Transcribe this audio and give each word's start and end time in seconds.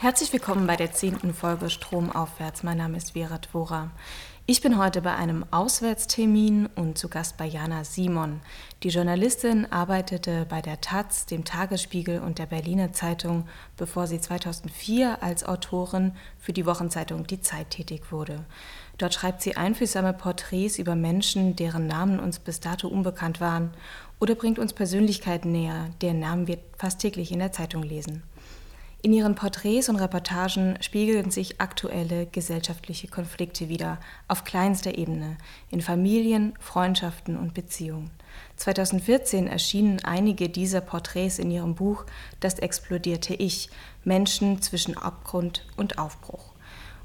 Herzlich 0.00 0.32
willkommen 0.32 0.68
bei 0.68 0.76
der 0.76 0.92
zehnten 0.92 1.34
Folge 1.34 1.70
Stromaufwärts. 1.70 2.62
Mein 2.62 2.78
Name 2.78 2.96
ist 2.96 3.14
Vera 3.14 3.38
Dvora. 3.38 3.90
Ich 4.46 4.60
bin 4.60 4.78
heute 4.78 5.02
bei 5.02 5.16
einem 5.16 5.44
Auswärtstermin 5.50 6.68
und 6.76 6.96
zu 6.96 7.08
Gast 7.08 7.36
bei 7.36 7.46
Jana 7.46 7.82
Simon. 7.82 8.40
Die 8.84 8.90
Journalistin 8.90 9.66
arbeitete 9.72 10.46
bei 10.48 10.62
der 10.62 10.80
Taz, 10.80 11.26
dem 11.26 11.44
Tagesspiegel 11.44 12.20
und 12.20 12.38
der 12.38 12.46
Berliner 12.46 12.92
Zeitung, 12.92 13.48
bevor 13.76 14.06
sie 14.06 14.20
2004 14.20 15.20
als 15.20 15.42
Autorin 15.42 16.12
für 16.38 16.52
die 16.52 16.64
Wochenzeitung 16.64 17.26
Die 17.26 17.40
Zeit 17.40 17.70
tätig 17.70 18.12
wurde. 18.12 18.44
Dort 18.98 19.14
schreibt 19.14 19.42
sie 19.42 19.56
einfühlsame 19.56 20.12
Porträts 20.12 20.78
über 20.78 20.94
Menschen, 20.94 21.56
deren 21.56 21.88
Namen 21.88 22.20
uns 22.20 22.38
bis 22.38 22.60
dato 22.60 22.86
unbekannt 22.86 23.40
waren, 23.40 23.72
oder 24.20 24.36
bringt 24.36 24.60
uns 24.60 24.72
Persönlichkeiten 24.72 25.50
näher, 25.50 25.90
deren 26.02 26.20
Namen 26.20 26.46
wir 26.46 26.58
fast 26.76 27.00
täglich 27.00 27.32
in 27.32 27.40
der 27.40 27.50
Zeitung 27.50 27.82
lesen. 27.82 28.22
In 29.00 29.12
ihren 29.12 29.36
Porträts 29.36 29.88
und 29.88 29.96
Reportagen 29.96 30.76
spiegeln 30.80 31.30
sich 31.30 31.60
aktuelle 31.60 32.26
gesellschaftliche 32.26 33.06
Konflikte 33.06 33.68
wider, 33.68 34.00
auf 34.26 34.42
kleinster 34.42 34.98
Ebene, 34.98 35.38
in 35.70 35.80
Familien, 35.80 36.52
Freundschaften 36.58 37.36
und 37.36 37.54
Beziehungen. 37.54 38.10
2014 38.56 39.46
erschienen 39.46 40.04
einige 40.04 40.48
dieser 40.48 40.80
Porträts 40.80 41.38
in 41.38 41.52
ihrem 41.52 41.76
Buch 41.76 42.06
Das 42.40 42.58
explodierte 42.58 43.34
Ich, 43.34 43.70
Menschen 44.02 44.62
zwischen 44.62 44.96
Abgrund 44.96 45.64
und 45.76 45.98
Aufbruch. 45.98 46.54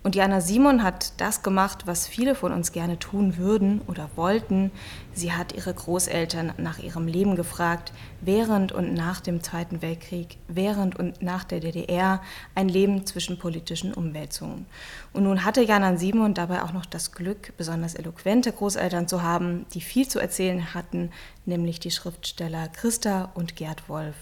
Und 0.03 0.15
Jana 0.15 0.41
Simon 0.41 0.83
hat 0.83 1.13
das 1.21 1.43
gemacht, 1.43 1.87
was 1.87 2.07
viele 2.07 2.35
von 2.35 2.51
uns 2.51 2.73
gerne 2.73 2.99
tun 2.99 3.37
würden 3.37 3.79
oder 3.87 4.09
wollten. 4.17 4.69
Sie 5.13 5.31
hat 5.31 5.53
ihre 5.53 5.73
Großeltern 5.73 6.51
nach 6.57 6.77
ihrem 6.79 7.07
Leben 7.07 7.37
gefragt, 7.37 7.93
während 8.19 8.73
und 8.73 8.93
nach 8.93 9.21
dem 9.21 9.41
Zweiten 9.41 9.81
Weltkrieg, 9.81 10.37
während 10.49 10.99
und 10.99 11.21
nach 11.21 11.45
der 11.45 11.61
DDR, 11.61 12.21
ein 12.53 12.67
Leben 12.67 13.05
zwischen 13.05 13.39
politischen 13.39 13.93
Umwälzungen. 13.93 14.65
Und 15.13 15.23
nun 15.23 15.45
hatte 15.45 15.61
Jana 15.61 15.95
Simon 15.95 16.33
dabei 16.33 16.63
auch 16.63 16.73
noch 16.73 16.85
das 16.85 17.13
Glück, 17.13 17.53
besonders 17.55 17.95
eloquente 17.95 18.51
Großeltern 18.51 19.07
zu 19.07 19.21
haben, 19.21 19.65
die 19.73 19.81
viel 19.81 20.05
zu 20.05 20.19
erzählen 20.19 20.73
hatten, 20.73 21.11
nämlich 21.45 21.79
die 21.79 21.91
Schriftsteller 21.91 22.67
Christa 22.67 23.31
und 23.35 23.55
Gerd 23.55 23.87
Wolf. 23.87 24.15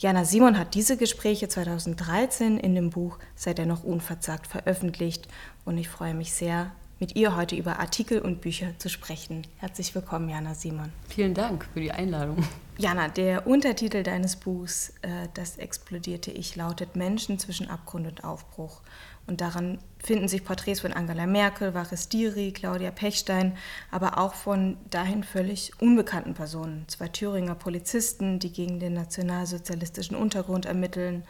Jana 0.00 0.24
Simon 0.24 0.56
hat 0.56 0.72
diese 0.72 0.96
Gespräche 0.96 1.48
2013 1.48 2.56
in 2.56 2.74
dem 2.74 2.88
Buch 2.88 3.18
Seid 3.34 3.58
er 3.58 3.66
noch 3.66 3.84
unverzagt 3.84 4.46
veröffentlicht 4.46 5.28
und 5.66 5.76
ich 5.76 5.90
freue 5.90 6.14
mich 6.14 6.32
sehr, 6.32 6.72
mit 7.00 7.16
ihr 7.16 7.36
heute 7.36 7.54
über 7.54 7.78
Artikel 7.80 8.20
und 8.20 8.40
Bücher 8.40 8.78
zu 8.78 8.88
sprechen. 8.88 9.46
Herzlich 9.58 9.94
willkommen, 9.94 10.30
Jana 10.30 10.54
Simon. 10.54 10.90
Vielen 11.10 11.34
Dank 11.34 11.66
für 11.74 11.80
die 11.80 11.92
Einladung. 11.92 12.42
Jana, 12.78 13.08
der 13.08 13.46
Untertitel 13.46 14.02
deines 14.02 14.36
Buchs, 14.36 14.94
äh, 15.02 15.28
Das 15.34 15.58
explodierte 15.58 16.30
Ich, 16.30 16.56
lautet 16.56 16.96
Menschen 16.96 17.38
zwischen 17.38 17.68
Abgrund 17.68 18.06
und 18.06 18.24
Aufbruch. 18.24 18.80
Und 19.26 19.40
daran 19.40 19.78
finden 20.02 20.28
sich 20.28 20.44
Porträts 20.44 20.80
von 20.80 20.92
Angela 20.92 21.26
Merkel, 21.26 21.74
Varis 21.74 22.08
Diri, 22.08 22.52
Claudia 22.52 22.90
Pechstein, 22.90 23.56
aber 23.90 24.18
auch 24.18 24.34
von 24.34 24.76
dahin 24.90 25.22
völlig 25.22 25.72
unbekannten 25.80 26.34
Personen. 26.34 26.84
Zwei 26.88 27.08
Thüringer 27.08 27.54
Polizisten, 27.54 28.38
die 28.38 28.52
gegen 28.52 28.80
den 28.80 28.94
nationalsozialistischen 28.94 30.16
Untergrund 30.16 30.66
ermitteln, 30.66 31.24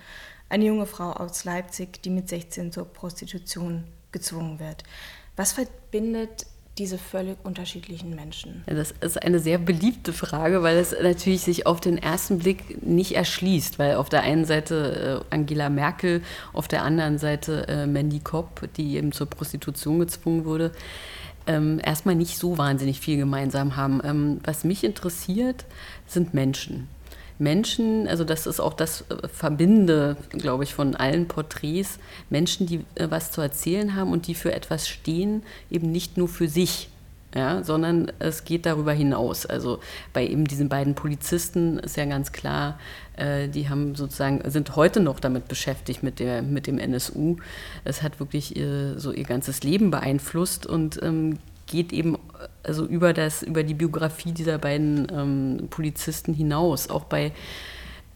eine 0.48 0.64
junge 0.64 0.86
Frau 0.86 1.12
aus 1.12 1.44
Leipzig, 1.44 2.02
die 2.02 2.10
mit 2.10 2.28
16 2.28 2.72
zur 2.72 2.86
Prostitution 2.86 3.84
gezwungen 4.12 4.58
wird. 4.58 4.82
Was 5.36 5.52
verbindet 5.52 6.46
diese 6.80 6.98
völlig 6.98 7.36
unterschiedlichen 7.44 8.14
Menschen? 8.14 8.64
Ja, 8.66 8.74
das 8.74 8.92
ist 9.00 9.22
eine 9.22 9.38
sehr 9.38 9.58
beliebte 9.58 10.12
Frage, 10.12 10.62
weil 10.62 10.78
es 10.78 10.96
natürlich 11.00 11.42
sich 11.42 11.66
auf 11.66 11.80
den 11.80 11.98
ersten 11.98 12.38
Blick 12.38 12.82
nicht 12.82 13.14
erschließt, 13.14 13.78
weil 13.78 13.96
auf 13.96 14.08
der 14.08 14.22
einen 14.22 14.46
Seite 14.46 15.22
äh, 15.30 15.34
Angela 15.34 15.68
Merkel, 15.68 16.22
auf 16.54 16.68
der 16.68 16.82
anderen 16.82 17.18
Seite 17.18 17.68
äh, 17.68 17.86
Mandy 17.86 18.20
Kopp, 18.20 18.68
die 18.76 18.96
eben 18.96 19.12
zur 19.12 19.28
Prostitution 19.28 20.00
gezwungen 20.00 20.46
wurde, 20.46 20.72
ähm, 21.46 21.80
erstmal 21.84 22.14
nicht 22.14 22.38
so 22.38 22.56
wahnsinnig 22.56 22.98
viel 22.98 23.18
gemeinsam 23.18 23.76
haben. 23.76 24.00
Ähm, 24.02 24.40
was 24.42 24.64
mich 24.64 24.82
interessiert, 24.82 25.66
sind 26.06 26.32
Menschen. 26.32 26.88
Menschen, 27.40 28.06
also 28.06 28.22
das 28.22 28.46
ist 28.46 28.60
auch 28.60 28.74
das 28.74 29.04
äh, 29.08 29.26
Verbinde, 29.28 30.16
glaube 30.30 30.64
ich, 30.64 30.74
von 30.74 30.94
allen 30.94 31.26
Porträts, 31.26 31.98
Menschen, 32.28 32.66
die 32.66 32.84
äh, 32.94 33.06
was 33.08 33.32
zu 33.32 33.40
erzählen 33.40 33.96
haben 33.96 34.12
und 34.12 34.26
die 34.26 34.34
für 34.34 34.52
etwas 34.52 34.86
stehen, 34.88 35.42
eben 35.70 35.90
nicht 35.90 36.18
nur 36.18 36.28
für 36.28 36.48
sich, 36.48 36.90
ja, 37.34 37.62
sondern 37.62 38.12
es 38.18 38.44
geht 38.44 38.66
darüber 38.66 38.92
hinaus. 38.92 39.46
Also 39.46 39.80
bei 40.12 40.26
eben 40.26 40.44
diesen 40.46 40.68
beiden 40.68 40.94
Polizisten 40.94 41.78
ist 41.78 41.96
ja 41.96 42.04
ganz 42.04 42.32
klar, 42.32 42.78
äh, 43.16 43.48
die 43.48 43.68
haben 43.70 43.94
sozusagen, 43.94 44.42
sind 44.50 44.76
heute 44.76 45.00
noch 45.00 45.18
damit 45.18 45.48
beschäftigt 45.48 46.02
mit, 46.02 46.18
der, 46.18 46.42
mit 46.42 46.66
dem 46.66 46.78
NSU. 46.78 47.36
Es 47.84 48.02
hat 48.02 48.20
wirklich 48.20 48.54
ihr, 48.54 48.98
so 48.98 49.12
ihr 49.12 49.24
ganzes 49.24 49.62
Leben 49.62 49.90
beeinflusst 49.90 50.66
und 50.66 51.02
ähm, 51.02 51.38
geht 51.70 51.92
eben 51.92 52.18
also 52.62 52.84
über, 52.84 53.12
das, 53.12 53.42
über 53.42 53.62
die 53.62 53.74
Biografie 53.74 54.32
dieser 54.32 54.58
beiden 54.58 55.06
ähm, 55.12 55.68
Polizisten 55.70 56.34
hinaus. 56.34 56.90
Auch 56.90 57.04
bei 57.04 57.32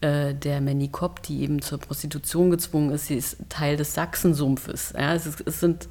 äh, 0.01 0.33
der 0.33 0.61
Manny 0.61 0.89
Kopp, 0.89 1.23
die 1.23 1.41
eben 1.41 1.61
zur 1.61 1.79
Prostitution 1.79 2.51
gezwungen 2.51 2.91
ist, 2.91 3.07
sie 3.07 3.15
ist 3.15 3.37
Teil 3.49 3.77
des 3.77 3.93
Sachsensumpfes. 3.93 4.93
Ja, 4.97 5.13
es, 5.13 5.25
ist, 5.25 5.41
es 5.47 5.59
sind 5.59 5.87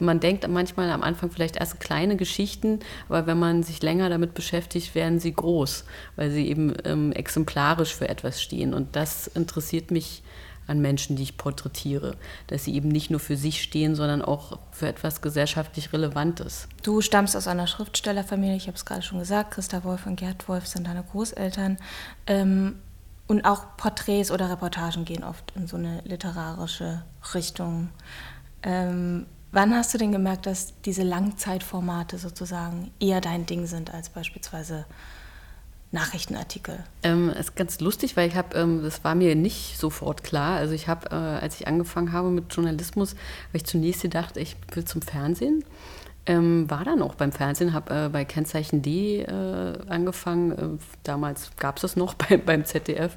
man 0.00 0.20
denkt 0.20 0.46
manchmal 0.48 0.90
am 0.90 1.02
Anfang 1.02 1.30
vielleicht 1.30 1.56
erst 1.56 1.80
kleine 1.80 2.16
Geschichten, 2.16 2.78
aber 3.08 3.26
wenn 3.26 3.38
man 3.38 3.62
sich 3.62 3.82
länger 3.82 4.08
damit 4.08 4.34
beschäftigt, 4.34 4.94
werden 4.94 5.18
sie 5.18 5.32
groß, 5.34 5.84
weil 6.16 6.30
sie 6.30 6.48
eben 6.48 6.72
ähm, 6.84 7.12
exemplarisch 7.12 7.94
für 7.94 8.08
etwas 8.08 8.40
stehen. 8.40 8.72
Und 8.72 8.96
das 8.96 9.26
interessiert 9.26 9.90
mich 9.90 10.22
an 10.66 10.80
Menschen, 10.80 11.16
die 11.16 11.22
ich 11.22 11.36
porträtiere, 11.36 12.16
dass 12.46 12.64
sie 12.64 12.74
eben 12.74 12.88
nicht 12.88 13.10
nur 13.10 13.20
für 13.20 13.36
sich 13.36 13.62
stehen, 13.62 13.94
sondern 13.94 14.22
auch 14.22 14.58
für 14.70 14.88
etwas 14.88 15.20
gesellschaftlich 15.20 15.92
Relevantes. 15.92 16.68
Du 16.82 17.00
stammst 17.00 17.36
aus 17.36 17.46
einer 17.46 17.66
Schriftstellerfamilie, 17.66 18.56
ich 18.56 18.66
habe 18.66 18.76
es 18.76 18.84
gerade 18.84 19.02
schon 19.02 19.18
gesagt, 19.18 19.52
Christa 19.52 19.84
Wolf 19.84 20.06
und 20.06 20.16
Gerd 20.16 20.48
Wolf 20.48 20.66
sind 20.66 20.86
deine 20.86 21.02
Großeltern. 21.02 21.78
Ähm, 22.26 22.76
und 23.26 23.44
auch 23.44 23.76
Porträts 23.76 24.30
oder 24.30 24.50
Reportagen 24.50 25.04
gehen 25.04 25.24
oft 25.24 25.52
in 25.56 25.66
so 25.66 25.76
eine 25.76 26.02
literarische 26.04 27.02
Richtung. 27.34 27.88
Ähm, 28.62 29.26
wann 29.52 29.74
hast 29.74 29.94
du 29.94 29.98
denn 29.98 30.12
gemerkt, 30.12 30.46
dass 30.46 30.80
diese 30.82 31.02
Langzeitformate 31.02 32.18
sozusagen 32.18 32.90
eher 33.00 33.20
dein 33.20 33.46
Ding 33.46 33.66
sind 33.66 33.94
als 33.94 34.10
beispielsweise 34.10 34.84
Nachrichtenartikel? 35.92 36.82
Ähm, 37.02 37.28
ist 37.28 37.54
ganz 37.54 37.78
lustig, 37.80 38.16
weil 38.16 38.28
ich 38.28 38.34
habe, 38.34 38.56
ähm, 38.56 38.82
das 38.82 39.04
war 39.04 39.14
mir 39.14 39.34
nicht 39.36 39.78
sofort 39.78 40.24
klar. 40.24 40.56
Also 40.56 40.72
ich 40.74 40.88
habe, 40.88 41.10
äh, 41.10 41.14
als 41.14 41.60
ich 41.60 41.68
angefangen 41.68 42.12
habe 42.12 42.30
mit 42.30 42.52
Journalismus, 42.52 43.10
habe 43.10 43.58
ich 43.58 43.64
zunächst 43.64 44.02
gedacht, 44.02 44.38
ich 44.38 44.56
will 44.72 44.84
zum 44.84 45.02
Fernsehen. 45.02 45.64
Ähm, 46.24 46.70
war 46.70 46.84
dann 46.84 47.02
auch 47.02 47.14
beim 47.14 47.32
Fernsehen, 47.32 47.74
habe 47.74 48.06
äh, 48.06 48.08
bei 48.08 48.24
Kennzeichen 48.24 48.80
D 48.80 49.20
äh, 49.20 49.78
angefangen. 49.88 50.52
Äh, 50.52 50.82
damals 51.02 51.50
gab 51.58 51.76
es 51.76 51.82
das 51.82 51.96
noch 51.96 52.14
bei, 52.14 52.36
beim 52.46 52.64
ZDF. 52.64 53.16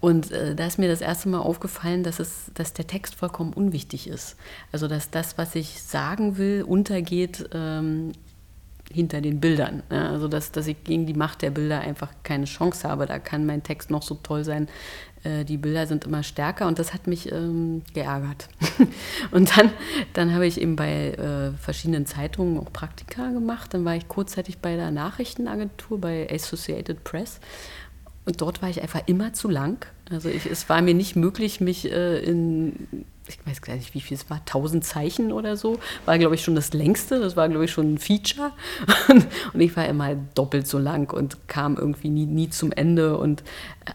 Und 0.00 0.32
äh, 0.32 0.54
da 0.54 0.66
ist 0.66 0.78
mir 0.78 0.88
das 0.88 1.00
erste 1.00 1.28
Mal 1.28 1.40
aufgefallen, 1.40 2.04
dass, 2.04 2.18
es, 2.20 2.50
dass 2.54 2.72
der 2.72 2.86
Text 2.86 3.14
vollkommen 3.14 3.52
unwichtig 3.52 4.08
ist. 4.08 4.36
Also 4.72 4.88
dass 4.88 5.10
das, 5.10 5.36
was 5.36 5.54
ich 5.54 5.82
sagen 5.82 6.38
will, 6.38 6.64
untergeht 6.66 7.48
ähm, 7.52 8.12
hinter 8.92 9.20
den 9.20 9.40
Bildern. 9.40 9.82
Ja, 9.90 10.10
also 10.10 10.28
dass, 10.28 10.52
dass 10.52 10.66
ich 10.66 10.82
gegen 10.84 11.06
die 11.06 11.14
Macht 11.14 11.42
der 11.42 11.50
Bilder 11.50 11.80
einfach 11.80 12.10
keine 12.22 12.44
Chance 12.44 12.88
habe. 12.88 13.06
Da 13.06 13.18
kann 13.18 13.46
mein 13.46 13.62
Text 13.62 13.90
noch 13.90 14.02
so 14.02 14.14
toll 14.22 14.44
sein. 14.44 14.68
Äh, 15.24 15.44
die 15.44 15.56
Bilder 15.56 15.86
sind 15.86 16.04
immer 16.04 16.22
stärker 16.22 16.66
und 16.66 16.78
das 16.78 16.92
hat 16.92 17.06
mich 17.06 17.30
ähm, 17.30 17.82
geärgert. 17.94 18.48
und 19.30 19.56
dann, 19.56 19.70
dann 20.12 20.34
habe 20.34 20.46
ich 20.46 20.60
eben 20.60 20.76
bei 20.76 21.12
äh, 21.12 21.52
verschiedenen 21.58 22.06
Zeitungen 22.06 22.58
auch 22.58 22.72
Praktika 22.72 23.30
gemacht. 23.30 23.74
Dann 23.74 23.84
war 23.84 23.96
ich 23.96 24.08
kurzzeitig 24.08 24.58
bei 24.58 24.76
der 24.76 24.90
Nachrichtenagentur 24.90 26.00
bei 26.00 26.28
Associated 26.30 27.04
Press. 27.04 27.40
Und 28.24 28.40
dort 28.40 28.62
war 28.62 28.70
ich 28.70 28.82
einfach 28.82 29.02
immer 29.06 29.32
zu 29.32 29.48
lang. 29.48 29.84
Also 30.10 30.28
ich, 30.28 30.46
es 30.46 30.68
war 30.68 30.80
mir 30.82 30.94
nicht 30.94 31.16
möglich, 31.16 31.60
mich 31.60 31.90
äh, 31.90 32.18
in 32.18 33.04
ich 33.40 33.46
weiß 33.46 33.62
gar 33.62 33.74
nicht, 33.74 33.94
wie 33.94 34.00
viel 34.00 34.16
es 34.16 34.28
war, 34.30 34.38
1000 34.38 34.84
Zeichen 34.84 35.32
oder 35.32 35.56
so. 35.56 35.78
War, 36.04 36.18
glaube 36.18 36.34
ich, 36.34 36.42
schon 36.42 36.54
das 36.54 36.72
längste. 36.72 37.20
Das 37.20 37.36
war, 37.36 37.48
glaube 37.48 37.64
ich, 37.64 37.70
schon 37.70 37.94
ein 37.94 37.98
Feature. 37.98 38.52
Und 39.08 39.60
ich 39.60 39.76
war 39.76 39.86
immer 39.86 40.14
doppelt 40.34 40.66
so 40.66 40.78
lang 40.78 41.12
und 41.12 41.48
kam 41.48 41.76
irgendwie 41.76 42.08
nie, 42.08 42.26
nie 42.26 42.50
zum 42.50 42.72
Ende. 42.72 43.16
Und 43.16 43.42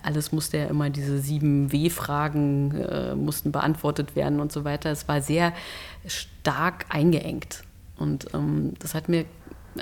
alles 0.04 0.32
musste 0.32 0.58
ja 0.58 0.66
immer, 0.66 0.90
diese 0.90 1.20
sieben 1.20 1.72
W-Fragen 1.72 2.76
äh, 2.76 3.16
mussten 3.16 3.52
beantwortet 3.52 4.16
werden 4.16 4.40
und 4.40 4.52
so 4.52 4.64
weiter. 4.64 4.92
Es 4.92 5.08
war 5.08 5.22
sehr 5.22 5.54
stark 6.06 6.86
eingeengt. 6.90 7.64
Und 7.98 8.28
ähm, 8.34 8.74
das 8.80 8.94
hat 8.94 9.10
mir 9.10 9.26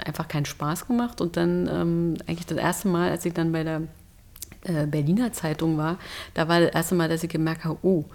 einfach 0.06 0.28
keinen 0.28 0.46
Spaß 0.46 0.88
gemacht. 0.88 1.22
Und 1.22 1.38
dann 1.38 1.68
ähm, 1.72 2.14
eigentlich 2.28 2.46
das 2.46 2.58
erste 2.58 2.88
Mal, 2.88 3.12
als 3.12 3.26
ich 3.26 3.34
dann 3.34 3.52
bei 3.52 3.64
der 3.64 3.82
äh, 4.64 4.86
Berliner 4.88 5.32
Zeitung 5.32 5.78
war, 5.78 5.98
da 6.34 6.48
war 6.48 6.60
das 6.60 6.72
erste 6.72 6.96
Mal, 6.96 7.10
dass 7.10 7.24
ich 7.24 7.30
gemerkt 7.30 7.66
habe, 7.66 7.78
oh, 7.84 8.06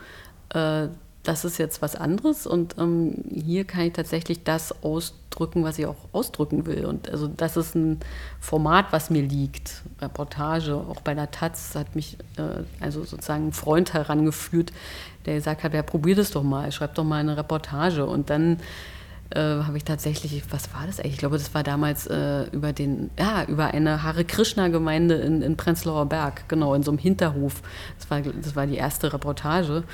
äh, 0.54 0.88
das 1.22 1.44
ist 1.44 1.58
jetzt 1.58 1.82
was 1.82 1.96
anderes 1.96 2.46
und 2.46 2.76
ähm, 2.78 3.24
hier 3.30 3.64
kann 3.64 3.82
ich 3.82 3.92
tatsächlich 3.92 4.42
das 4.42 4.82
ausdrücken, 4.82 5.64
was 5.64 5.78
ich 5.78 5.84
auch 5.84 5.96
ausdrücken 6.12 6.64
will. 6.64 6.86
Und 6.86 7.10
also 7.10 7.28
das 7.28 7.58
ist 7.58 7.74
ein 7.74 8.00
Format, 8.40 8.86
was 8.90 9.10
mir 9.10 9.22
liegt. 9.22 9.82
Reportage, 10.00 10.74
auch 10.74 11.02
bei 11.02 11.12
der 11.14 11.30
Taz 11.30 11.74
hat 11.74 11.94
mich 11.94 12.16
äh, 12.38 12.62
also 12.80 13.04
sozusagen 13.04 13.48
ein 13.48 13.52
Freund 13.52 13.92
herangeführt, 13.92 14.72
der 15.26 15.34
gesagt 15.34 15.62
hat, 15.62 15.74
ja, 15.74 15.82
probier 15.82 16.16
das 16.16 16.30
doch 16.30 16.42
mal, 16.42 16.72
schreib 16.72 16.94
doch 16.94 17.04
mal 17.04 17.20
eine 17.20 17.36
Reportage. 17.36 18.06
Und 18.06 18.30
dann 18.30 18.56
äh, 19.30 19.40
habe 19.40 19.76
ich 19.76 19.84
tatsächlich, 19.84 20.42
was 20.50 20.72
war 20.74 20.86
das 20.86 20.98
eigentlich? 20.98 21.14
Ich 21.14 21.18
glaube, 21.18 21.38
das 21.38 21.54
war 21.54 21.62
damals 21.62 22.06
äh, 22.06 22.44
über 22.52 22.72
den, 22.72 23.10
ja, 23.18 23.44
über 23.44 23.68
eine 23.68 24.02
Hare 24.02 24.24
Krishna-Gemeinde 24.24 25.14
in, 25.16 25.42
in 25.42 25.56
Prenzlauer 25.56 26.06
Berg, 26.06 26.48
genau, 26.48 26.74
in 26.74 26.82
so 26.82 26.90
einem 26.90 26.98
Hinterhof. 26.98 27.62
Das 27.98 28.10
war, 28.10 28.20
das 28.20 28.56
war 28.56 28.66
die 28.66 28.76
erste 28.76 29.12
Reportage. 29.12 29.84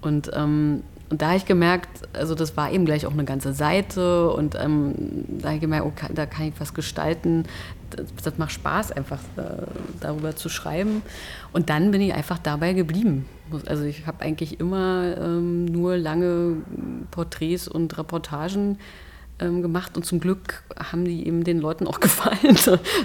Und, 0.00 0.30
ähm, 0.34 0.82
und 1.10 1.22
da 1.22 1.28
habe 1.28 1.36
ich 1.36 1.46
gemerkt, 1.46 2.08
also 2.12 2.34
das 2.34 2.56
war 2.56 2.70
eben 2.70 2.84
gleich 2.84 3.06
auch 3.06 3.12
eine 3.12 3.24
ganze 3.24 3.52
Seite 3.52 4.30
und 4.30 4.54
ähm, 4.54 4.94
da 5.28 5.48
habe 5.48 5.56
ich 5.56 5.60
gemerkt, 5.60 5.86
okay, 5.86 6.06
da 6.14 6.26
kann 6.26 6.46
ich 6.46 6.54
was 6.58 6.74
gestalten. 6.74 7.44
Das, 8.22 8.38
macht 8.38 8.52
Spaß, 8.52 8.92
einfach 8.92 9.20
äh, 9.36 9.42
darüber 10.00 10.36
zu 10.36 10.48
schreiben. 10.48 11.02
Und 11.52 11.70
dann 11.70 11.90
bin 11.90 12.00
ich 12.00 12.14
einfach 12.14 12.38
dabei 12.38 12.72
geblieben. 12.72 13.26
Also 13.66 13.84
ich 13.84 14.06
habe 14.06 14.22
eigentlich 14.22 14.60
immer 14.60 15.16
ähm, 15.18 15.66
nur 15.66 15.96
lange 15.96 16.56
Porträts 17.10 17.68
und 17.68 17.96
Reportagen 17.98 18.78
ähm, 19.40 19.62
gemacht 19.62 19.96
und 19.96 20.06
zum 20.06 20.20
Glück 20.20 20.62
haben 20.78 21.04
die 21.04 21.26
eben 21.26 21.44
den 21.44 21.58
Leuten 21.60 21.86
auch 21.86 22.00
gefallen. 22.00 22.56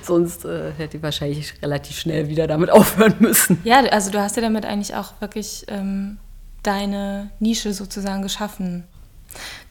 Sonst 0.04 0.46
äh, 0.46 0.72
hätte 0.78 0.98
ich 0.98 1.04
wahrscheinlich 1.04 1.62
relativ 1.62 1.98
schnell 1.98 2.28
wieder 2.28 2.48
damit 2.48 2.70
aufhören 2.72 3.16
müssen. 3.20 3.60
Ja, 3.64 3.80
also 3.86 4.12
du 4.12 4.20
hast 4.20 4.36
ja 4.36 4.42
damit 4.42 4.66
eigentlich 4.66 4.96
auch 4.96 5.20
wirklich 5.22 5.66
ähm, 5.68 6.18
deine 6.64 7.32
Nische 7.40 7.74
sozusagen 7.74 8.22
geschaffen. 8.22 8.84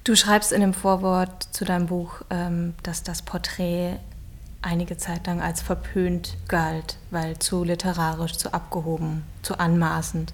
Du 0.05 0.15
schreibst 0.15 0.53
in 0.53 0.61
dem 0.61 0.75
Vorwort 0.75 1.49
zu 1.53 1.65
deinem 1.65 1.87
Buch, 1.87 2.23
ähm, 2.31 2.75
dass 2.83 3.03
das 3.03 3.23
Porträt 3.23 3.97
einige 4.63 4.97
Zeit 4.97 5.27
lang 5.27 5.41
als 5.41 5.61
verpönt 5.63 6.37
galt, 6.49 6.97
weil 7.11 7.39
zu 7.39 7.65
literarisch, 7.65 8.37
zu 8.37 8.53
abgehoben, 8.53 9.25
zu 9.43 9.59
anmaßend. 9.59 10.33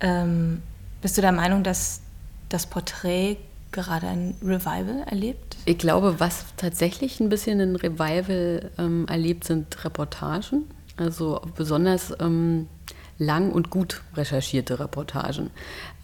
Ähm, 0.00 0.62
bist 1.00 1.16
du 1.16 1.20
der 1.20 1.32
Meinung, 1.32 1.62
dass 1.62 2.00
das 2.48 2.66
Porträt 2.66 3.38
gerade 3.72 4.06
ein 4.06 4.34
Revival 4.42 5.04
erlebt? 5.06 5.56
Ich 5.64 5.78
glaube, 5.78 6.20
was 6.20 6.44
tatsächlich 6.56 7.20
ein 7.20 7.28
bisschen 7.28 7.60
ein 7.60 7.76
Revival 7.76 8.70
ähm, 8.78 9.06
erlebt, 9.08 9.44
sind 9.44 9.84
Reportagen. 9.84 10.64
Also 10.96 11.40
besonders 11.56 12.14
ähm, 12.20 12.68
lang 13.22 13.50
und 13.50 13.70
gut 13.70 14.02
recherchierte 14.14 14.78
Reportagen. 14.80 15.50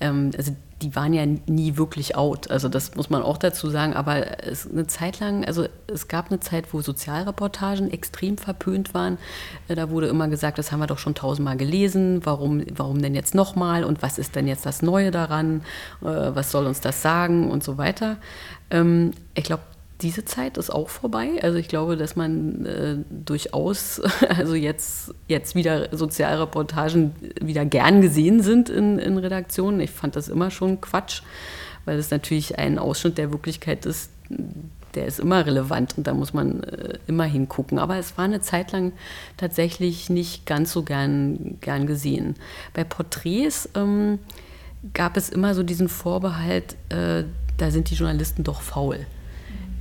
Ähm, 0.00 0.30
also 0.36 0.54
die 0.82 0.94
waren 0.94 1.12
ja 1.12 1.26
nie 1.26 1.76
wirklich 1.76 2.14
out, 2.14 2.50
also 2.50 2.68
das 2.68 2.94
muss 2.94 3.10
man 3.10 3.22
auch 3.22 3.36
dazu 3.36 3.68
sagen, 3.68 3.94
aber 3.94 4.44
es 4.44 4.70
eine 4.70 4.86
Zeit 4.86 5.18
lang, 5.18 5.44
also 5.44 5.66
es 5.88 6.06
gab 6.06 6.30
eine 6.30 6.38
Zeit, 6.38 6.72
wo 6.72 6.80
Sozialreportagen 6.80 7.90
extrem 7.90 8.38
verpönt 8.38 8.94
waren. 8.94 9.18
Äh, 9.66 9.74
da 9.74 9.90
wurde 9.90 10.06
immer 10.06 10.28
gesagt, 10.28 10.58
das 10.58 10.70
haben 10.70 10.78
wir 10.80 10.86
doch 10.86 10.98
schon 10.98 11.14
tausendmal 11.14 11.56
gelesen, 11.56 12.24
warum, 12.24 12.62
warum 12.74 13.02
denn 13.02 13.14
jetzt 13.14 13.34
nochmal 13.34 13.82
und 13.82 14.02
was 14.02 14.18
ist 14.18 14.36
denn 14.36 14.46
jetzt 14.46 14.66
das 14.66 14.82
Neue 14.82 15.10
daran, 15.10 15.62
äh, 16.02 16.06
was 16.06 16.52
soll 16.52 16.66
uns 16.66 16.80
das 16.80 17.02
sagen 17.02 17.50
und 17.50 17.64
so 17.64 17.76
weiter. 17.76 18.16
Ähm, 18.70 19.12
ich 19.34 19.44
glaube, 19.44 19.62
diese 20.00 20.24
Zeit 20.24 20.58
ist 20.58 20.70
auch 20.70 20.88
vorbei. 20.88 21.40
Also 21.42 21.58
ich 21.58 21.68
glaube, 21.68 21.96
dass 21.96 22.14
man 22.14 22.64
äh, 22.66 22.96
durchaus, 23.10 24.00
also 24.28 24.54
jetzt, 24.54 25.14
jetzt 25.26 25.54
wieder 25.54 25.96
Sozialreportagen 25.96 27.12
wieder 27.40 27.64
gern 27.64 28.00
gesehen 28.00 28.42
sind 28.42 28.68
in, 28.68 28.98
in 28.98 29.18
Redaktionen. 29.18 29.80
Ich 29.80 29.90
fand 29.90 30.14
das 30.14 30.28
immer 30.28 30.50
schon 30.50 30.80
Quatsch, 30.80 31.22
weil 31.84 31.98
es 31.98 32.10
natürlich 32.10 32.58
ein 32.58 32.78
Ausschnitt 32.78 33.18
der 33.18 33.32
Wirklichkeit 33.32 33.86
ist, 33.86 34.10
der 34.94 35.06
ist 35.06 35.18
immer 35.18 35.44
relevant 35.44 35.98
und 35.98 36.06
da 36.06 36.14
muss 36.14 36.32
man 36.32 36.62
äh, 36.62 36.98
immer 37.08 37.24
hingucken. 37.24 37.80
Aber 37.80 37.96
es 37.96 38.16
war 38.16 38.24
eine 38.24 38.40
Zeit 38.40 38.70
lang 38.70 38.92
tatsächlich 39.36 40.10
nicht 40.10 40.46
ganz 40.46 40.72
so 40.72 40.84
gern, 40.84 41.58
gern 41.60 41.88
gesehen. 41.88 42.36
Bei 42.72 42.84
Porträts 42.84 43.68
ähm, 43.74 44.20
gab 44.94 45.16
es 45.16 45.28
immer 45.28 45.56
so 45.56 45.64
diesen 45.64 45.88
Vorbehalt, 45.88 46.76
äh, 46.88 47.24
da 47.56 47.72
sind 47.72 47.90
die 47.90 47.96
Journalisten 47.96 48.44
doch 48.44 48.62
faul 48.62 49.04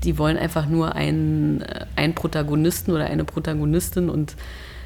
die 0.03 0.17
wollen 0.17 0.37
einfach 0.37 0.67
nur 0.67 0.95
einen, 0.95 1.61
äh, 1.61 1.85
einen 1.95 2.15
Protagonisten 2.15 2.91
oder 2.91 3.05
eine 3.05 3.23
Protagonistin 3.23 4.09
und 4.09 4.35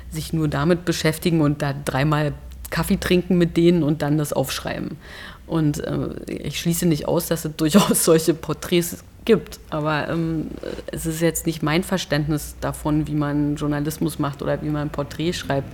sich 0.09 0.33
nur 0.33 0.47
damit 0.47 0.85
beschäftigen 0.85 1.41
und 1.41 1.61
da 1.61 1.73
dreimal 1.73 2.33
Kaffee 2.69 2.97
trinken 2.97 3.37
mit 3.37 3.57
denen 3.57 3.83
und 3.83 4.01
dann 4.01 4.17
das 4.17 4.33
aufschreiben. 4.33 4.97
Und 5.45 5.79
äh, 5.79 6.15
ich 6.27 6.59
schließe 6.59 6.85
nicht 6.85 7.07
aus, 7.07 7.27
dass 7.27 7.45
es 7.45 7.55
durchaus 7.57 8.05
solche 8.05 8.33
Porträts 8.33 9.03
gibt. 9.25 9.59
Aber 9.69 10.09
ähm, 10.09 10.47
es 10.87 11.05
ist 11.05 11.21
jetzt 11.21 11.45
nicht 11.45 11.61
mein 11.61 11.83
Verständnis 11.83 12.55
davon, 12.59 13.07
wie 13.07 13.15
man 13.15 13.55
Journalismus 13.55 14.17
macht 14.17 14.41
oder 14.41 14.61
wie 14.61 14.69
man 14.69 14.83
ein 14.83 14.89
Porträt 14.89 15.33
schreibt. 15.33 15.69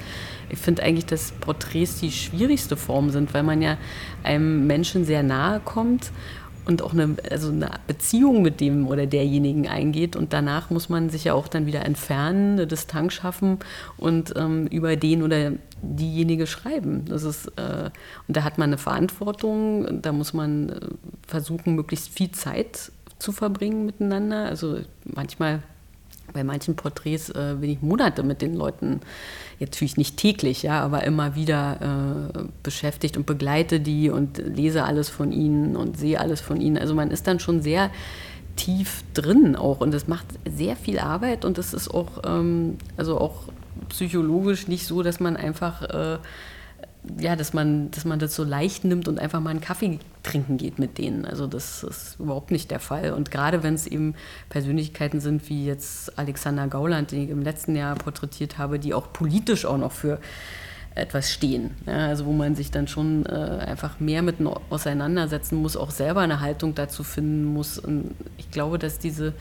Ich 0.50 0.60
finde 0.60 0.84
eigentlich, 0.84 1.06
dass 1.06 1.32
Porträts 1.32 2.00
die 2.00 2.12
schwierigste 2.12 2.76
Form 2.76 3.10
sind, 3.10 3.34
weil 3.34 3.44
man 3.44 3.62
ja 3.62 3.78
einem 4.24 4.68
Menschen 4.68 5.06
sehr 5.06 5.24
nahe 5.24 5.60
kommt 5.60 6.12
und 6.68 6.82
auch 6.82 6.94
eine, 6.94 7.16
also 7.32 7.50
eine 7.50 7.72
Beziehung 7.88 8.42
mit 8.42 8.60
dem 8.60 8.88
oder 8.88 9.06
derjenigen 9.06 9.68
eingeht. 9.68 10.16
Und 10.16 10.34
danach 10.34 10.70
muss 10.70 10.90
man 10.90 11.10
sich 11.10 11.24
ja 11.24 11.34
auch 11.34 11.48
dann 11.48 11.66
wieder 11.66 11.86
entfernen, 11.86 12.54
eine 12.54 12.68
Distanz 12.68 13.14
schaffen 13.14 13.60
und 13.98 14.34
ähm, 14.36 14.68
über 14.68 14.98
den 14.98 15.24
oder 15.24 15.54
diejenige 15.82 16.46
schreiben. 16.46 17.06
Das 17.06 17.24
ist, 17.24 17.48
äh, 17.58 17.90
und 18.28 18.38
da 18.38 18.44
hat 18.44 18.58
man 18.58 18.70
eine 18.70 18.78
Verantwortung, 18.78 20.02
da 20.02 20.12
muss 20.12 20.34
man 20.34 20.70
äh, 20.70 20.80
versuchen, 21.26 21.76
möglichst 21.76 22.10
viel 22.10 22.32
Zeit 22.32 22.92
zu 23.18 23.32
verbringen 23.32 23.86
miteinander. 23.86 24.46
Also 24.46 24.80
manchmal 25.06 25.64
bei 26.34 26.44
manchen 26.44 26.76
Porträts 26.76 27.30
äh, 27.30 27.56
bin 27.60 27.70
ich 27.70 27.82
Monate 27.82 28.24
mit 28.24 28.42
den 28.42 28.56
Leuten, 28.56 29.02
jetzt 29.60 29.76
natürlich 29.76 29.98
nicht 29.98 30.18
täglich, 30.18 30.64
ja, 30.64 30.82
aber 30.82 31.04
immer 31.04 31.36
wieder 31.36 32.30
äh, 32.36 32.40
beschäftigt 32.64 33.18
und 33.18 33.26
begleite 33.26 33.80
die 33.80 34.10
und 34.10 34.38
lese 34.38 34.84
alles 34.84 35.10
von 35.10 35.32
ihnen 35.32 35.76
und 35.76 35.98
sehe 35.98 36.20
alles 36.20 36.42
von 36.42 36.62
ihnen. 36.62 36.78
Also 36.78 36.94
man 36.94 37.12
ist 37.12 37.28
dann 37.28 37.40
schon 37.40 37.62
sehr 37.62 37.90
tief 38.56 39.04
drin 39.14 39.56
auch 39.56 39.80
und 39.82 39.94
es 39.94 40.08
macht 40.08 40.26
sehr 40.50 40.76
viel 40.76 41.00
Arbeit 41.00 41.46
und 41.46 41.58
es 41.58 41.74
ist 41.74 41.94
auch, 41.94 42.24
ähm, 42.26 42.78
also 42.98 43.20
auch 43.20 43.44
psychologisch 43.90 44.68
nicht 44.68 44.86
so, 44.86 45.04
dass 45.04 45.20
man 45.20 45.38
einfach 45.38 45.84
äh, 45.84 46.18
ja, 47.20 47.36
dass 47.36 47.54
man, 47.54 47.92
dass 47.92 48.06
man 48.06 48.20
das 48.20 48.36
so 48.36 48.44
leicht 48.44 48.84
nimmt 48.84 49.08
und 49.08 49.20
einfach 49.20 49.40
mal 49.40 49.52
einen 49.52 49.62
Kaffee 49.62 50.00
trinken 50.24 50.58
geht 50.58 50.80
mit 50.80 50.98
denen. 50.98 51.26
Also 51.26 51.48
das 51.48 51.84
ist 51.84 52.20
überhaupt 52.20 52.52
nicht 52.52 52.72
der 52.72 52.80
Fall. 52.80 53.14
Und 53.14 53.32
gerade 53.32 53.64
wenn 53.64 53.74
es 53.74 53.88
eben 53.88 54.16
Persönlichkeiten 54.50 55.20
sind 55.20 55.50
wie 55.50 55.66
jetzt 55.66 56.18
Alexander 56.18 56.68
Gauland, 56.68 57.12
den 57.12 57.24
ich 57.24 57.30
im 57.30 57.42
letzten 57.42 57.76
Jahr 57.76 57.96
porträtiert 57.96 58.58
habe, 58.58 58.80
die 58.80 58.94
auch 58.94 59.14
politisch 59.14 59.66
auch 59.66 59.78
noch 59.78 59.92
für 59.92 60.20
etwas 60.98 61.32
stehen. 61.32 61.72
Ja, 61.86 62.08
also 62.08 62.26
wo 62.26 62.34
man 62.34 62.56
sich 62.56 62.72
dann 62.72 62.88
schon 62.88 63.26
äh, 63.26 63.30
einfach 63.30 64.00
mehr 64.00 64.22
mit 64.22 64.38
auseinandersetzen 64.70 65.56
muss, 65.58 65.78
auch 65.78 65.92
selber 65.92 66.22
eine 66.22 66.40
Haltung 66.40 66.76
dazu 66.76 67.04
finden 67.04 67.46
muss. 67.46 67.78
Und 67.78 68.16
ich 68.38 68.52
glaube, 68.52 68.80
dass 68.80 69.00
diese, 69.00 69.34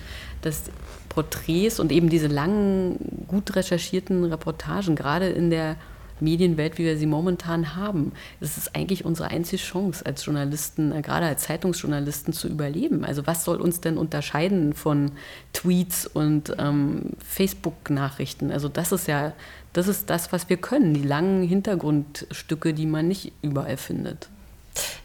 dass 0.43 0.65
Porträts 1.09 1.81
und 1.81 1.93
eben 1.93 2.09
diese 2.09 2.27
langen, 2.27 3.25
gut 3.27 3.57
recherchierten 3.57 4.25
Reportagen, 4.25 4.95
gerade 4.97 5.29
in 5.29 5.51
der 5.51 5.77
Medienwelt, 6.21 6.79
wie 6.79 6.85
wir 6.85 6.97
sie 6.97 7.07
momentan 7.07 7.77
haben. 7.77 8.13
Es 8.41 8.57
ist 8.57 8.75
eigentlich 8.75 9.05
unsere 9.05 9.31
einzige 9.31 9.63
Chance 9.63 10.05
als 10.05 10.25
Journalisten, 10.25 10.93
äh, 10.93 11.03
gerade 11.03 11.27
als 11.27 11.43
Zeitungsjournalisten 11.43 12.33
zu 12.33 12.49
überleben. 12.49 13.05
Also 13.05 13.27
was 13.27 13.45
soll 13.45 13.61
uns 13.61 13.81
denn 13.81 13.99
unterscheiden 13.99 14.73
von 14.73 15.13
Tweets 15.53 16.07
und 16.07 16.55
ähm, 16.59 17.11
Facebook-Nachrichten? 17.19 18.51
Also 18.51 18.69
das 18.69 18.93
ist 18.93 19.09
ja, 19.09 19.33
das 19.73 19.89
ist 19.89 20.11
das, 20.11 20.33
was 20.33 20.49
wir 20.49 20.57
können, 20.57 20.95
die 20.95 21.03
langen 21.03 21.43
Hintergrundstücke, 21.47 22.75
die 22.75 22.87
man 22.87 23.09
nicht 23.09 23.33
überall 23.43 23.77
findet. 23.77 24.29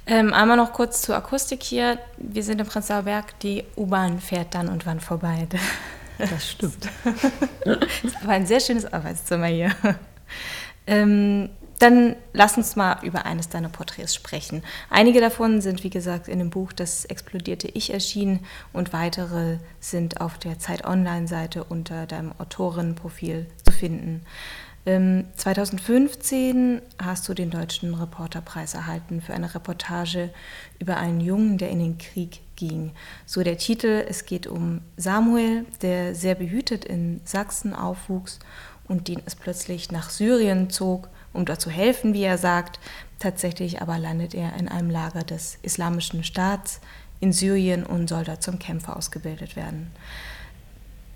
Ähm, 0.06 0.34
einmal 0.34 0.58
noch 0.58 0.74
kurz 0.74 1.02
zur 1.02 1.16
Akustik 1.16 1.64
hier. 1.64 1.98
Wir 2.18 2.44
sind 2.44 2.60
im 2.60 2.68
Prenzlauer 2.68 3.04
Berg, 3.04 3.40
die 3.40 3.64
U-Bahn 3.78 4.20
fährt 4.20 4.54
dann 4.56 4.68
und 4.68 4.86
wann 4.86 5.00
vorbei. 5.00 5.48
Das 6.18 6.52
stimmt. 6.52 6.88
das 7.66 8.26
war 8.26 8.34
ein 8.34 8.46
sehr 8.46 8.60
schönes 8.60 8.92
Arbeitszimmer 8.92 9.48
hier. 9.48 9.72
Ähm, 10.88 11.50
dann 11.82 12.16
lass 12.32 12.58
uns 12.58 12.76
mal 12.76 13.00
über 13.04 13.26
eines 13.26 13.50
deiner 13.50 13.70
Porträts 13.70 14.14
sprechen. 14.14 14.62
Einige 14.92 15.20
davon 15.20 15.62
sind, 15.62 15.84
wie 15.84 15.90
gesagt, 15.90 16.28
in 16.28 16.38
dem 16.38 16.52
Buch 16.52 16.74
Das 16.74 17.06
explodierte 17.06 17.68
Ich 17.70 17.92
erschienen 17.92 18.46
und 18.72 18.94
weitere 18.94 19.58
sind 19.80 20.22
auf 20.22 20.38
der 20.38 20.60
Zeit 20.60 20.86
Online-Seite 20.86 21.64
unter 21.64 22.06
deinem 22.06 22.34
Autorinnenprofil 22.38 23.48
zu 23.66 23.72
finden. 23.72 24.22
Ähm, 24.86 25.26
2015 25.36 26.82
hast 27.02 27.28
du 27.30 27.34
den 27.34 27.52
Deutschen 27.52 27.94
Reporterpreis 27.94 28.74
erhalten 28.74 29.22
für 29.22 29.34
eine 29.34 29.54
Reportage 29.54 30.32
über 30.80 30.98
einen 30.98 31.22
Jungen, 31.22 31.58
der 31.58 31.70
in 31.70 31.80
den 31.80 31.98
Krieg 32.00 32.42
ging. 32.56 32.92
So 33.26 33.44
der 33.44 33.58
Titel, 33.58 34.06
es 34.08 34.26
geht 34.26 34.48
um 34.48 34.82
Samuel, 34.98 35.66
der 35.82 36.16
sehr 36.16 36.36
behütet 36.36 36.86
in 36.86 37.22
Sachsen 37.26 37.76
aufwuchs 37.76 38.40
und 38.88 39.08
den 39.08 39.22
es 39.26 39.36
plötzlich 39.36 39.92
nach 39.92 40.10
Syrien 40.10 40.70
zog, 40.70 41.10
um 41.34 41.46
dort 41.46 41.62
zu 41.62 41.70
helfen, 41.70 42.14
wie 42.14 42.24
er 42.24 42.38
sagt. 42.38 42.80
Tatsächlich 43.20 43.82
aber 43.82 43.98
landet 43.98 44.34
er 44.34 44.56
in 44.58 44.68
einem 44.68 44.90
Lager 44.90 45.24
des 45.24 45.58
Islamischen 45.62 46.24
Staats 46.24 46.82
in 47.20 47.32
Syrien 47.32 47.86
und 47.86 48.10
soll 48.10 48.24
dort 48.24 48.44
zum 48.44 48.60
Kämpfer 48.60 48.98
ausgebildet 48.98 49.56
werden. 49.56 49.92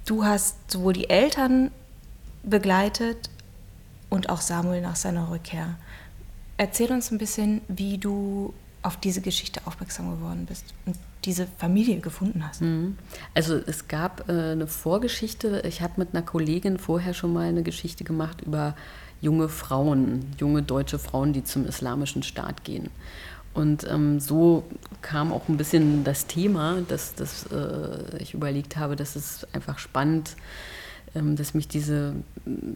Du 0.06 0.24
hast 0.24 0.72
sowohl 0.72 0.94
die 0.94 1.10
Eltern 1.10 1.72
begleitet 2.44 3.30
und 4.10 4.30
auch 4.30 4.42
Samuel 4.42 4.82
nach 4.82 4.96
seiner 4.96 5.32
Rückkehr. 5.32 5.76
Erzähl 6.58 6.92
uns 6.92 7.12
ein 7.12 7.18
bisschen, 7.18 7.62
wie 7.68 7.98
du 7.98 8.54
auf 8.84 8.98
diese 8.98 9.22
Geschichte 9.22 9.62
aufmerksam 9.66 10.12
geworden 10.12 10.46
bist 10.46 10.74
und 10.86 10.96
diese 11.26 11.48
Familie 11.58 12.00
gefunden 12.00 12.46
hast. 12.48 12.62
Mhm. 12.62 12.98
Also 13.34 13.56
es 13.56 13.88
gab 13.88 14.30
äh, 14.30 14.52
eine 14.52 14.68
Vorgeschichte. 14.68 15.64
Ich 15.68 15.82
habe 15.82 15.94
mit 15.98 16.10
einer 16.14 16.24
Kollegin 16.24 16.78
vorher 16.78 17.14
schon 17.14 17.34
mal 17.34 17.48
eine 17.48 17.64
Geschichte 17.64 18.04
gemacht 18.04 18.42
über 18.42 18.76
junge 19.22 19.50
Frauen, 19.50 20.26
junge 20.40 20.62
deutsche 20.62 21.00
Frauen, 21.00 21.34
die 21.34 21.44
zum 21.44 21.66
islamischen 21.66 22.24
Staat 22.24 22.64
gehen. 22.64 22.90
Und 23.54 23.88
ähm, 23.90 24.20
so 24.20 24.66
kam 25.02 25.32
auch 25.32 25.48
ein 25.48 25.58
bisschen 25.58 26.04
das 26.04 26.28
Thema, 26.28 26.82
dass, 26.88 27.16
dass 27.16 27.46
äh, 27.52 28.18
ich 28.20 28.34
überlegt 28.34 28.76
habe, 28.76 28.96
dass 28.96 29.16
es 29.16 29.48
einfach 29.54 29.80
spannend 29.80 30.36
ähm, 31.16 31.38
dass 31.38 31.54
mich 31.54 31.68
diese 31.68 32.14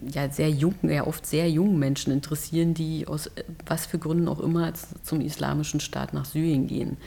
ja 0.10 0.30
sehr 0.30 0.50
jungen, 0.50 0.90
ja 0.90 1.06
oft 1.06 1.26
sehr 1.26 1.50
jungen 1.50 1.78
Menschen 1.78 2.14
interessieren, 2.14 2.74
die 2.74 3.06
aus 3.06 3.28
äh, 3.28 3.44
was 3.66 3.86
für 3.86 4.00
Gründen 4.00 4.30
auch 4.30 4.40
immer 4.40 4.72
zum 5.04 5.20
islamischen 5.20 5.82
Staat 5.82 6.14
nach 6.14 6.26
Syrien 6.26 6.68
gehen. 6.68 6.98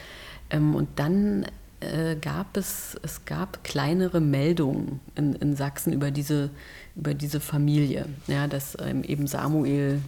Ähm, 0.53 0.75
und 0.75 0.87
dann 0.95 1.45
äh, 1.81 2.15
gab 2.15 2.55
es, 2.55 2.97
es 3.01 3.25
gab 3.25 3.63
kleinere 3.63 4.21
Meldungen 4.21 5.01
in, 5.15 5.33
in 5.33 5.55
Sachsen 5.55 5.91
über 5.91 6.11
diese, 6.11 6.49
über 6.95 7.13
diese 7.13 7.39
Familie, 7.39 8.05
ja, 8.27 8.47
dass 8.47 8.77
ähm, 8.79 9.03
eben 9.03 9.27
Samuel 9.27 10.01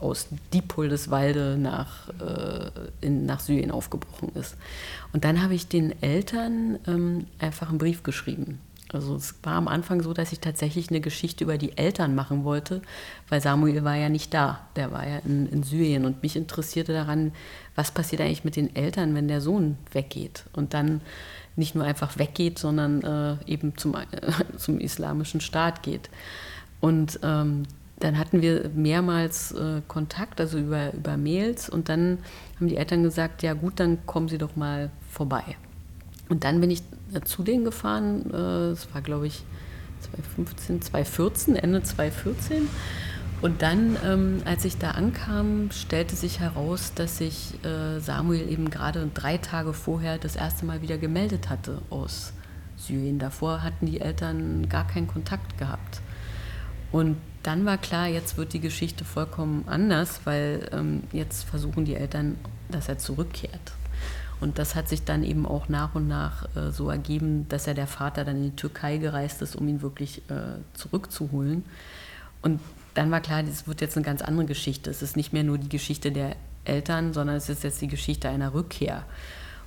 aus 0.00 0.28
Diepoldeswalde 0.52 1.56
nach, 1.58 2.08
äh, 2.20 2.70
in, 3.00 3.26
nach 3.26 3.40
Syrien 3.40 3.70
aufgebrochen 3.70 4.30
ist. 4.34 4.56
Und 5.12 5.24
dann 5.24 5.42
habe 5.42 5.54
ich 5.54 5.68
den 5.68 6.00
Eltern 6.02 6.78
ähm, 6.86 7.26
einfach 7.38 7.70
einen 7.70 7.78
Brief 7.78 8.02
geschrieben. 8.02 8.60
Also 8.92 9.16
es 9.16 9.34
war 9.42 9.54
am 9.54 9.68
Anfang 9.68 10.02
so, 10.02 10.14
dass 10.14 10.32
ich 10.32 10.40
tatsächlich 10.40 10.88
eine 10.88 11.00
Geschichte 11.00 11.44
über 11.44 11.58
die 11.58 11.76
Eltern 11.76 12.14
machen 12.14 12.44
wollte, 12.44 12.80
weil 13.28 13.40
Samuel 13.40 13.84
war 13.84 13.96
ja 13.96 14.08
nicht 14.08 14.32
da, 14.32 14.60
der 14.76 14.92
war 14.92 15.06
ja 15.06 15.18
in, 15.18 15.46
in 15.48 15.62
Syrien 15.62 16.06
und 16.06 16.22
mich 16.22 16.36
interessierte 16.36 16.92
daran, 16.94 17.32
was 17.74 17.90
passiert 17.90 18.22
eigentlich 18.22 18.44
mit 18.44 18.56
den 18.56 18.74
Eltern, 18.74 19.14
wenn 19.14 19.28
der 19.28 19.42
Sohn 19.42 19.76
weggeht 19.92 20.44
und 20.54 20.72
dann 20.72 21.02
nicht 21.56 21.74
nur 21.74 21.84
einfach 21.84 22.18
weggeht, 22.18 22.58
sondern 22.58 23.02
äh, 23.02 23.36
eben 23.50 23.76
zum, 23.76 23.94
äh, 23.94 24.06
zum 24.56 24.78
islamischen 24.78 25.40
Staat 25.40 25.82
geht. 25.82 26.08
Und 26.80 27.20
ähm, 27.22 27.64
dann 27.98 28.16
hatten 28.16 28.40
wir 28.42 28.70
mehrmals 28.74 29.52
äh, 29.52 29.82
Kontakt, 29.88 30.40
also 30.40 30.58
über, 30.58 30.94
über 30.94 31.16
Mails. 31.16 31.68
Und 31.68 31.88
dann 31.88 32.18
haben 32.56 32.68
die 32.68 32.76
Eltern 32.76 33.02
gesagt, 33.02 33.42
ja 33.42 33.54
gut, 33.54 33.80
dann 33.80 34.06
kommen 34.06 34.28
Sie 34.28 34.38
doch 34.38 34.54
mal 34.56 34.90
vorbei. 35.10 35.56
Und 36.28 36.44
dann 36.44 36.60
bin 36.60 36.70
ich 36.70 36.82
äh, 37.14 37.20
zu 37.22 37.42
denen 37.42 37.64
gefahren. 37.64 38.30
Äh, 38.32 38.72
es 38.72 38.92
war, 38.92 39.02
glaube 39.02 39.26
ich, 39.26 39.44
2015, 40.12 40.82
2014, 40.82 41.56
Ende 41.56 41.82
2014. 41.82 42.68
Und 43.40 43.62
dann, 43.62 43.96
ähm, 44.04 44.42
als 44.44 44.64
ich 44.64 44.78
da 44.78 44.92
ankam, 44.92 45.70
stellte 45.70 46.16
sich 46.16 46.40
heraus, 46.40 46.92
dass 46.94 47.18
sich 47.18 47.54
äh, 47.64 48.00
Samuel 48.00 48.50
eben 48.50 48.68
gerade 48.68 49.08
drei 49.14 49.38
Tage 49.38 49.72
vorher 49.72 50.18
das 50.18 50.34
erste 50.34 50.66
Mal 50.66 50.82
wieder 50.82 50.98
gemeldet 50.98 51.48
hatte 51.48 51.80
aus 51.88 52.32
Syrien. 52.76 53.20
Davor 53.20 53.62
hatten 53.62 53.86
die 53.86 54.00
Eltern 54.00 54.68
gar 54.68 54.86
keinen 54.86 55.06
Kontakt 55.06 55.56
gehabt. 55.56 56.00
Und 56.90 57.16
dann 57.44 57.64
war 57.64 57.78
klar, 57.78 58.08
jetzt 58.08 58.36
wird 58.36 58.52
die 58.52 58.60
Geschichte 58.60 59.04
vollkommen 59.04 59.64
anders, 59.68 60.22
weil 60.24 60.68
ähm, 60.72 61.04
jetzt 61.12 61.44
versuchen 61.44 61.84
die 61.84 61.94
Eltern, 61.94 62.36
dass 62.70 62.88
er 62.88 62.98
zurückkehrt. 62.98 63.72
Und 64.40 64.58
das 64.58 64.74
hat 64.74 64.88
sich 64.88 65.04
dann 65.04 65.24
eben 65.24 65.46
auch 65.46 65.68
nach 65.68 65.94
und 65.94 66.06
nach 66.06 66.44
äh, 66.56 66.70
so 66.70 66.90
ergeben, 66.90 67.48
dass 67.48 67.66
ja 67.66 67.74
der 67.74 67.86
Vater 67.86 68.24
dann 68.24 68.36
in 68.36 68.42
die 68.44 68.56
Türkei 68.56 68.98
gereist 68.98 69.42
ist, 69.42 69.56
um 69.56 69.66
ihn 69.66 69.82
wirklich 69.82 70.22
äh, 70.30 70.58
zurückzuholen. 70.74 71.64
Und 72.42 72.60
dann 72.94 73.10
war 73.10 73.20
klar, 73.20 73.42
das 73.42 73.66
wird 73.66 73.80
jetzt 73.80 73.96
eine 73.96 74.06
ganz 74.06 74.22
andere 74.22 74.46
Geschichte. 74.46 74.90
Es 74.90 75.02
ist 75.02 75.16
nicht 75.16 75.32
mehr 75.32 75.44
nur 75.44 75.58
die 75.58 75.68
Geschichte 75.68 76.12
der 76.12 76.36
Eltern, 76.64 77.12
sondern 77.12 77.36
es 77.36 77.48
ist 77.48 77.64
jetzt 77.64 77.80
die 77.80 77.88
Geschichte 77.88 78.28
einer 78.28 78.54
Rückkehr. 78.54 79.04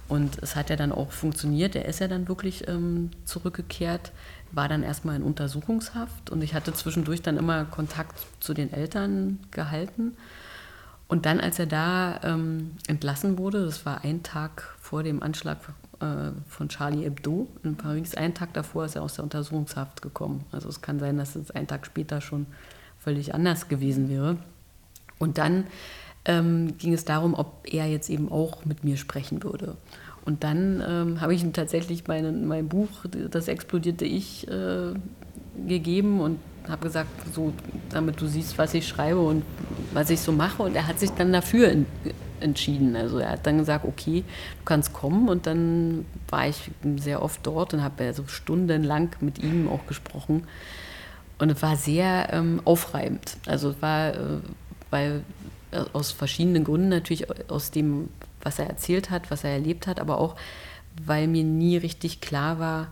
Und 0.08 0.40
es 0.42 0.56
hat 0.56 0.70
ja 0.70 0.75
dann 0.75 0.92
auch 0.92 1.12
funktioniert. 1.12 1.75
Er 1.75 1.86
ist 1.86 2.00
ja 2.00 2.08
dann 2.08 2.28
wirklich 2.28 2.68
ähm, 2.68 3.12
zurückgekehrt, 3.25 4.12
war 4.51 4.68
dann 4.68 4.84
erstmal 4.84 5.16
in 5.16 5.24
Untersuchungshaft 5.24 6.30
und 6.30 6.44
ich 6.44 6.54
hatte 6.54 6.74
zwischendurch 6.74 7.22
dann 7.22 7.38
immer 7.38 7.63
Kontakt 7.63 8.20
zu 8.42 8.54
den 8.54 8.74
Eltern 8.74 9.40
gehalten. 9.51 10.18
Und 11.12 11.25
dann, 11.25 11.41
als 11.41 11.60
er 11.60 11.65
da 11.65 12.22
ähm, 12.24 12.72
entlassen 12.88 13.38
wurde, 13.38 13.65
das 13.65 13.86
war 13.86 14.06
ein 14.06 14.24
Tag 14.24 14.74
vor 14.80 15.03
dem 15.03 15.22
Anschlag 15.22 15.58
äh, 16.00 16.32
von 16.48 16.70
Charlie 16.70 17.03
Hebdo 17.03 17.50
in 17.63 17.75
Paris, 17.75 18.15
ein 18.15 18.34
Tag 18.34 18.53
davor 18.53 18.86
ist 18.86 18.96
er 18.96 19.01
aus 19.01 19.15
der 19.15 19.25
Untersuchungshaft 19.25 20.01
gekommen. 20.01 20.46
Also 20.53 20.70
es 20.70 20.82
kann 20.82 21.01
sein, 21.01 21.18
dass 21.18 21.36
es 21.36 21.51
einen 21.51 21.68
Tag 21.68 21.86
später 21.86 22.22
schon 22.22 22.46
völlig 22.98 23.36
anders 23.36 23.68
gewesen 23.68 24.08
wäre. 24.08 24.38
Und 25.20 25.38
dann 25.38 25.65
ähm, 26.24 26.77
ging 26.77 26.94
es 26.94 27.03
darum, 27.03 27.34
ob 27.34 27.68
er 27.70 27.88
jetzt 27.88 28.10
eben 28.10 28.32
auch 28.32 28.63
mit 28.63 28.86
mir 28.86 28.96
sprechen 28.96 29.44
würde. 29.44 29.75
Und 30.24 30.46
dann 30.46 30.82
ähm, 30.88 31.20
habe 31.20 31.34
ich 31.34 31.44
ihm 31.44 31.51
tatsächlich 31.51 32.08
meine, 32.08 32.32
mein 32.32 32.70
Buch, 32.70 32.88
das 33.30 33.50
explodierte 33.50 34.06
Ich, 34.06 34.48
äh, 34.48 34.94
gegeben 35.68 36.22
und 36.22 36.39
habe 36.68 36.84
gesagt, 36.84 37.10
so, 37.34 37.53
damit 37.89 38.22
du 38.22 38.27
siehst, 38.27 38.58
was 38.58 38.74
ich 38.74 38.88
schreibe 38.88 39.20
und 39.20 39.44
was 39.94 40.10
ich 40.10 40.20
so 40.20 40.32
mache. 40.32 40.63
Und 40.63 40.75
er 40.75 40.88
hat 40.88 41.00
sich 41.00 41.12
dann 41.12 41.34
dafür 41.34 41.70
in, 41.70 41.86
entschieden. 42.39 42.96
Also 42.96 43.20
er 43.20 43.32
hat 43.32 43.46
dann 43.46 43.58
gesagt, 43.58 43.86
okay, 43.86 44.24
du 44.60 44.65
kannst 44.65 44.94
kommen. 44.94 45.30
Und 45.30 45.48
dann 45.48 46.06
war 46.30 46.48
ich 46.48 46.72
sehr 46.98 47.22
oft 47.22 47.46
dort 47.46 47.74
und 47.74 47.84
habe 47.84 48.13
so 48.13 48.25
stundenlang 48.27 49.10
mit 49.22 49.39
ihm 49.39 49.68
auch 49.70 49.86
gesprochen. 49.88 50.44
Und 51.39 51.50
es 51.50 51.62
war 51.62 51.75
sehr 51.75 52.32
ähm, 52.32 52.62
aufreibend. 52.65 53.38
Also 53.48 53.72
es 53.72 53.82
war, 53.82 54.13
äh, 54.13 54.18
weil 54.89 55.24
äh, 55.72 55.84
aus 55.94 56.12
verschiedenen 56.12 56.63
Gründen 56.63 56.89
natürlich 56.89 57.27
aus 57.50 57.72
dem, 57.72 58.10
was 58.41 58.60
er 58.60 58.68
erzählt 58.68 59.10
hat, 59.10 59.32
was 59.32 59.44
er 59.44 59.51
erlebt 59.51 59.88
hat, 59.88 60.00
aber 60.00 60.20
auch, 60.20 60.36
weil 61.03 61.27
mir 61.27 61.44
nie 61.44 61.77
richtig 61.77 62.22
klar 62.22 62.60
war, 62.60 62.88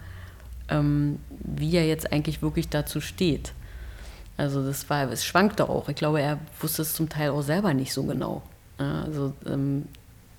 ähm, 0.70 1.20
wie 1.30 1.76
er 1.76 1.88
jetzt 1.88 2.12
eigentlich 2.12 2.42
wirklich 2.42 2.70
dazu 2.70 3.02
steht. 3.02 3.54
Also 4.40 4.66
das 4.66 4.90
war, 4.90 5.12
es 5.12 5.26
schwankte 5.26 5.68
auch. 5.68 5.90
Ich 5.90 5.96
glaube, 5.96 6.22
er 6.22 6.40
wusste 6.62 6.82
es 6.82 6.94
zum 6.94 7.10
Teil 7.10 7.32
auch 7.32 7.42
selber 7.42 7.74
nicht 7.74 7.92
so 7.92 8.04
genau. 8.04 8.42
Also 8.78 9.34
ähm, 9.46 9.84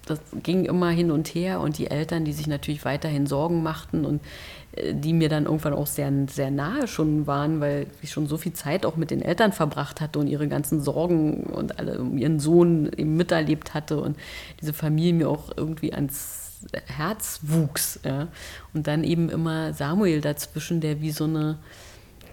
das 0.06 0.18
ging 0.42 0.64
immer 0.64 0.88
hin 0.88 1.10
und 1.10 1.28
her 1.28 1.60
und 1.60 1.76
die 1.76 1.90
Eltern, 1.90 2.24
die 2.24 2.32
sich 2.32 2.46
natürlich 2.46 2.86
weiterhin 2.86 3.26
Sorgen 3.26 3.62
machten 3.62 4.06
und 4.06 4.22
äh, 4.72 4.94
die 4.94 5.12
mir 5.12 5.28
dann 5.28 5.44
irgendwann 5.44 5.74
auch 5.74 5.86
sehr, 5.86 6.10
sehr 6.30 6.50
nahe 6.50 6.88
schon 6.88 7.26
waren, 7.26 7.60
weil 7.60 7.88
ich 8.00 8.10
schon 8.10 8.26
so 8.26 8.38
viel 8.38 8.54
Zeit 8.54 8.86
auch 8.86 8.96
mit 8.96 9.10
den 9.10 9.20
Eltern 9.20 9.52
verbracht 9.52 10.00
hatte 10.00 10.18
und 10.18 10.28
ihre 10.28 10.48
ganzen 10.48 10.80
Sorgen 10.80 11.42
und 11.42 11.78
alle 11.78 11.98
um 11.98 12.16
ihren 12.16 12.40
Sohn 12.40 12.90
eben 12.96 13.18
miterlebt 13.18 13.74
hatte 13.74 14.00
und 14.00 14.16
diese 14.62 14.72
Familie 14.72 15.12
mir 15.12 15.28
auch 15.28 15.50
irgendwie 15.54 15.92
ans 15.92 16.62
Herz 16.86 17.40
wuchs. 17.42 18.00
Ja. 18.02 18.28
Und 18.72 18.86
dann 18.86 19.04
eben 19.04 19.28
immer 19.28 19.74
Samuel 19.74 20.22
dazwischen, 20.22 20.80
der 20.80 21.02
wie 21.02 21.10
so 21.10 21.24
eine 21.24 21.58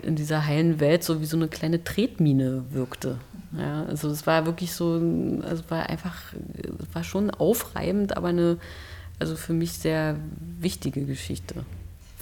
in 0.03 0.15
dieser 0.15 0.45
heilen 0.45 0.79
Welt 0.79 1.03
so 1.03 1.21
wie 1.21 1.25
so 1.25 1.37
eine 1.37 1.47
kleine 1.47 1.83
Tretmine 1.83 2.65
wirkte. 2.71 3.17
Ja, 3.57 3.85
also 3.85 4.09
es 4.09 4.27
war 4.27 4.45
wirklich 4.45 4.73
so, 4.73 4.93
also 5.41 5.63
es 5.63 5.71
war 5.71 5.89
einfach, 5.89 6.15
es 6.79 6.95
war 6.95 7.03
schon 7.03 7.31
aufreibend, 7.31 8.17
aber 8.17 8.29
eine, 8.29 8.57
also 9.19 9.35
für 9.35 9.53
mich 9.53 9.73
sehr 9.73 10.15
wichtige 10.59 11.05
Geschichte. 11.05 11.55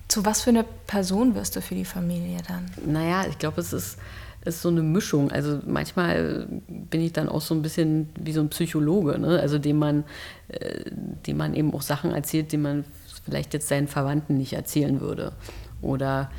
Zu 0.08 0.24
was 0.26 0.42
für 0.42 0.52
eine 0.52 0.66
Person 0.86 1.36
wirst 1.36 1.56
du 1.56 1.62
für 1.62 1.76
die 1.76 1.86
Familie 1.86 2.38
dann? 2.48 2.66
Naja, 2.86 3.26
ich 3.28 3.40
glaube, 3.40 3.60
es 3.60 3.74
ist, 3.74 3.98
ist 4.46 4.62
so 4.62 4.70
eine 4.70 4.84
Mischung. 4.84 5.32
Also 5.32 5.60
manchmal 5.66 6.48
bin 6.68 7.02
ich 7.02 7.12
dann 7.12 7.28
auch 7.28 7.42
so 7.42 7.56
ein 7.56 7.64
bisschen 7.64 8.10
wie 8.20 8.32
so 8.32 8.42
ein 8.42 8.50
Psychologe, 8.50 9.18
ne? 9.18 9.40
also 9.40 9.58
dem 9.58 9.78
man, 9.80 10.04
äh, 10.50 10.92
dem 11.26 11.38
man 11.38 11.56
eben 11.56 11.74
auch 11.74 11.82
Sachen 11.82 12.12
erzählt, 12.12 12.52
die 12.52 12.58
man 12.58 12.86
vielleicht 13.26 13.54
jetzt 13.56 13.68
seinen 13.68 13.88
Verwandten 13.88 14.38
nicht 14.38 14.54
erzählen 14.54 15.02
würde. 15.02 15.34
Oder 15.82 16.30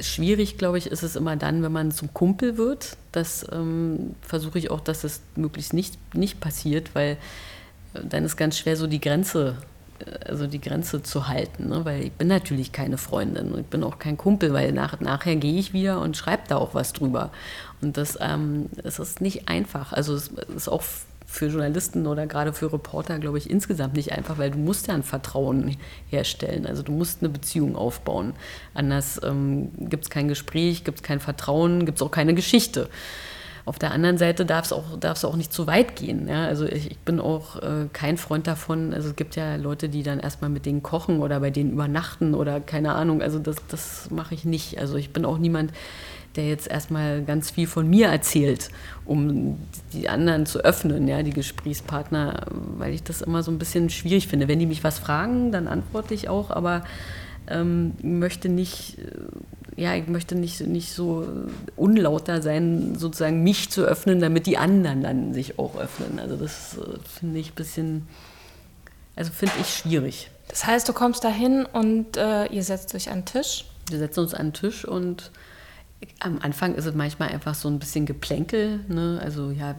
schwierig, 0.00 0.58
glaube 0.58 0.78
ich, 0.78 0.86
ist 0.86 1.02
es 1.02 1.16
immer 1.16 1.36
dann, 1.36 1.62
wenn 1.62 1.72
man 1.72 1.90
zum 1.90 2.12
Kumpel 2.12 2.56
wird. 2.56 2.96
Das 3.12 3.46
ähm, 3.52 4.14
versuche 4.22 4.58
ich 4.58 4.70
auch, 4.70 4.80
dass 4.80 5.02
das 5.02 5.20
möglichst 5.36 5.72
nicht, 5.72 5.98
nicht 6.14 6.40
passiert, 6.40 6.94
weil 6.94 7.18
äh, 7.94 8.00
dann 8.08 8.24
ist 8.24 8.36
ganz 8.36 8.58
schwer, 8.58 8.76
so 8.76 8.86
die 8.86 9.00
Grenze, 9.00 9.56
äh, 10.00 10.28
also 10.28 10.46
die 10.46 10.60
Grenze 10.60 11.02
zu 11.02 11.28
halten. 11.28 11.68
Ne? 11.68 11.84
Weil 11.84 12.04
ich 12.04 12.12
bin 12.12 12.28
natürlich 12.28 12.72
keine 12.72 12.98
Freundin 12.98 13.52
und 13.52 13.60
ich 13.60 13.66
bin 13.66 13.82
auch 13.84 13.98
kein 13.98 14.16
Kumpel, 14.16 14.52
weil 14.52 14.72
nach, 14.72 15.00
nachher 15.00 15.36
gehe 15.36 15.58
ich 15.58 15.72
wieder 15.72 16.00
und 16.00 16.16
schreibe 16.16 16.42
da 16.48 16.56
auch 16.56 16.74
was 16.74 16.92
drüber. 16.92 17.30
Und 17.80 17.96
das, 17.96 18.18
ähm, 18.20 18.66
das 18.82 18.98
ist 18.98 19.20
nicht 19.20 19.48
einfach. 19.48 19.92
Also 19.92 20.14
es 20.14 20.30
ist 20.54 20.68
auch 20.68 20.82
für 21.26 21.48
Journalisten 21.48 22.06
oder 22.06 22.26
gerade 22.26 22.52
für 22.52 22.72
Reporter, 22.72 23.18
glaube 23.18 23.38
ich, 23.38 23.50
insgesamt 23.50 23.94
nicht 23.94 24.12
einfach, 24.12 24.38
weil 24.38 24.52
du 24.52 24.58
musst 24.58 24.86
ja 24.86 24.94
ein 24.94 25.02
Vertrauen 25.02 25.76
herstellen. 26.08 26.66
Also 26.66 26.82
du 26.82 26.92
musst 26.92 27.20
eine 27.20 27.28
Beziehung 27.28 27.76
aufbauen. 27.76 28.34
Anders 28.74 29.20
ähm, 29.24 29.70
gibt 29.76 30.04
es 30.04 30.10
kein 30.10 30.28
Gespräch, 30.28 30.84
gibt 30.84 30.98
es 30.98 31.02
kein 31.02 31.20
Vertrauen, 31.20 31.84
gibt 31.84 31.98
es 31.98 32.02
auch 32.02 32.10
keine 32.12 32.34
Geschichte. 32.34 32.88
Auf 33.66 33.80
der 33.80 33.90
anderen 33.90 34.16
Seite 34.16 34.46
darf 34.46 34.66
es 34.66 34.72
auch, 34.72 34.96
darf's 35.00 35.24
auch 35.24 35.34
nicht 35.34 35.52
zu 35.52 35.66
weit 35.66 35.96
gehen. 35.96 36.28
Ja? 36.28 36.46
Also 36.46 36.66
ich, 36.66 36.88
ich 36.92 36.98
bin 36.98 37.18
auch 37.18 37.56
äh, 37.56 37.88
kein 37.92 38.16
Freund 38.16 38.46
davon. 38.46 38.94
Also 38.94 39.08
es 39.08 39.16
gibt 39.16 39.34
ja 39.34 39.56
Leute, 39.56 39.88
die 39.88 40.04
dann 40.04 40.20
erstmal 40.20 40.50
mit 40.50 40.66
denen 40.66 40.84
kochen 40.84 41.20
oder 41.20 41.40
bei 41.40 41.50
denen 41.50 41.72
übernachten 41.72 42.34
oder 42.34 42.60
keine 42.60 42.94
Ahnung. 42.94 43.22
Also 43.22 43.40
das, 43.40 43.56
das 43.66 44.08
mache 44.12 44.34
ich 44.36 44.44
nicht. 44.44 44.78
Also 44.78 44.96
ich 44.96 45.12
bin 45.12 45.24
auch 45.24 45.38
niemand, 45.38 45.72
der 46.36 46.48
jetzt 46.48 46.68
erstmal 46.68 47.22
ganz 47.22 47.50
viel 47.50 47.66
von 47.66 47.88
mir 47.88 48.08
erzählt, 48.08 48.70
um 49.04 49.58
die 49.92 50.08
anderen 50.08 50.46
zu 50.46 50.60
öffnen, 50.60 51.08
ja, 51.08 51.22
die 51.22 51.32
Gesprächspartner, 51.32 52.46
weil 52.78 52.92
ich 52.94 53.02
das 53.02 53.22
immer 53.22 53.42
so 53.42 53.50
ein 53.50 53.58
bisschen 53.58 53.90
schwierig 53.90 54.28
finde. 54.28 54.48
Wenn 54.48 54.58
die 54.58 54.66
mich 54.66 54.84
was 54.84 54.98
fragen, 54.98 55.52
dann 55.52 55.68
antworte 55.68 56.14
ich 56.14 56.28
auch, 56.28 56.50
aber 56.50 56.84
ähm, 57.48 57.94
möchte 58.02 58.48
nicht, 58.48 58.98
äh, 58.98 59.80
ja, 59.80 59.94
ich 59.94 60.08
möchte 60.08 60.34
nicht, 60.34 60.60
nicht 60.60 60.92
so 60.92 61.26
unlauter 61.76 62.42
sein, 62.42 62.94
sozusagen 62.96 63.42
mich 63.42 63.70
zu 63.70 63.84
öffnen, 63.84 64.20
damit 64.20 64.46
die 64.46 64.58
anderen 64.58 65.02
dann 65.02 65.34
sich 65.34 65.58
auch 65.58 65.76
öffnen. 65.76 66.18
Also 66.18 66.36
das 66.36 66.78
äh, 66.78 66.98
finde 67.18 67.38
ich 67.38 67.52
ein 67.52 67.54
bisschen, 67.54 68.08
also 69.14 69.30
finde 69.32 69.54
ich 69.60 69.68
schwierig. 69.68 70.30
Das 70.48 70.66
heißt, 70.66 70.88
du 70.88 70.92
kommst 70.92 71.24
da 71.24 71.28
hin 71.28 71.66
und 71.70 72.16
äh, 72.16 72.46
ihr 72.46 72.62
setzt 72.62 72.94
euch 72.94 73.10
an 73.10 73.20
den 73.20 73.26
Tisch? 73.26 73.64
Wir 73.90 73.98
setzen 73.98 74.20
uns 74.20 74.34
an 74.34 74.48
den 74.48 74.52
Tisch 74.52 74.84
und 74.84 75.30
am 76.20 76.38
Anfang 76.42 76.74
ist 76.74 76.86
es 76.86 76.94
manchmal 76.94 77.30
einfach 77.30 77.54
so 77.54 77.68
ein 77.68 77.78
bisschen 77.78 78.06
Geplänkel, 78.06 78.80
ne? 78.88 79.20
also 79.22 79.50
ja, 79.50 79.74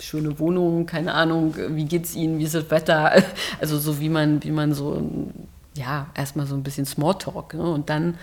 schöne 0.00 0.38
Wohnung, 0.38 0.86
keine 0.86 1.14
Ahnung, 1.14 1.54
wie 1.70 1.84
geht's 1.84 2.14
Ihnen, 2.14 2.38
wie 2.38 2.44
ist 2.44 2.54
das 2.54 2.70
Wetter, 2.70 3.22
also 3.60 3.78
so 3.78 4.00
wie 4.00 4.08
man, 4.08 4.42
wie 4.42 4.50
man 4.50 4.74
so, 4.74 5.02
ja, 5.74 6.08
erstmal 6.14 6.46
so 6.46 6.54
ein 6.54 6.62
bisschen 6.62 6.86
Smalltalk 6.86 7.54
ne? 7.54 7.68
und 7.70 7.90
dann, 7.90 8.16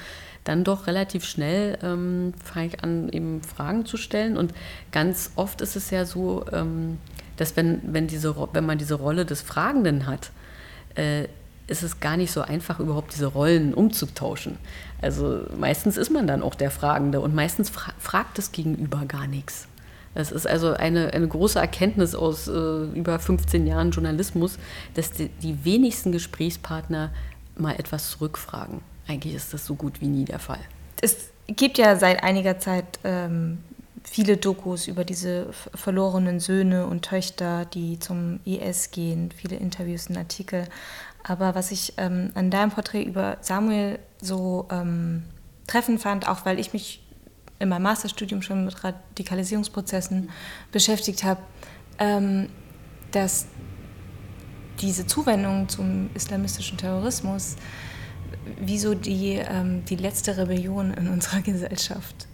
dann 0.43 0.63
doch 0.63 0.87
relativ 0.87 1.25
schnell 1.25 1.77
ähm, 1.81 2.33
fange 2.43 2.67
ich 2.67 2.83
an, 2.83 3.09
eben 3.09 3.41
Fragen 3.41 3.85
zu 3.85 3.97
stellen 3.97 4.37
und 4.37 4.53
ganz 4.91 5.31
oft 5.35 5.61
ist 5.61 5.75
es 5.75 5.89
ja 5.89 6.05
so, 6.05 6.45
ähm, 6.51 6.97
dass 7.37 7.55
wenn, 7.55 7.81
wenn, 7.93 8.07
diese, 8.07 8.35
wenn 8.53 8.65
man 8.65 8.77
diese 8.77 8.95
Rolle 8.95 9.25
des 9.25 9.41
Fragenden 9.41 10.05
hat, 10.05 10.31
äh, 10.95 11.27
ist 11.67 11.84
es 11.84 12.00
gar 12.00 12.17
nicht 12.17 12.32
so 12.32 12.41
einfach, 12.41 12.79
überhaupt 12.79 13.13
diese 13.13 13.27
Rollen 13.27 13.74
umzutauschen. 13.74 14.58
Also 15.01 15.46
meistens 15.58 15.98
ist 15.98 16.10
man 16.10 16.27
dann 16.27 16.41
auch 16.41 16.55
der 16.55 16.72
Fragende 16.72 17.22
und 17.22 17.34
meistens 17.36 17.70
fra 17.70 17.93
fragt 18.00 18.38
das 18.38 18.51
Gegenüber 18.51 19.05
gar 19.05 19.27
nichts. 19.27 19.67
Das 20.15 20.32
ist 20.32 20.46
also 20.46 20.74
eine, 20.74 21.13
eine 21.13 21.27
große 21.27 21.60
Erkenntnis 21.60 22.13
aus 22.13 22.48
äh, 22.48 22.51
über 22.51 23.17
15 23.17 23.65
Jahren 23.65 23.91
Journalismus, 23.91 24.60
dass 24.93 25.12
die, 25.12 25.29
die 25.29 25.65
wenigsten 25.65 26.12
Gesprächspartner 26.12 27.12
mal 27.55 27.74
etwas 27.75 28.12
zurückfragen. 28.12 28.82
Eigentlich 29.08 29.34
ist 29.34 29.53
das 29.53 29.65
so 29.65 29.75
gut 29.75 30.01
wie 30.01 30.08
nie 30.08 30.25
der 30.25 30.39
Fall. 30.39 30.60
Es 31.01 31.29
gibt 31.48 31.77
ja 31.77 31.96
seit 31.96 32.24
einiger 32.24 32.60
Zeit 32.60 33.00
ähm, 33.03 33.58
viele 34.03 34.38
Dokus 34.38 34.88
über 34.88 35.03
diese 35.03 35.48
verlorenen 35.74 36.39
Söhne 36.39 36.86
und 36.86 37.03
Töchter, 37.03 37.65
die 37.65 38.00
zum 38.00 38.39
IS 38.46 38.91
gehen, 38.91 39.32
viele 39.36 39.55
Interviews 39.55 40.08
und 40.10 40.17
Artikel. 40.17 40.65
Aber 41.24 41.56
was 41.56 41.72
ich 41.72 41.94
ähm, 41.98 42.32
an 42.36 42.51
deinem 42.51 42.72
Porträt 42.72 43.03
über 43.03 43.38
Samuel 43.42 44.00
so 44.22 44.68
ähm, 44.70 45.24
treffend 45.68 46.01
fand, 46.01 46.27
auch 46.27 46.46
weil 46.46 46.60
ich 46.60 46.74
mich 46.74 47.01
in 47.60 47.70
meinem 47.70 47.84
Masterstudium 47.84 48.42
schon 48.42 48.65
mit 48.65 48.84
Radikalisierungsprozessen 48.84 50.30
beschäftigt 50.72 51.24
habe, 51.24 51.42
ähm, 51.98 52.50
dass 53.12 53.46
diese 54.82 55.08
Zuwendung 55.08 55.70
zum 55.70 56.10
islamistischen 56.13 56.77
Terrorismus 56.77 57.56
wie 58.60 58.77
so 58.77 58.94
die, 58.94 59.36
ähm, 59.36 59.86
die 59.86 59.96
letzte 59.96 60.36
Rebellion 60.38 60.94
in 60.94 61.08
unserer 61.08 61.42
Gesellschaft 61.42 62.27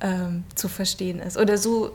ähm, 0.00 0.44
zu 0.54 0.68
verstehen 0.68 1.20
ist. 1.20 1.36
Oder 1.36 1.58
so, 1.58 1.92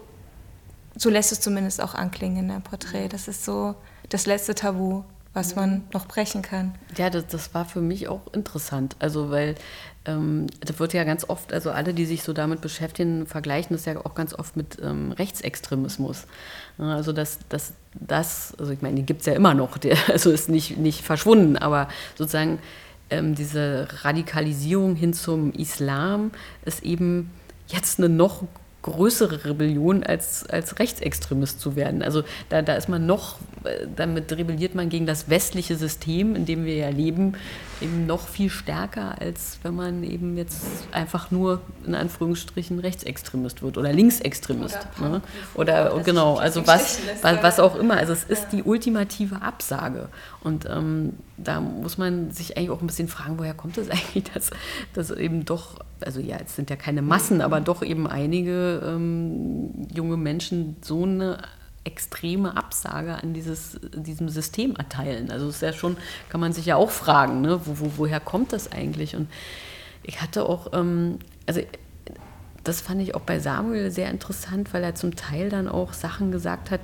so 0.95 1.09
lässt 1.09 1.31
es 1.31 1.41
zumindest 1.41 1.81
auch 1.81 1.95
anklingen 1.95 2.37
in 2.37 2.47
deinem 2.49 2.61
Porträt. 2.61 3.09
Das 3.09 3.27
ist 3.27 3.43
so 3.43 3.75
das 4.07 4.25
letzte 4.25 4.55
Tabu 4.55 5.03
was 5.33 5.55
man 5.55 5.83
noch 5.93 6.07
brechen 6.07 6.41
kann. 6.41 6.75
Ja, 6.97 7.09
das, 7.09 7.27
das 7.27 7.53
war 7.53 7.65
für 7.65 7.81
mich 7.81 8.07
auch 8.07 8.33
interessant. 8.33 8.95
Also, 8.99 9.29
weil 9.29 9.55
ähm, 10.05 10.47
das 10.61 10.79
wird 10.79 10.93
ja 10.93 11.03
ganz 11.03 11.29
oft, 11.29 11.53
also 11.53 11.71
alle, 11.71 11.93
die 11.93 12.05
sich 12.05 12.23
so 12.23 12.33
damit 12.33 12.61
beschäftigen, 12.61 13.27
vergleichen 13.27 13.75
das 13.75 13.85
ja 13.85 13.97
auch 14.03 14.15
ganz 14.15 14.33
oft 14.33 14.57
mit 14.57 14.77
ähm, 14.81 15.11
Rechtsextremismus. 15.11 16.25
Also, 16.77 17.13
dass 17.13 17.39
das, 17.49 17.73
das, 17.93 18.55
also 18.57 18.71
ich 18.71 18.81
meine, 18.81 18.95
die 18.95 19.05
gibt 19.05 19.21
es 19.21 19.27
ja 19.27 19.33
immer 19.33 19.53
noch, 19.53 19.77
der, 19.77 19.97
also 20.09 20.31
ist 20.31 20.49
nicht, 20.49 20.77
nicht 20.77 21.03
verschwunden, 21.03 21.57
aber 21.57 21.89
sozusagen 22.17 22.59
ähm, 23.09 23.35
diese 23.35 23.87
Radikalisierung 24.01 24.95
hin 24.95 25.13
zum 25.13 25.51
Islam 25.53 26.31
ist 26.65 26.83
eben 26.83 27.31
jetzt 27.67 27.99
eine 27.99 28.09
noch 28.09 28.43
größere 28.81 29.45
Rebellion 29.45 30.03
als, 30.03 30.45
als 30.49 30.79
Rechtsextremist 30.79 31.59
zu 31.59 31.75
werden. 31.75 32.01
Also 32.01 32.23
da, 32.49 32.61
da 32.61 32.75
ist 32.75 32.89
man 32.89 33.05
noch, 33.05 33.39
äh, 33.63 33.87
damit 33.95 34.31
rebelliert 34.31 34.75
man 34.75 34.89
gegen 34.89 35.05
das 35.05 35.29
westliche 35.29 35.75
System, 35.75 36.35
in 36.35 36.45
dem 36.45 36.65
wir 36.65 36.75
ja 36.75 36.89
leben, 36.89 37.33
eben 37.81 38.05
noch 38.05 38.27
viel 38.27 38.49
stärker, 38.49 39.19
als 39.19 39.59
wenn 39.63 39.75
man 39.75 40.03
eben 40.03 40.37
jetzt 40.37 40.61
einfach 40.91 41.31
nur 41.31 41.61
in 41.85 41.95
Anführungsstrichen 41.95 42.79
Rechtsextremist 42.79 43.61
wird 43.61 43.77
oder 43.77 43.93
Linksextremist. 43.93 44.77
Oder, 44.99 45.09
ne? 45.09 45.21
oder 45.55 46.01
genau, 46.03 46.37
also 46.37 46.65
was, 46.67 46.99
was, 47.21 47.43
was 47.43 47.59
auch 47.59 47.75
immer. 47.75 47.97
Also 47.97 48.13
es 48.13 48.23
ist 48.23 48.49
die 48.51 48.63
ultimative 48.63 49.41
Absage. 49.41 50.09
Und 50.41 50.65
ähm, 50.69 51.13
da 51.37 51.61
muss 51.61 51.97
man 51.97 52.31
sich 52.31 52.57
eigentlich 52.57 52.71
auch 52.71 52.81
ein 52.81 52.87
bisschen 52.87 53.07
fragen, 53.07 53.39
woher 53.39 53.53
kommt 53.53 53.77
es 53.77 53.87
das 53.87 53.97
eigentlich, 53.99 54.25
dass, 54.33 54.49
dass 54.93 55.11
eben 55.11 55.45
doch, 55.45 55.79
also 56.01 56.19
ja, 56.19 56.37
es 56.43 56.55
sind 56.55 56.69
ja 56.69 56.75
keine 56.75 57.01
Massen, 57.01 57.41
aber 57.41 57.61
doch 57.61 57.81
eben 57.81 58.07
einige 58.07 58.81
ähm, 58.85 59.87
junge 59.93 60.17
Menschen 60.17 60.77
so 60.81 61.03
eine 61.03 61.39
extreme 61.89 62.55
Absage 62.55 63.15
an 63.15 63.33
dieses, 63.33 63.79
diesem 63.93 64.29
System 64.29 64.75
erteilen. 64.75 65.31
Also 65.31 65.49
ist 65.49 65.61
ja 65.61 65.73
schon, 65.73 65.97
kann 66.29 66.39
man 66.39 66.53
sich 66.53 66.65
ja 66.65 66.75
auch 66.75 66.91
fragen, 66.91 67.41
ne? 67.41 67.59
wo, 67.65 67.79
wo, 67.79 67.91
woher 67.97 68.19
kommt 68.19 68.53
das 68.53 68.71
eigentlich? 68.71 69.15
Und 69.15 69.27
ich 70.03 70.21
hatte 70.21 70.47
auch, 70.47 70.73
ähm, 70.73 71.19
also 71.45 71.61
das 72.63 72.81
fand 72.81 73.01
ich 73.01 73.15
auch 73.15 73.21
bei 73.21 73.39
Samuel 73.39 73.89
sehr 73.89 74.09
interessant, 74.11 74.73
weil 74.73 74.83
er 74.83 74.95
zum 74.95 75.15
Teil 75.15 75.49
dann 75.49 75.67
auch 75.67 75.93
Sachen 75.93 76.31
gesagt 76.31 76.71
hat, 76.71 76.81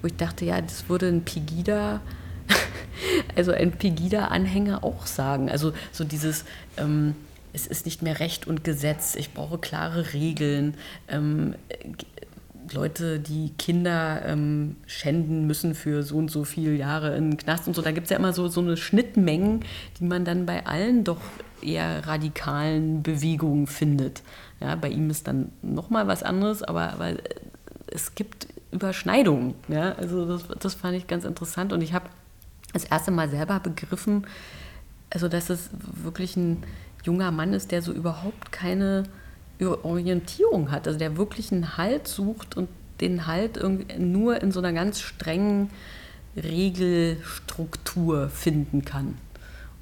wo 0.00 0.06
ich 0.06 0.16
dachte, 0.16 0.44
ja, 0.44 0.60
das 0.60 0.88
würde 0.88 1.08
ein 1.08 1.24
Pegida, 1.24 2.00
also 3.36 3.52
ein 3.52 3.72
Pegida-Anhänger 3.72 4.84
auch 4.84 5.06
sagen. 5.06 5.50
Also 5.50 5.72
so 5.92 6.04
dieses, 6.04 6.44
ähm, 6.76 7.14
es 7.52 7.66
ist 7.66 7.86
nicht 7.86 8.02
mehr 8.02 8.20
Recht 8.20 8.46
und 8.46 8.64
Gesetz, 8.64 9.14
ich 9.14 9.32
brauche 9.32 9.58
klare 9.58 10.12
Regeln. 10.12 10.74
Ähm, 11.08 11.54
Leute, 12.72 13.18
die 13.20 13.52
Kinder 13.58 14.22
ähm, 14.24 14.76
schänden 14.86 15.46
müssen 15.46 15.74
für 15.74 16.02
so 16.02 16.16
und 16.16 16.30
so 16.30 16.44
viele 16.44 16.74
Jahre 16.74 17.16
in 17.16 17.32
den 17.32 17.36
Knast 17.36 17.66
und 17.66 17.74
so. 17.74 17.82
Da 17.82 17.92
gibt 17.92 18.06
es 18.06 18.10
ja 18.10 18.16
immer 18.16 18.32
so, 18.32 18.48
so 18.48 18.60
eine 18.60 18.76
Schnittmengen, 18.76 19.60
die 19.98 20.04
man 20.04 20.24
dann 20.24 20.46
bei 20.46 20.66
allen 20.66 21.04
doch 21.04 21.20
eher 21.62 22.06
radikalen 22.06 23.02
Bewegungen 23.02 23.66
findet. 23.66 24.22
Ja, 24.60 24.74
bei 24.76 24.88
ihm 24.88 25.10
ist 25.10 25.26
dann 25.26 25.52
nochmal 25.62 26.06
was 26.06 26.22
anderes, 26.22 26.62
aber, 26.62 26.92
aber 26.92 27.14
es 27.86 28.14
gibt 28.14 28.48
Überschneidungen. 28.72 29.54
Ja? 29.68 29.92
Also 29.92 30.26
das, 30.26 30.44
das 30.58 30.74
fand 30.74 30.96
ich 30.96 31.06
ganz 31.06 31.24
interessant 31.24 31.72
und 31.72 31.80
ich 31.80 31.92
habe 31.92 32.06
das 32.72 32.84
erste 32.84 33.10
Mal 33.10 33.28
selber 33.28 33.60
begriffen, 33.60 34.26
also 35.10 35.28
dass 35.28 35.50
es 35.50 35.70
wirklich 36.02 36.36
ein 36.36 36.62
junger 37.04 37.30
Mann 37.30 37.52
ist, 37.52 37.70
der 37.72 37.80
so 37.80 37.92
überhaupt 37.92 38.52
keine 38.52 39.04
Orientierung 39.60 40.70
hat, 40.70 40.86
also 40.86 40.98
der 40.98 41.16
wirklich 41.16 41.52
einen 41.52 41.76
Halt 41.76 42.08
sucht 42.08 42.56
und 42.56 42.68
den 43.00 43.26
Halt 43.26 43.60
nur 43.98 44.42
in 44.42 44.52
so 44.52 44.60
einer 44.60 44.72
ganz 44.72 45.00
strengen 45.00 45.70
Regelstruktur 46.36 48.28
finden 48.28 48.84
kann. 48.84 49.16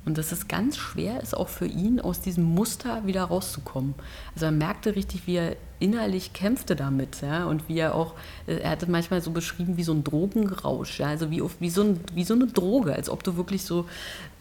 Und 0.04 0.18
dass 0.18 0.32
es 0.32 0.48
ganz 0.48 0.76
schwer 0.76 1.22
ist, 1.22 1.34
auch 1.34 1.48
für 1.48 1.66
ihn 1.66 1.98
aus 1.98 2.20
diesem 2.20 2.44
Muster 2.44 3.06
wieder 3.06 3.24
rauszukommen. 3.24 3.94
Also 4.34 4.46
er 4.46 4.52
merkte 4.52 4.94
richtig, 4.94 5.26
wie 5.26 5.36
er 5.36 5.56
innerlich 5.80 6.34
kämpfte 6.34 6.76
damit. 6.76 7.22
Ja? 7.22 7.46
Und 7.46 7.68
wie 7.70 7.78
er 7.78 7.94
auch, 7.94 8.14
er 8.46 8.70
hat 8.70 8.82
es 8.82 8.88
manchmal 8.88 9.22
so 9.22 9.30
beschrieben 9.30 9.78
wie 9.78 9.82
so 9.82 9.94
ein 9.94 10.04
Drogenrausch. 10.04 11.00
Ja? 11.00 11.06
Also 11.06 11.30
wie, 11.30 11.42
wie, 11.58 11.70
so 11.70 11.82
ein, 11.82 12.00
wie 12.12 12.24
so 12.24 12.34
eine 12.34 12.46
Droge, 12.48 12.94
als 12.94 13.08
ob 13.08 13.22
du 13.24 13.36
wirklich 13.36 13.64
so 13.64 13.86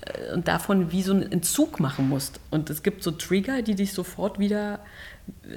äh, 0.02 0.34
und 0.34 0.50
davon 0.50 0.92
wie 0.92 1.02
so 1.02 1.14
einen 1.14 1.32
Entzug 1.32 1.80
machen 1.80 2.10
musst. 2.10 2.42
Und 2.52 2.70
es 2.70 2.84
gibt 2.84 3.02
so 3.02 3.12
Trigger, 3.12 3.62
die 3.62 3.76
dich 3.76 3.94
sofort 3.94 4.40
wieder 4.40 4.80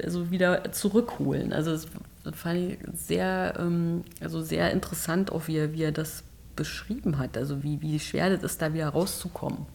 also 0.03 0.31
wieder 0.31 0.71
zurückholen. 0.71 1.53
Also 1.53 1.71
das, 1.71 1.87
fand 2.35 2.59
ich 2.59 2.79
sehr, 2.93 3.53
ähm, 3.59 4.03
also 4.21 4.41
sehr 4.41 4.71
interessant, 4.71 5.31
auch 5.31 5.47
wie 5.47 5.57
er, 5.57 5.73
wie 5.73 5.83
er 5.83 5.91
das 5.91 6.23
beschrieben 6.55 7.17
hat. 7.17 7.37
Also 7.37 7.63
wie, 7.63 7.81
wie 7.81 7.99
schwer 7.99 8.29
das 8.29 8.43
ist, 8.43 8.61
da 8.61 8.73
wieder 8.73 8.89
rauszukommen. 8.89 9.65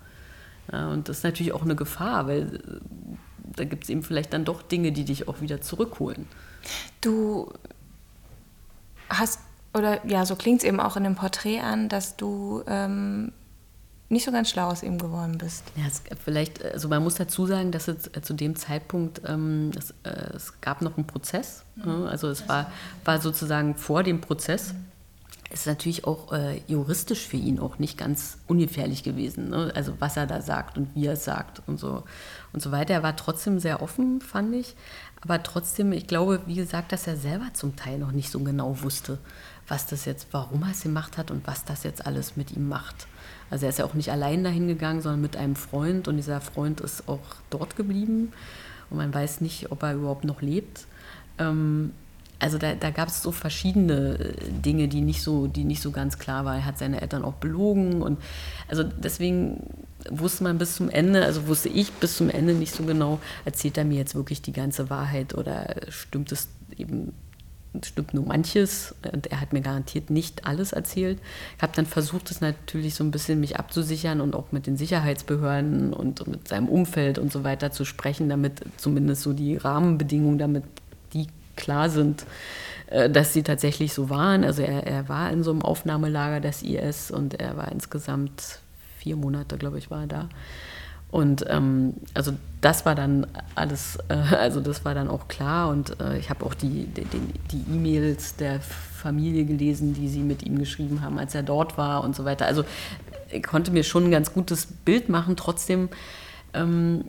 Und 0.71 1.09
das 1.09 1.19
ist 1.19 1.25
natürlich 1.25 1.53
auch 1.53 1.63
eine 1.63 1.77
Gefahr, 1.77 2.27
weil 2.27 2.57
äh, 2.57 3.17
da 3.57 3.65
gibt 3.65 3.85
es 3.85 3.91
eben 3.91 4.03
vielleicht 4.03 4.33
dann 4.33 4.45
doch 4.45 4.63
Dinge, 4.63 4.93
die 4.93 5.05
dich 5.05 5.29
auch 5.29 5.41
wieder 5.41 5.61
zurückholen. 5.61 6.27
Du 7.01 7.53
hast, 9.09 9.41
oder 9.75 10.07
ja, 10.07 10.25
so 10.25 10.37
klingt 10.37 10.61
es 10.61 10.65
eben 10.65 10.81
auch 10.81 10.97
in 10.97 11.05
dem 11.05 11.17
Porträt 11.17 11.61
an, 11.61 11.89
dass 11.89 12.17
du 12.17 12.63
ähm, 12.67 13.33
nicht 14.13 14.25
so 14.25 14.31
ganz 14.31 14.51
schlau 14.51 14.69
aus 14.69 14.83
ihm 14.83 14.99
geworden 14.99 15.39
bist. 15.39 15.65
Ja, 15.75 15.85
es, 15.87 16.03
vielleicht, 16.23 16.63
also 16.65 16.89
man 16.89 17.03
muss 17.03 17.15
dazu 17.15 17.47
sagen, 17.47 17.73
dass 17.73 17.89
es 17.89 18.09
äh, 18.09 18.21
zu 18.21 18.35
dem 18.35 18.55
Zeitpunkt, 18.57 19.23
ähm, 19.27 19.71
es, 19.77 19.93
äh, 20.05 20.37
es, 20.37 20.61
gab 20.61 20.83
noch 20.83 20.97
einen 20.97 21.07
Prozess, 21.07 21.65
mhm. 21.77 21.85
ne? 21.85 22.09
also 22.11 22.29
es 22.29 22.49
war, 22.49 22.71
war 23.05 23.21
sozusagen 23.21 23.75
vor 23.75 24.03
dem 24.03 24.21
Prozess. 24.21 24.75
Mhm. 24.75 24.87
Es 25.51 25.61
ist 25.61 25.67
natürlich 25.67 26.07
auch 26.07 26.33
äh, 26.33 26.63
juristisch 26.67 27.27
für 27.27 27.37
ihn 27.37 27.59
auch 27.59 27.79
nicht 27.79 27.99
ganz 27.99 28.39
ungefährlich 28.47 29.03
gewesen, 29.03 29.51
ne? 29.51 29.73
also 29.75 29.95
was 29.99 30.17
er 30.17 30.27
da 30.27 30.41
sagt 30.41 30.79
und 30.79 30.95
wie 30.95 31.07
er 31.07 31.15
es 31.15 31.25
sagt 31.25 31.63
und 31.67 31.79
so 31.79 32.05
und 32.53 32.63
so 32.63 32.71
weiter. 32.71 32.95
Er 32.95 33.03
war 33.03 33.17
trotzdem 33.17 33.59
sehr 33.61 33.83
offen, 33.83 34.21
fand 34.21 34.55
ich, 34.55 34.75
aber 35.23 35.43
trotzdem, 35.43 35.93
ich 35.93 36.07
glaube, 36.07 36.41
wie 36.47 36.55
gesagt, 36.55 36.93
dass 36.93 37.07
er 37.07 37.17
selber 37.17 37.47
zum 37.55 37.77
Teil 37.77 37.99
noch 37.99 38.13
nicht 38.13 38.31
so 38.31 38.41
genau 38.41 38.83
wusste, 38.83 39.19
was 39.69 39.87
das 39.87 40.05
jetzt, 40.05 40.29
warum 40.33 40.63
er 40.65 40.73
es 40.73 40.83
gemacht 40.83 41.17
hat 41.17 41.31
und 41.31 41.47
was 41.47 41.65
das 41.65 41.83
jetzt 41.83 42.05
alles 42.05 42.37
mit 42.37 42.51
ihm 42.53 42.69
macht. 42.69 43.07
Also 43.53 43.67
er 43.67 43.69
ist 43.69 43.79
ja 43.79 43.85
auch 43.85 43.93
nicht 43.93 44.11
allein 44.11 44.45
dahin 44.45 44.67
gegangen, 44.67 45.03
sondern 45.03 45.21
mit 45.21 45.37
einem 45.37 45.57
Freund 45.57 46.09
und 46.09 46.17
dieser 46.17 46.41
Freund 46.41 46.81
ist 46.81 47.07
auch 47.07 47.21
dort 47.51 47.77
geblieben 47.77 48.33
und 48.89 48.97
man 48.97 49.13
weiß 49.13 49.43
nicht, 49.43 49.71
ob 49.71 49.83
er 49.83 49.93
überhaupt 49.93 50.25
noch 50.25 50.41
lebt. 50.41 50.87
Ähm, 51.39 51.93
also 52.39 52.57
da, 52.57 52.75
da 52.75 52.89
gab 52.89 53.09
es 53.09 53.23
so 53.23 53.31
verschiedene 53.31 54.19
äh, 54.19 54.35
Dinge, 54.65 54.89
die 54.89 55.03
nicht 55.03 55.23
so, 55.23 55.49
die 55.49 55.65
nicht 55.65 55.83
so 55.83 55.91
ganz 55.91 56.19
klar 56.19 56.47
waren. 56.47 56.61
Er 56.61 56.65
hat 56.65 56.79
seine 56.79 57.03
Eltern 57.03 57.27
auch 57.27 57.35
belogen 57.35 58.01
und 58.01 58.19
also 58.69 58.85
deswegen 58.85 59.67
wusste 60.09 60.45
man 60.45 60.57
bis 60.57 60.77
zum 60.77 60.89
Ende, 60.89 61.23
also 61.23 61.47
wusste 61.47 61.69
ich 61.69 61.93
bis 61.93 62.17
zum 62.17 62.31
Ende 62.31 62.55
nicht 62.55 62.75
so 62.75 62.85
genau, 62.85 63.21
erzählt 63.45 63.77
er 63.77 63.85
mir 63.85 63.99
jetzt 63.99 64.15
wirklich 64.15 64.41
die 64.41 64.55
ganze 64.55 64.89
Wahrheit 64.89 65.35
oder 65.35 65.77
stimmt 65.91 66.33
es 66.33 66.49
eben 66.79 67.13
stimmt 67.83 68.13
nur 68.15 68.27
manches 68.27 68.95
und 69.13 69.29
er 69.29 69.41
hat 69.41 69.53
mir 69.53 69.63
garantiert 69.63 70.11
nicht 70.11 70.47
alles 70.47 70.73
erzählt. 70.73 71.19
Ich 71.57 71.63
habe 71.63 71.73
dann 71.75 71.87
versucht, 71.87 72.31
es 72.31 72.41
natürlich 72.41 72.95
so 72.95 73.05
ein 73.05 73.11
bisschen 73.11 73.41
mich 73.41 73.57
abzusichern 73.57 74.21
und 74.21 74.35
auch 74.35 74.53
mit 74.53 74.67
den 74.67 74.77
Sicherheitsbehörden 74.77 75.93
und 75.93 76.27
mit 76.27 76.49
seinem 76.49 76.69
Umfeld 76.69 77.19
und 77.19 77.33
so 77.33 77.45
weiter 77.45 77.71
zu 77.71 77.85
sprechen, 77.85 78.29
damit 78.29 78.61
zumindest 78.77 79.23
so 79.23 79.33
die 79.33 79.57
Rahmenbedingungen, 79.57 80.39
damit 80.39 80.65
die 81.15 81.29
klar 81.57 81.89
sind, 81.89 82.27
äh, 82.89 83.09
dass 83.09 83.33
sie 83.33 83.43
tatsächlich 83.43 83.95
so 83.95 84.11
waren. 84.11 84.45
Also 84.45 84.63
er, 84.63 84.87
er 84.87 85.09
war 85.09 85.31
in 85.31 85.43
so 85.43 85.51
einem 85.51 85.63
Aufnahmelager 85.63 86.41
des 86.41 86.63
IS 86.63 87.11
und 87.11 87.41
er 87.41 87.57
war 87.57 87.73
insgesamt 87.73 88.61
vier 88.99 89.17
Monate, 89.17 89.57
glaube 89.57 89.79
ich, 89.79 89.91
war 89.91 90.03
er 90.03 90.07
da. 90.07 90.29
Und 91.13 91.45
ähm, 91.51 91.93
also 92.15 92.33
das 92.63 92.87
war 92.87 92.95
dann 92.95 93.27
alles, 93.55 93.99
äh, 94.09 94.15
also 94.15 94.61
das 94.61 94.87
war 94.87 94.95
dann 94.95 95.09
auch 95.09 95.29
klar 95.29 95.69
und 95.69 96.01
äh, 96.01 96.17
ich 96.17 96.31
habe 96.31 96.45
auch 96.47 96.55
die 96.55 96.89
E-Mails 97.71 98.37
die, 98.37 98.45
e 98.45 98.49
der 98.49 98.61
Familie 98.61 99.45
gelesen, 99.45 99.93
die 99.93 100.09
sie 100.09 100.21
mit 100.21 100.43
ihm 100.43 100.59
geschrieben 100.59 101.03
haben, 101.03 101.19
als 101.19 101.35
er 101.35 101.43
dort 101.43 101.77
war 101.77 102.03
und 102.03 102.17
so 102.17 102.25
weiter. 102.25 102.47
Also 102.47 102.65
ich 103.31 103.43
konnte 103.43 103.71
mir 103.73 103.85
schon 103.85 104.05
ein 104.05 104.11
ganz 104.11 104.33
gutes 104.33 104.65
Bild 104.65 105.11
machen, 105.11 105.37
trotzdem, 105.37 105.91
ähm, 106.55 107.05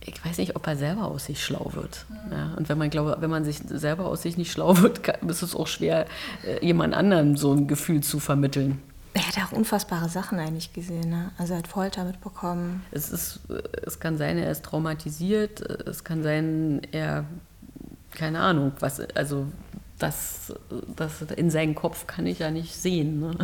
ich 0.00 0.24
weiß 0.24 0.38
nicht, 0.38 0.54
ob 0.54 0.66
er 0.68 0.76
selber 0.76 1.06
aus 1.06 1.26
sich 1.26 1.44
schlau 1.44 1.72
wird. 1.74 2.06
Mhm. 2.08 2.32
Ja, 2.32 2.54
und 2.56 2.68
wenn 2.68 2.78
man, 2.78 2.88
glaube, 2.88 3.16
wenn 3.18 3.30
man 3.30 3.44
sich 3.44 3.58
selber 3.58 4.06
aus 4.06 4.22
sich 4.22 4.36
nicht 4.36 4.52
schlau 4.52 4.78
wird, 4.78 5.02
kann, 5.02 5.16
ist 5.28 5.42
es 5.42 5.56
auch 5.56 5.66
schwer, 5.66 6.06
äh, 6.46 6.64
jemand 6.64 6.94
anderem 6.94 7.36
so 7.36 7.52
ein 7.52 7.66
Gefühl 7.66 8.00
zu 8.02 8.20
vermitteln. 8.20 8.80
Er 9.12 9.26
hat 9.26 9.38
auch 9.38 9.52
unfassbare 9.52 10.08
Sachen 10.08 10.38
eigentlich 10.38 10.72
gesehen. 10.72 11.10
Ne? 11.10 11.32
Also 11.36 11.54
er 11.54 11.58
hat 11.60 11.68
Folter 11.68 12.04
mitbekommen. 12.04 12.84
Es, 12.92 13.10
ist, 13.10 13.40
es 13.84 13.98
kann 13.98 14.18
sein, 14.18 14.38
er 14.38 14.50
ist 14.50 14.64
traumatisiert. 14.64 15.60
Es 15.60 16.04
kann 16.04 16.22
sein, 16.22 16.82
er, 16.92 17.24
keine 18.12 18.40
Ahnung, 18.40 18.72
was, 18.78 19.00
also 19.16 19.46
das, 19.98 20.52
das 20.96 21.22
in 21.22 21.50
seinen 21.50 21.74
Kopf 21.74 22.06
kann 22.06 22.26
ich 22.26 22.38
ja 22.38 22.50
nicht 22.50 22.74
sehen. 22.76 23.20
Ne? 23.20 23.34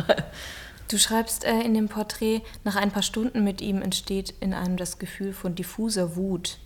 Du 0.89 0.97
schreibst 0.97 1.43
äh, 1.43 1.59
in 1.61 1.73
dem 1.73 1.89
Porträt, 1.89 2.43
nach 2.63 2.77
ein 2.77 2.91
paar 2.91 3.03
Stunden 3.03 3.43
mit 3.43 3.59
ihm 3.61 3.81
entsteht 3.81 4.33
in 4.39 4.53
einem 4.53 4.77
das 4.77 4.99
Gefühl 4.99 5.33
von 5.33 5.53
diffuser 5.53 6.15
Wut. 6.15 6.59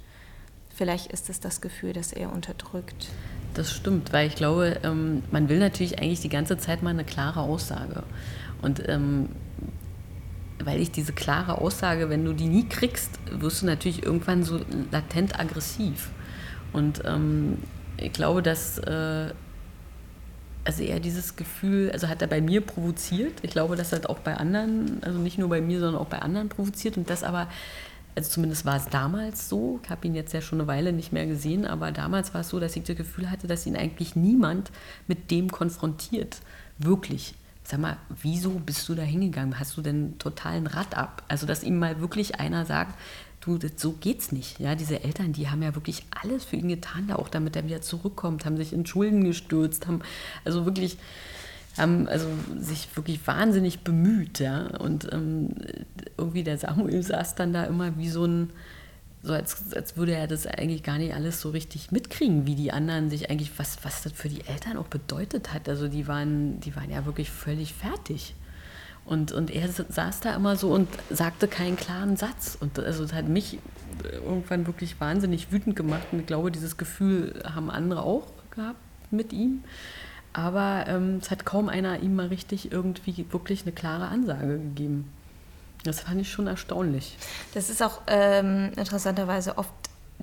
Vielleicht 0.76 1.12
ist 1.12 1.30
es 1.30 1.40
das 1.40 1.60
Gefühl, 1.60 1.94
das 1.94 2.14
er 2.14 2.32
unterdrückt. 2.32 3.08
Das 3.56 3.74
stimmt, 3.74 4.14
weil 4.14 4.28
ich 4.28 4.36
glaube, 4.36 4.80
ähm, 4.84 5.24
man 5.32 5.50
will 5.50 5.58
natürlich 5.58 6.00
eigentlich 6.00 6.22
die 6.22 6.30
ganze 6.30 6.58
Zeit 6.58 6.84
mal 6.84 6.92
eine 6.92 7.04
klare 7.04 7.42
Aussage. 7.42 8.04
Und 8.62 8.88
ähm, 8.88 9.30
weil 10.64 10.80
ich 10.80 10.92
diese 10.92 11.14
klare 11.14 11.58
Aussage, 11.58 12.10
wenn 12.10 12.24
du 12.24 12.34
die 12.34 12.48
nie 12.48 12.68
kriegst, 12.68 13.20
wirst 13.32 13.62
du 13.62 13.66
natürlich 13.66 14.04
irgendwann 14.04 14.44
so 14.44 14.60
latent 14.92 15.40
aggressiv. 15.40 16.10
Und 16.74 17.02
ähm, 17.06 17.58
ich 17.98 18.14
glaube, 18.14 18.42
dass 18.42 18.78
äh, 18.80 19.34
also 20.64 20.84
er 20.84 21.00
dieses 21.00 21.36
Gefühl, 21.36 21.92
also 21.92 22.08
hat 22.08 22.22
er 22.22 22.28
bei 22.28 22.42
mir 22.42 22.62
provoziert. 22.62 23.34
Ich 23.42 23.52
glaube, 23.52 23.76
dass 23.76 23.92
er 23.94 24.10
auch 24.10 24.20
bei 24.20 24.36
anderen, 24.36 25.02
also 25.04 25.20
nicht 25.20 25.38
nur 25.38 25.50
bei 25.50 25.62
mir, 25.62 25.80
sondern 25.80 26.02
auch 26.02 26.08
bei 26.08 26.20
anderen 26.20 26.50
provoziert. 26.50 26.98
Und 26.98 27.10
das 27.10 27.24
aber, 27.24 27.48
also 28.16 28.30
zumindest 28.30 28.66
war 28.66 28.76
es 28.76 28.88
damals 28.90 29.50
so, 29.50 29.80
ich 29.84 29.90
habe 29.90 30.06
ihn 30.08 30.16
jetzt 30.16 30.34
ja 30.34 30.42
schon 30.42 30.60
eine 30.60 30.68
Weile 30.68 30.94
nicht 30.94 31.12
mehr 31.12 31.26
gesehen, 31.26 31.66
aber 31.66 31.92
damals 31.92 32.34
war 32.34 32.42
es 32.42 32.50
so, 32.50 32.60
dass 32.60 32.76
ich 32.76 32.84
das 32.84 32.96
Gefühl 32.96 33.32
hatte, 33.32 33.48
dass 33.48 33.66
ihn 33.66 33.76
eigentlich 33.76 34.16
niemand 34.16 34.72
mit 35.08 35.32
dem 35.32 35.52
konfrontiert. 35.52 36.42
Wirklich 36.78 37.36
sag 37.72 37.80
mal, 37.80 37.98
wieso 38.22 38.52
bist 38.52 38.88
du 38.90 38.96
da 38.96 39.02
hingegangen? 39.02 39.58
Hast 39.58 39.78
du 39.78 39.82
denn 39.82 40.18
totalen 40.20 40.68
Rad 40.68 40.96
ab? 40.96 41.24
Also, 41.30 41.48
dass 41.48 41.64
ihm 41.64 41.80
mal 41.80 42.02
wirklich 42.02 42.40
einer 42.40 42.66
sagt, 42.66 43.00
du, 43.40 43.58
das, 43.58 43.72
so 43.78 43.94
geht's 43.94 44.32
nicht. 44.32 44.60
Ja, 44.60 44.76
diese 44.76 45.04
Eltern, 45.04 45.34
die 45.34 45.50
haben 45.50 45.64
ja 45.64 45.74
wirklich 45.74 46.06
alles 46.22 46.44
für 46.44 46.58
ihn 46.58 46.68
getan, 46.68 47.08
da 47.08 47.16
auch 47.16 47.30
damit 47.30 47.56
er 47.56 47.66
wieder 47.66 47.82
zurückkommt, 47.82 48.46
haben 48.46 48.58
sich 48.58 48.74
in 48.74 48.86
Schulden 48.86 49.24
gestürzt, 49.24 49.88
haben 49.88 50.02
also 50.46 50.66
wirklich 50.66 50.98
haben 51.78 52.10
also 52.10 52.28
sich 52.60 52.90
wirklich 52.98 53.26
wahnsinnig 53.26 53.80
bemüht, 53.80 54.40
ja. 54.40 54.68
Und 54.78 55.08
ähm, 55.14 55.56
irgendwie 56.18 56.44
der 56.44 56.58
Samuel 56.58 57.02
saß 57.02 57.36
dann 57.36 57.54
da 57.54 57.64
immer 57.64 57.98
wie 57.98 58.10
so 58.10 58.26
ein 58.26 58.50
so 59.24 59.34
als, 59.34 59.74
als 59.74 59.98
würde 59.98 60.16
er 60.16 60.28
das 60.28 60.48
eigentlich 60.48 60.82
gar 60.84 60.98
nicht 60.98 61.14
alles 61.14 61.42
so 61.42 61.50
richtig 61.52 61.92
mitkriegen, 61.92 62.48
wie 62.48 62.56
die 62.56 62.72
anderen 62.72 63.10
sich 63.10 63.30
eigentlich, 63.30 63.52
was, 63.58 63.78
was 63.84 64.02
das 64.02 64.14
für 64.14 64.30
die 64.30 64.42
Eltern 64.48 64.78
auch 64.78 64.88
bedeutet 64.88 65.54
hat. 65.54 65.70
Also 65.70 65.88
die 65.88 66.08
waren, 66.08 66.60
die 66.60 66.76
waren 66.76 66.90
ja 66.90 67.06
wirklich 67.06 67.30
völlig 67.30 67.74
fertig. 67.74 68.34
Und, 69.06 69.32
und 69.32 69.52
er 69.52 69.68
saß 69.68 70.22
da 70.22 70.36
immer 70.36 70.56
so 70.56 70.72
und 70.72 70.88
sagte 71.10 71.48
keinen 71.48 71.76
klaren 71.76 72.18
Satz. 72.18 72.58
Und 72.60 72.80
also 72.80 73.04
das 73.04 73.14
hat 73.14 73.28
mich 73.28 73.60
irgendwann 74.02 74.66
wirklich 74.66 75.00
wahnsinnig 75.00 75.52
wütend 75.52 75.76
gemacht. 75.76 76.08
Und 76.12 76.20
ich 76.20 76.26
glaube, 76.26 76.52
dieses 76.52 76.78
Gefühl 76.78 77.44
haben 77.44 77.70
andere 77.70 78.04
auch 78.04 78.28
gehabt 78.52 78.80
mit 79.12 79.34
ihm. 79.34 79.64
Aber 80.34 80.86
ähm, 80.88 81.20
es 81.22 81.30
hat 81.30 81.46
kaum 81.46 81.68
einer 81.68 82.00
ihm 82.00 82.16
mal 82.16 82.28
richtig 82.28 82.72
irgendwie 82.72 83.26
wirklich 83.32 83.64
eine 83.64 83.72
klare 83.72 84.08
Ansage 84.08 84.58
gegeben. 84.58 85.10
Das 85.84 86.02
fand 86.02 86.22
ich 86.22 86.32
schon 86.32 86.48
erstaunlich. 86.48 87.18
Das 87.54 87.70
ist 87.70 87.82
auch 87.82 88.02
ähm, 88.08 88.72
interessanterweise 88.76 89.58
oft 89.58 89.72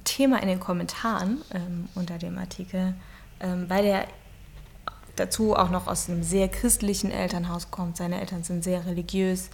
Thema 0.04 0.40
in 0.40 0.48
den 0.48 0.60
Kommentaren 0.60 1.42
ähm, 1.52 1.88
unter 1.94 2.18
dem 2.18 2.38
Artikel, 2.38 2.94
ähm, 3.40 3.68
weil 3.68 3.84
er 3.84 4.06
dazu 5.16 5.56
auch 5.56 5.70
noch 5.70 5.88
aus 5.88 6.08
einem 6.08 6.22
sehr 6.22 6.48
christlichen 6.48 7.10
Elternhaus 7.10 7.70
kommt. 7.70 7.96
Seine 7.96 8.20
Eltern 8.20 8.44
sind 8.44 8.62
sehr 8.62 8.86
religiös. 8.86 9.50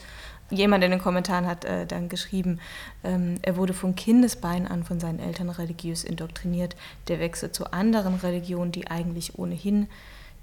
Jemand 0.51 0.85
in 0.85 0.90
den 0.90 1.01
Kommentaren 1.01 1.47
hat 1.47 1.64
äh, 1.64 1.87
dann 1.87 2.11
geschrieben, 2.11 2.61
ähm, 3.03 3.38
er 3.40 3.57
wurde 3.57 3.73
von 3.73 3.97
Kindesbein 3.97 4.69
an 4.69 4.85
von 4.85 5.01
seinen 5.01 5.19
Eltern 5.19 5.49
religiös 5.49 6.05
indoktriniert. 6.05 6.77
Der 7.09 7.19
Wechsel 7.19 7.51
zu 7.51 7.73
anderen 7.73 8.17
Religionen, 8.17 8.71
die 8.71 8.88
eigentlich 8.88 9.38
ohnehin 9.38 9.88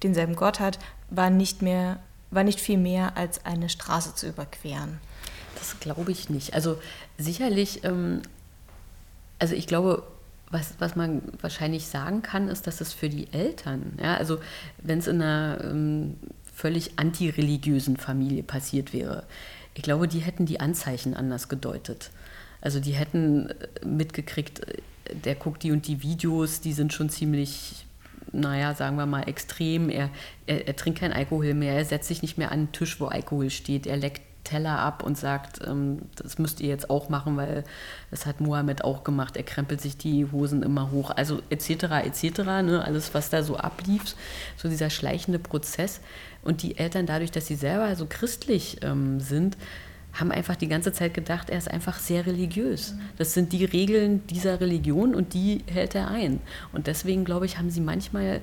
denselben 0.01 0.35
Gott 0.35 0.59
hat, 0.59 0.79
war 1.11 1.29
nicht 1.29 1.61
mehr 1.61 1.99
war 2.31 2.45
nicht 2.45 2.61
viel 2.61 2.77
mehr 2.77 3.17
als 3.17 3.45
eine 3.45 3.67
Straße 3.67 4.15
zu 4.15 4.29
überqueren. 4.29 4.99
Das 5.61 5.79
glaube 5.79 6.11
ich 6.11 6.29
nicht. 6.31 6.55
Also 6.55 6.81
sicherlich, 7.19 7.83
ähm, 7.83 8.23
also 9.37 9.53
ich 9.53 9.67
glaube, 9.67 10.01
was, 10.49 10.73
was 10.79 10.95
man 10.95 11.21
wahrscheinlich 11.39 11.85
sagen 11.85 12.23
kann, 12.23 12.47
ist, 12.47 12.65
dass 12.65 12.81
es 12.81 12.93
für 12.93 13.09
die 13.09 13.31
Eltern, 13.31 13.93
ja, 14.01 14.15
also 14.15 14.39
wenn 14.79 14.97
es 14.97 15.07
in 15.07 15.21
einer 15.21 15.63
ähm, 15.63 16.17
völlig 16.51 16.97
antireligiösen 16.97 17.97
Familie 17.97 18.41
passiert 18.41 18.91
wäre, 18.91 19.23
ich 19.75 19.83
glaube, 19.83 20.07
die 20.07 20.19
hätten 20.19 20.47
die 20.47 20.59
Anzeichen 20.59 21.13
anders 21.13 21.47
gedeutet. 21.47 22.09
Also 22.59 22.79
die 22.79 22.93
hätten 22.93 23.49
äh, 23.49 23.85
mitgekriegt, 23.85 24.67
äh, 24.67 24.81
der 25.13 25.35
guckt 25.35 25.61
die 25.61 25.71
und 25.71 25.87
die 25.87 26.01
Videos, 26.01 26.59
die 26.59 26.73
sind 26.73 26.91
schon 26.91 27.09
ziemlich, 27.11 27.85
naja, 28.31 28.73
sagen 28.73 28.97
wir 28.97 29.05
mal, 29.05 29.29
extrem. 29.29 29.89
Er, 29.89 30.09
er, 30.47 30.67
er 30.67 30.75
trinkt 30.75 31.01
kein 31.01 31.13
Alkohol 31.13 31.53
mehr, 31.53 31.75
er 31.75 31.85
setzt 31.85 32.07
sich 32.07 32.23
nicht 32.23 32.39
mehr 32.39 32.51
an 32.51 32.65
den 32.65 32.71
Tisch, 32.71 32.99
wo 32.99 33.05
Alkohol 33.05 33.51
steht, 33.51 33.85
er 33.85 33.97
leckt 33.97 34.30
Teller 34.43 34.79
ab 34.79 35.03
und 35.03 35.17
sagt, 35.17 35.59
ähm, 35.65 35.99
das 36.15 36.37
müsst 36.37 36.61
ihr 36.61 36.69
jetzt 36.69 36.89
auch 36.89 37.09
machen, 37.09 37.37
weil 37.37 37.63
das 38.09 38.25
hat 38.25 38.41
Mohammed 38.41 38.83
auch 38.83 39.03
gemacht. 39.03 39.37
Er 39.37 39.43
krempelt 39.43 39.81
sich 39.81 39.97
die 39.97 40.25
Hosen 40.31 40.63
immer 40.63 40.91
hoch. 40.91 41.11
Also 41.11 41.39
etc. 41.49 41.83
etc. 42.05 42.39
Ne? 42.63 42.83
Alles, 42.85 43.13
was 43.13 43.29
da 43.29 43.43
so 43.43 43.57
ablief, 43.57 44.15
so 44.57 44.69
dieser 44.69 44.89
schleichende 44.89 45.39
Prozess. 45.39 46.01
Und 46.43 46.63
die 46.63 46.77
Eltern, 46.77 47.05
dadurch, 47.05 47.31
dass 47.31 47.47
sie 47.47 47.55
selber 47.55 47.95
so 47.95 48.05
christlich 48.07 48.77
ähm, 48.81 49.19
sind, 49.19 49.57
haben 50.13 50.31
einfach 50.31 50.55
die 50.55 50.67
ganze 50.67 50.91
Zeit 50.91 51.13
gedacht, 51.13 51.49
er 51.49 51.57
ist 51.57 51.71
einfach 51.71 51.97
sehr 51.99 52.25
religiös. 52.25 52.95
Das 53.17 53.33
sind 53.33 53.53
die 53.53 53.63
Regeln 53.65 54.25
dieser 54.27 54.59
Religion 54.59 55.15
und 55.15 55.33
die 55.33 55.63
hält 55.67 55.95
er 55.95 56.09
ein. 56.09 56.41
Und 56.73 56.87
deswegen, 56.87 57.23
glaube 57.23 57.45
ich, 57.45 57.57
haben 57.57 57.69
sie 57.69 57.81
manchmal 57.81 58.41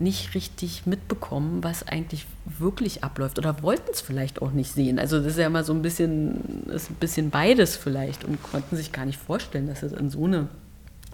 nicht 0.00 0.34
richtig 0.34 0.86
mitbekommen, 0.86 1.62
was 1.62 1.86
eigentlich 1.86 2.26
wirklich 2.46 3.04
abläuft 3.04 3.38
oder 3.38 3.62
wollten 3.62 3.90
es 3.92 4.00
vielleicht 4.00 4.40
auch 4.40 4.50
nicht 4.50 4.72
sehen. 4.72 4.98
Also 4.98 5.18
das 5.18 5.32
ist 5.32 5.38
ja 5.38 5.46
immer 5.46 5.62
so 5.62 5.74
ein 5.74 5.82
bisschen, 5.82 6.68
ist 6.70 6.90
ein 6.90 6.94
bisschen 6.94 7.30
beides 7.30 7.76
vielleicht 7.76 8.24
und 8.24 8.42
konnten 8.42 8.76
sich 8.76 8.92
gar 8.92 9.04
nicht 9.04 9.20
vorstellen, 9.20 9.66
dass 9.66 9.82
es 9.82 9.92
in 9.92 10.08
so 10.08 10.24
eine 10.24 10.48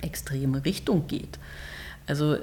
extreme 0.03 0.65
Richtung 0.65 1.09
geht. 1.09 1.39
Also 2.07 2.39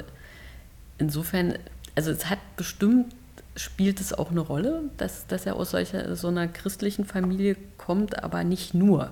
insofern, 0.97 1.58
also 1.95 2.12
es 2.12 2.29
hat 2.29 2.39
bestimmt, 2.58 3.15
spielt 3.56 4.01
es 4.01 4.13
auch 4.13 4.32
eine 4.32 4.41
Rolle, 4.41 4.84
dass, 4.97 5.27
dass 5.27 5.45
er 5.45 5.56
aus 5.56 5.71
solcher, 5.71 6.15
so 6.15 6.27
einer 6.27 6.47
christlichen 6.47 7.06
Familie 7.06 7.56
kommt, 7.77 8.21
aber 8.23 8.43
nicht 8.43 8.73
nur. 8.73 9.12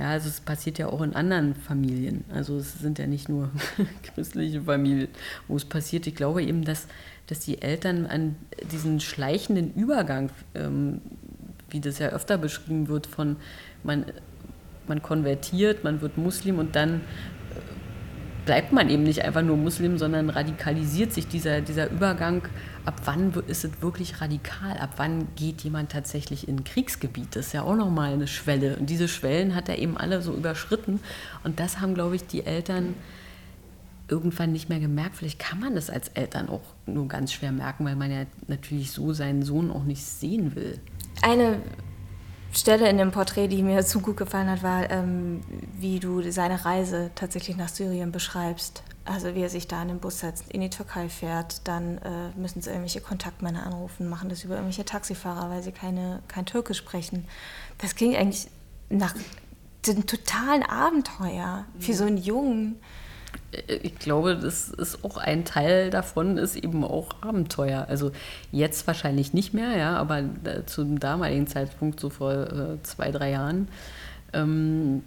Ja, 0.00 0.12
also 0.12 0.30
es 0.30 0.40
passiert 0.40 0.78
ja 0.78 0.86
auch 0.86 1.02
in 1.02 1.14
anderen 1.14 1.54
Familien. 1.54 2.24
Also 2.32 2.56
es 2.56 2.72
sind 2.80 2.98
ja 2.98 3.06
nicht 3.06 3.28
nur 3.28 3.50
christliche 4.02 4.62
Familien, 4.62 5.08
wo 5.46 5.56
es 5.56 5.66
passiert. 5.66 6.06
Ich 6.06 6.14
glaube 6.14 6.42
eben, 6.42 6.64
dass, 6.64 6.86
dass 7.26 7.40
die 7.40 7.60
Eltern 7.60 8.06
an 8.06 8.34
diesen 8.72 9.00
schleichenden 9.00 9.74
Übergang, 9.74 10.30
ähm, 10.54 11.02
wie 11.68 11.80
das 11.80 11.98
ja 11.98 12.08
öfter 12.08 12.38
beschrieben 12.38 12.88
wird, 12.88 13.06
von 13.06 13.36
man, 13.84 14.06
man 14.88 15.02
konvertiert, 15.02 15.84
man 15.84 16.00
wird 16.00 16.16
Muslim 16.16 16.58
und 16.58 16.76
dann 16.76 17.02
bleibt 18.44 18.72
man 18.72 18.88
eben 18.88 19.02
nicht 19.02 19.22
einfach 19.22 19.42
nur 19.42 19.56
Muslim, 19.56 19.98
sondern 19.98 20.30
radikalisiert 20.30 21.12
sich 21.12 21.26
dieser, 21.28 21.60
dieser 21.60 21.90
Übergang. 21.90 22.42
Ab 22.84 23.02
wann 23.04 23.32
ist 23.46 23.64
es 23.64 23.82
wirklich 23.82 24.20
radikal? 24.20 24.76
Ab 24.78 24.94
wann 24.96 25.28
geht 25.36 25.62
jemand 25.62 25.92
tatsächlich 25.92 26.48
in 26.48 26.56
ein 26.56 26.64
Kriegsgebiet? 26.64 27.36
Das 27.36 27.48
ist 27.48 27.52
ja 27.52 27.62
auch 27.62 27.76
nochmal 27.76 28.12
eine 28.12 28.26
Schwelle. 28.26 28.76
Und 28.76 28.90
diese 28.90 29.08
Schwellen 29.08 29.54
hat 29.54 29.68
er 29.68 29.78
eben 29.78 29.96
alle 29.96 30.22
so 30.22 30.34
überschritten. 30.34 31.00
Und 31.44 31.60
das 31.60 31.80
haben, 31.80 31.94
glaube 31.94 32.16
ich, 32.16 32.26
die 32.26 32.44
Eltern 32.44 32.94
irgendwann 34.08 34.52
nicht 34.52 34.68
mehr 34.68 34.80
gemerkt. 34.80 35.16
Vielleicht 35.16 35.38
kann 35.38 35.60
man 35.60 35.74
das 35.74 35.88
als 35.88 36.08
Eltern 36.08 36.48
auch 36.48 36.62
nur 36.86 37.06
ganz 37.08 37.32
schwer 37.32 37.52
merken, 37.52 37.84
weil 37.84 37.96
man 37.96 38.10
ja 38.10 38.24
natürlich 38.48 38.90
so 38.90 39.12
seinen 39.12 39.42
Sohn 39.42 39.70
auch 39.70 39.84
nicht 39.84 40.04
sehen 40.04 40.54
will. 40.56 40.80
Eine 41.22 41.58
Stelle 42.52 42.88
in 42.88 42.98
dem 42.98 43.12
Porträt, 43.12 43.48
die 43.48 43.62
mir 43.62 43.84
zu 43.84 44.00
gut 44.00 44.16
gefallen 44.16 44.50
hat, 44.50 44.62
war, 44.62 44.90
ähm, 44.90 45.40
wie 45.78 46.00
du 46.00 46.30
seine 46.30 46.64
Reise 46.64 47.10
tatsächlich 47.14 47.56
nach 47.56 47.68
Syrien 47.68 48.12
beschreibst. 48.12 48.82
Also 49.04 49.34
wie 49.34 49.42
er 49.42 49.48
sich 49.48 49.66
da 49.66 49.80
in 49.82 49.88
den 49.88 49.98
Bus 49.98 50.20
setzt, 50.20 50.50
in 50.50 50.60
die 50.60 50.70
Türkei 50.70 51.08
fährt, 51.08 51.66
dann 51.66 51.98
äh, 51.98 52.30
müssen 52.36 52.60
sie 52.60 52.70
irgendwelche 52.70 53.00
Kontaktmänner 53.00 53.66
anrufen, 53.66 54.08
machen 54.08 54.28
das 54.28 54.44
über 54.44 54.54
irgendwelche 54.54 54.84
Taxifahrer, 54.84 55.50
weil 55.50 55.62
sie 55.62 55.72
keine, 55.72 56.22
kein 56.28 56.46
Türkisch 56.46 56.78
sprechen. 56.78 57.26
Das 57.78 57.94
klingt 57.94 58.16
eigentlich 58.16 58.48
nach 58.88 59.14
einem 59.88 60.06
totalen 60.06 60.62
Abenteuer 60.62 61.64
für 61.78 61.94
so 61.94 62.04
einen 62.04 62.18
Jungen. 62.18 62.80
Äh, 63.52 63.74
ich 63.82 63.98
glaube, 63.98 64.36
das 64.36 64.68
ist 64.70 65.04
auch 65.04 65.16
ein 65.16 65.44
Teil 65.44 65.90
davon, 65.90 66.38
ist 66.38 66.56
eben 66.56 66.84
auch 66.84 67.08
Abenteuer. 67.20 67.86
Also 67.88 68.12
jetzt 68.52 68.86
wahrscheinlich 68.86 69.32
nicht 69.32 69.54
mehr, 69.54 69.76
ja, 69.76 69.96
aber 69.96 70.18
äh, 70.18 70.64
zum 70.66 71.00
damaligen 71.00 71.46
Zeitpunkt, 71.46 72.00
so 72.00 72.10
vor 72.10 72.32
äh, 72.32 72.82
zwei, 72.82 73.10
drei 73.10 73.30
Jahren, 73.30 73.68
ähm, 74.32 75.02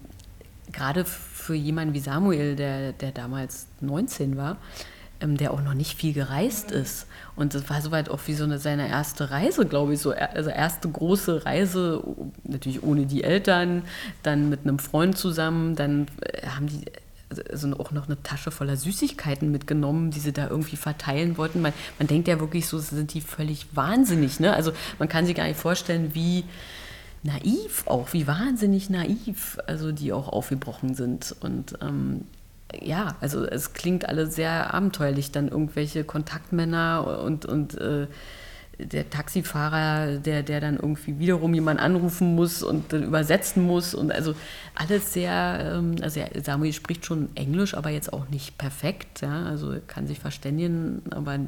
gerade 0.72 1.06
für 1.06 1.56
jemanden 1.56 1.94
wie 1.94 2.00
Samuel, 2.00 2.56
der, 2.56 2.94
der 2.94 3.12
damals 3.12 3.68
19 3.82 4.38
war, 4.38 4.58
ähm, 5.20 5.38
der 5.38 5.54
auch 5.54 5.62
noch 5.62 5.74
nicht 5.74 5.98
viel 5.98 6.14
gereist 6.14 6.72
ist. 6.72 7.08
Und 7.36 7.54
das 7.54 7.70
war 7.70 7.82
soweit 7.82 8.10
auch 8.10 8.20
wie 8.26 8.34
so 8.34 8.44
eine, 8.44 8.60
seine 8.60 8.88
erste 8.88 9.30
Reise, 9.30 9.66
glaube 9.66 9.94
ich, 9.94 10.00
so 10.00 10.12
also 10.12 10.50
erste 10.50 10.90
große 10.90 11.46
Reise, 11.46 12.04
natürlich 12.44 12.84
ohne 12.84 13.06
die 13.06 13.24
Eltern, 13.24 13.84
dann 14.24 14.50
mit 14.50 14.62
einem 14.62 14.80
Freund 14.80 15.18
zusammen, 15.18 15.76
dann 15.76 16.08
haben 16.48 16.68
die 16.68 16.86
also 17.50 17.78
auch 17.78 17.92
noch 17.92 18.08
eine 18.08 18.22
Tasche 18.24 18.52
voller 18.52 18.78
Süßigkeiten 18.78 19.52
mitgenommen, 19.52 20.12
die 20.12 20.20
sie 20.20 20.34
da 20.34 20.50
irgendwie 20.50 20.76
verteilen 20.76 21.38
wollten. 21.38 21.62
Man, 21.62 21.74
man 22.00 22.08
denkt 22.08 22.28
ja 22.28 22.40
wirklich 22.40 22.68
so, 22.68 22.80
sind 22.80 23.14
die 23.14 23.22
völlig 23.22 23.68
wahnsinnig. 23.76 24.40
Ne? 24.40 24.54
Also 24.54 24.72
man 25.00 25.10
kann 25.10 25.26
sich 25.26 25.36
gar 25.36 25.48
nicht 25.48 25.60
vorstellen, 25.60 26.12
wie 26.14 26.46
naiv 27.24 27.84
auch, 27.88 28.14
wie 28.14 28.28
wahnsinnig 28.28 28.90
naiv, 28.90 29.58
also 29.68 29.92
die 29.92 30.14
auch 30.14 30.28
aufgebrochen 30.28 30.94
sind. 30.94 31.36
Und 31.40 31.76
ähm, 31.82 32.26
ja, 32.82 33.16
also 33.22 33.46
es 33.46 33.74
klingt 33.74 34.08
alles 34.08 34.36
sehr 34.36 34.74
abenteuerlich, 34.74 35.32
dann 35.32 35.48
irgendwelche 35.48 36.04
Kontaktmänner 36.04 37.22
und, 37.24 37.46
und 37.46 37.76
äh, 37.80 38.08
der 38.80 39.10
Taxifahrer, 39.10 40.18
der, 40.18 40.44
der 40.44 40.60
dann 40.60 40.76
irgendwie 40.76 41.20
wiederum 41.20 41.54
jemanden 41.54 41.82
anrufen 41.82 42.36
muss 42.36 42.64
und 42.64 42.92
dann 42.92 43.04
übersetzen 43.04 43.64
muss 43.64 43.94
und 43.94 44.12
also 44.12 44.34
alles 44.76 45.14
sehr, 45.14 45.74
ähm, 45.76 45.96
also 46.02 46.22
Samuel 46.42 46.74
spricht 46.74 47.06
schon 47.06 47.30
Englisch, 47.36 47.76
aber 47.76 47.90
jetzt 47.90 48.12
auch 48.12 48.28
nicht 48.30 48.58
perfekt, 48.58 49.22
ja, 49.22 49.46
also 49.46 49.76
kann 49.88 50.08
sich 50.08 50.20
verständigen, 50.20 51.04
aber 51.12 51.40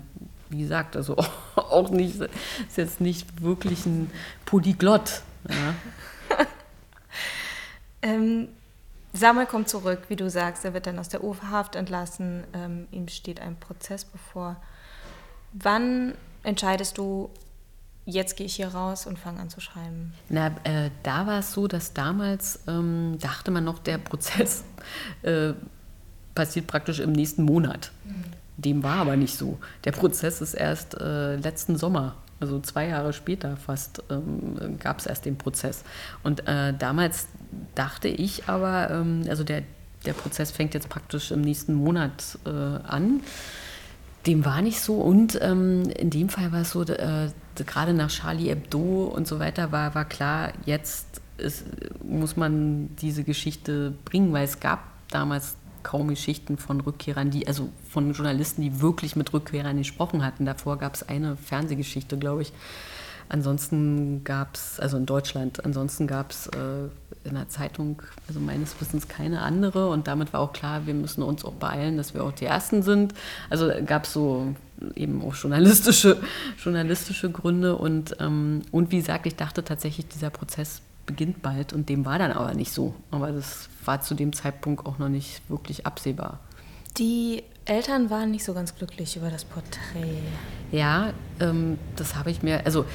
wie 0.50 0.60
gesagt, 0.60 0.96
also 0.96 1.18
auch 1.56 1.90
nicht, 1.90 2.20
ist 2.20 2.78
jetzt 2.78 3.02
nicht 3.02 3.42
wirklich 3.42 3.86
ein 3.86 4.12
Polyglott. 4.46 5.22
Ja. 5.50 6.38
ähm, 8.02 8.50
Samuel 9.14 9.48
kommt 9.48 9.70
zurück, 9.70 10.04
wie 10.10 10.16
du 10.16 10.30
sagst, 10.30 10.66
er 10.66 10.74
wird 10.74 10.88
dann 10.88 11.00
aus 11.00 11.10
der 11.10 11.24
Uferhaft 11.24 11.76
entlassen, 11.76 12.44
ähm, 12.54 12.88
ihm 12.92 13.08
steht 13.08 13.40
ein 13.40 13.56
Prozess 13.56 14.06
bevor. 14.06 14.58
Wann 15.54 16.14
entscheidest 16.46 16.98
du, 16.98 17.30
jetzt 18.06 18.38
gehe 18.38 18.46
ich 18.46 18.56
hier 18.56 18.70
raus 18.70 19.06
und 19.06 19.20
fange 19.20 19.40
an 19.40 19.50
zu 19.50 19.60
schreiben? 19.60 20.14
Na, 20.30 20.48
äh, 20.64 20.92
da 21.04 21.28
war 21.28 21.40
es 21.40 21.54
so, 21.54 21.68
dass 21.68 21.94
damals 21.94 22.60
ähm, 22.68 23.18
dachte 23.20 23.52
man 23.52 23.64
noch, 23.64 23.80
der 23.80 23.98
Prozess 23.98 24.64
äh, 25.24 25.54
passiert 26.34 26.68
praktisch 26.68 27.00
im 27.00 27.12
nächsten 27.12 27.44
Monat. 27.44 27.92
Mhm. 28.04 28.24
Dem 28.58 28.84
war 28.84 28.98
aber 28.98 29.18
nicht 29.18 29.38
so. 29.38 29.58
Der 29.84 29.92
Prozess 29.92 30.42
ist 30.42 30.54
erst 30.54 30.96
äh, 30.96 31.36
letzten 31.36 31.78
Sommer, 31.78 32.16
also 32.40 32.60
zwei 32.60 32.88
Jahre 32.88 33.12
später 33.12 33.58
fast, 33.58 34.04
ähm, 34.10 34.78
gab 34.80 35.00
es 35.00 35.06
erst 35.06 35.26
den 35.26 35.38
Prozess. 35.38 35.84
Und 36.24 36.48
äh, 36.48 36.74
damals 36.74 37.28
dachte 37.74 38.08
ich 38.08 38.48
aber, 38.48 38.92
ähm, 38.92 39.24
also 39.30 39.44
der, 39.44 39.64
der 40.06 40.14
Prozess 40.14 40.52
fängt 40.52 40.74
jetzt 40.74 40.88
praktisch 40.88 41.32
im 41.32 41.42
nächsten 41.42 41.74
Monat 41.74 42.38
äh, 42.46 42.50
an. 42.50 43.22
Dem 44.26 44.46
war 44.46 44.62
nicht 44.62 44.80
so. 44.80 44.96
Und 44.96 45.40
ähm, 45.42 45.84
in 45.98 46.10
dem 46.10 46.30
Fall 46.30 46.52
war 46.52 46.62
es 46.62 46.72
so, 46.72 46.84
äh, 46.84 47.30
gerade 47.56 47.94
nach 47.94 48.10
Charlie 48.10 48.50
Hebdo 48.50 49.06
und 49.06 49.28
so 49.28 49.40
weiter 49.40 49.72
war, 49.72 49.96
war 49.96 50.06
klar, 50.06 50.52
jetzt 50.66 51.22
ist, 51.38 51.66
muss 52.04 52.38
man 52.38 52.96
diese 52.98 53.24
Geschichte 53.24 53.94
bringen, 54.06 54.34
weil 54.34 54.46
es 54.46 54.60
gab 54.60 54.84
damals 55.10 55.56
kaum 55.84 56.08
Geschichten 56.08 56.58
von 56.58 56.82
Rückkehrern, 56.82 57.30
die, 57.30 57.48
also 57.48 57.70
von 57.90 58.14
Journalisten, 58.14 58.62
die 58.62 58.82
wirklich 58.82 59.16
mit 59.16 59.32
Rückkehrern 59.34 59.78
gesprochen 59.78 60.26
hatten. 60.26 60.46
Davor 60.46 60.78
gab 60.78 60.96
es 60.96 61.08
eine 61.08 61.38
Fernsehgeschichte, 61.38 62.18
glaube 62.18 62.42
ich. 62.42 62.54
Ansonsten 63.28 64.24
gab 64.24 64.56
es, 64.56 64.80
also 64.80 64.98
in 64.98 65.06
Deutschland, 65.06 65.66
ansonsten 65.66 66.06
gab 66.06 66.32
es 66.32 66.48
äh, 66.48 66.90
in 67.24 67.34
der 67.34 67.50
Zeitung, 67.50 68.02
also 68.28 68.40
meines 68.40 68.80
Wissens 68.80 69.08
keine 69.08 69.42
andere. 69.42 69.90
Und 69.90 70.08
damit 70.08 70.32
war 70.32 70.42
auch 70.42 70.54
klar, 70.54 70.86
wir 70.86 70.94
müssen 70.94 71.24
uns 71.24 71.44
auch 71.44 71.54
beeilen, 71.54 71.98
dass 71.98 72.14
wir 72.14 72.24
auch 72.24 72.32
die 72.32 72.46
Ersten 72.46 72.84
sind. 72.84 73.14
Also 73.50 73.72
gab 73.86 74.04
es 74.04 74.14
so 74.14 74.54
eben 74.96 75.24
auch 75.24 75.34
journalistische, 75.36 76.18
journalistische 76.64 77.32
Gründe. 77.32 77.76
Und, 77.76 78.16
ähm, 78.20 78.62
und 78.72 78.92
wie 78.92 78.98
gesagt, 78.98 79.26
ich 79.26 79.36
dachte 79.36 79.64
tatsächlich, 79.64 80.08
dieser 80.08 80.30
Prozess 80.30 80.82
beginnt 81.06 81.42
bald. 81.42 81.74
Und 81.74 81.90
dem 81.90 82.06
war 82.06 82.20
dann 82.20 82.32
aber 82.32 82.54
nicht 82.54 82.72
so. 82.72 82.94
Aber 83.10 83.32
das 83.32 83.70
war 83.84 84.02
zu 84.02 84.14
dem 84.14 84.34
Zeitpunkt 84.34 84.86
auch 84.86 85.00
noch 85.00 85.10
nicht 85.10 85.42
wirklich 85.50 85.86
absehbar. 85.86 86.40
Die 86.98 87.44
Eltern 87.66 88.10
waren 88.10 88.32
nicht 88.32 88.46
so 88.46 88.54
ganz 88.54 88.76
glücklich 88.76 89.18
über 89.18 89.30
das 89.30 89.44
Porträt. 89.44 90.22
Ja, 90.72 91.14
ähm, 91.40 91.78
das 91.96 92.16
habe 92.16 92.32
ich 92.32 92.42
mir, 92.42 92.66
also 92.66 92.86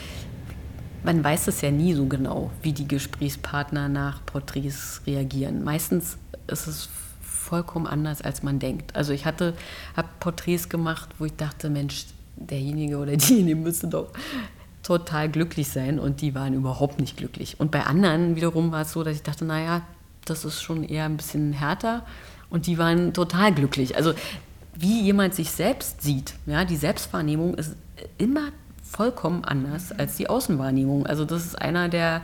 man 1.03 1.23
weiß 1.23 1.49
es 1.49 1.61
ja 1.61 1.71
nie 1.71 1.95
so 1.95 2.07
genau, 2.07 2.51
wie 2.63 2.73
die 2.73 2.89
Gesprächspartner 2.89 3.89
nach 3.89 4.25
Porträts 4.25 5.03
reagieren. 5.07 5.65
Meistens 5.65 6.17
ist 6.47 6.67
es 6.67 6.89
vollkommen 7.21 7.87
anders, 7.87 8.23
als 8.23 8.43
man 8.43 8.59
denkt. 8.59 8.95
Also 8.95 9.13
ich 9.13 9.27
hatte, 9.27 9.55
habe 9.97 10.09
Porträts 10.21 10.69
gemacht, 10.69 11.11
wo 11.19 11.25
ich 11.25 11.37
dachte, 11.37 11.69
Mensch, 11.69 12.07
derjenige 12.37 12.99
oder 12.99 13.17
diejenige 13.17 13.57
müsste 13.57 13.89
doch 13.89 14.13
total 14.83 15.29
glücklich 15.29 15.69
sein 15.69 15.99
und 15.99 16.23
die 16.23 16.35
waren 16.35 16.55
überhaupt 16.55 17.01
nicht 17.01 17.17
glücklich. 17.17 17.61
Und 17.61 17.71
bei 17.71 17.85
anderen 17.85 18.37
wiederum 18.37 18.73
war 18.73 18.83
es 18.83 18.93
so, 18.93 19.05
dass 19.05 19.17
ich 19.17 19.23
dachte, 19.23 19.45
naja, 19.45 19.83
das 20.25 20.45
ist 20.45 20.63
schon 20.63 20.85
eher 20.85 21.05
ein 21.05 21.17
bisschen 21.17 21.53
härter 21.53 22.05
und 22.51 22.67
die 22.67 22.79
waren 22.79 23.15
total 23.15 23.55
glücklich. 23.55 23.97
Also 23.97 24.13
wie 24.75 25.01
jemand 25.03 25.35
sich 25.35 25.51
selbst 25.51 26.03
sieht, 26.03 26.35
ja, 26.47 26.65
die 26.65 26.77
Selbstwahrnehmung 26.77 27.55
ist 27.55 27.77
immer 28.19 28.49
vollkommen 28.83 29.45
anders 29.45 29.93
als 29.93 30.17
die 30.17 30.29
Außenwahrnehmung. 30.29 31.07
Also 31.07 31.25
das 31.25 31.45
ist 31.45 31.61
einer 31.61 31.89
der, 31.89 32.23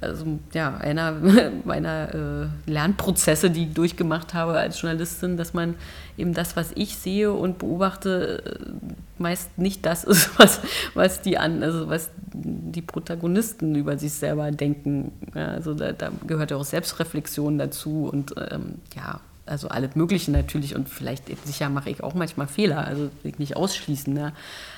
also 0.00 0.38
ja, 0.52 0.76
einer 0.78 1.16
meiner 1.64 2.14
äh, 2.14 2.70
Lernprozesse, 2.70 3.50
die 3.50 3.64
ich 3.64 3.74
durchgemacht 3.74 4.34
habe 4.34 4.54
als 4.54 4.80
Journalistin, 4.80 5.36
dass 5.36 5.54
man 5.54 5.74
eben 6.16 6.34
das, 6.34 6.56
was 6.56 6.72
ich 6.74 6.96
sehe 6.96 7.32
und 7.32 7.58
beobachte, 7.58 8.42
äh, 8.44 9.22
meist 9.22 9.58
nicht 9.58 9.86
das 9.86 10.04
ist, 10.04 10.38
was, 10.38 10.60
was 10.94 11.20
die 11.20 11.38
an, 11.38 11.62
also 11.62 11.88
was 11.88 12.10
die 12.32 12.82
Protagonisten 12.82 13.74
über 13.74 13.98
sich 13.98 14.14
selber 14.14 14.50
denken. 14.50 15.12
Ja, 15.34 15.48
also 15.48 15.74
da, 15.74 15.92
da, 15.92 16.10
gehört 16.26 16.50
ja 16.50 16.56
auch 16.56 16.64
Selbstreflexion 16.64 17.58
dazu 17.58 18.08
und 18.10 18.34
ähm, 18.50 18.76
ja, 18.96 19.20
also 19.52 19.68
alles 19.68 19.94
Mögliche 19.94 20.30
natürlich 20.30 20.74
und 20.74 20.88
vielleicht 20.88 21.24
sicher 21.46 21.68
mache 21.68 21.90
ich 21.90 22.02
auch 22.02 22.14
manchmal 22.14 22.48
Fehler, 22.48 22.86
also 22.86 23.10
nicht 23.22 23.54
ausschließen. 23.54 24.12
Ne? 24.12 24.32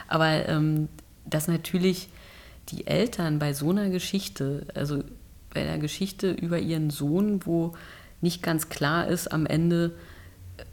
Aber 0.09 0.49
ähm, 0.49 0.89
dass 1.25 1.47
natürlich 1.49 2.09
die 2.71 2.87
Eltern 2.87 3.39
bei 3.39 3.53
so 3.53 3.71
einer 3.71 3.89
Geschichte, 3.89 4.67
also 4.75 5.05
bei 5.53 5.63
einer 5.63 5.79
Geschichte 5.79 6.33
über 6.33 6.59
ihren 6.59 6.91
Sohn, 6.91 7.47
wo 7.47 7.75
nicht 8.21 8.43
ganz 8.43 8.69
klar 8.69 9.07
ist 9.07 9.29
am 9.33 9.47
Ende, 9.47 9.93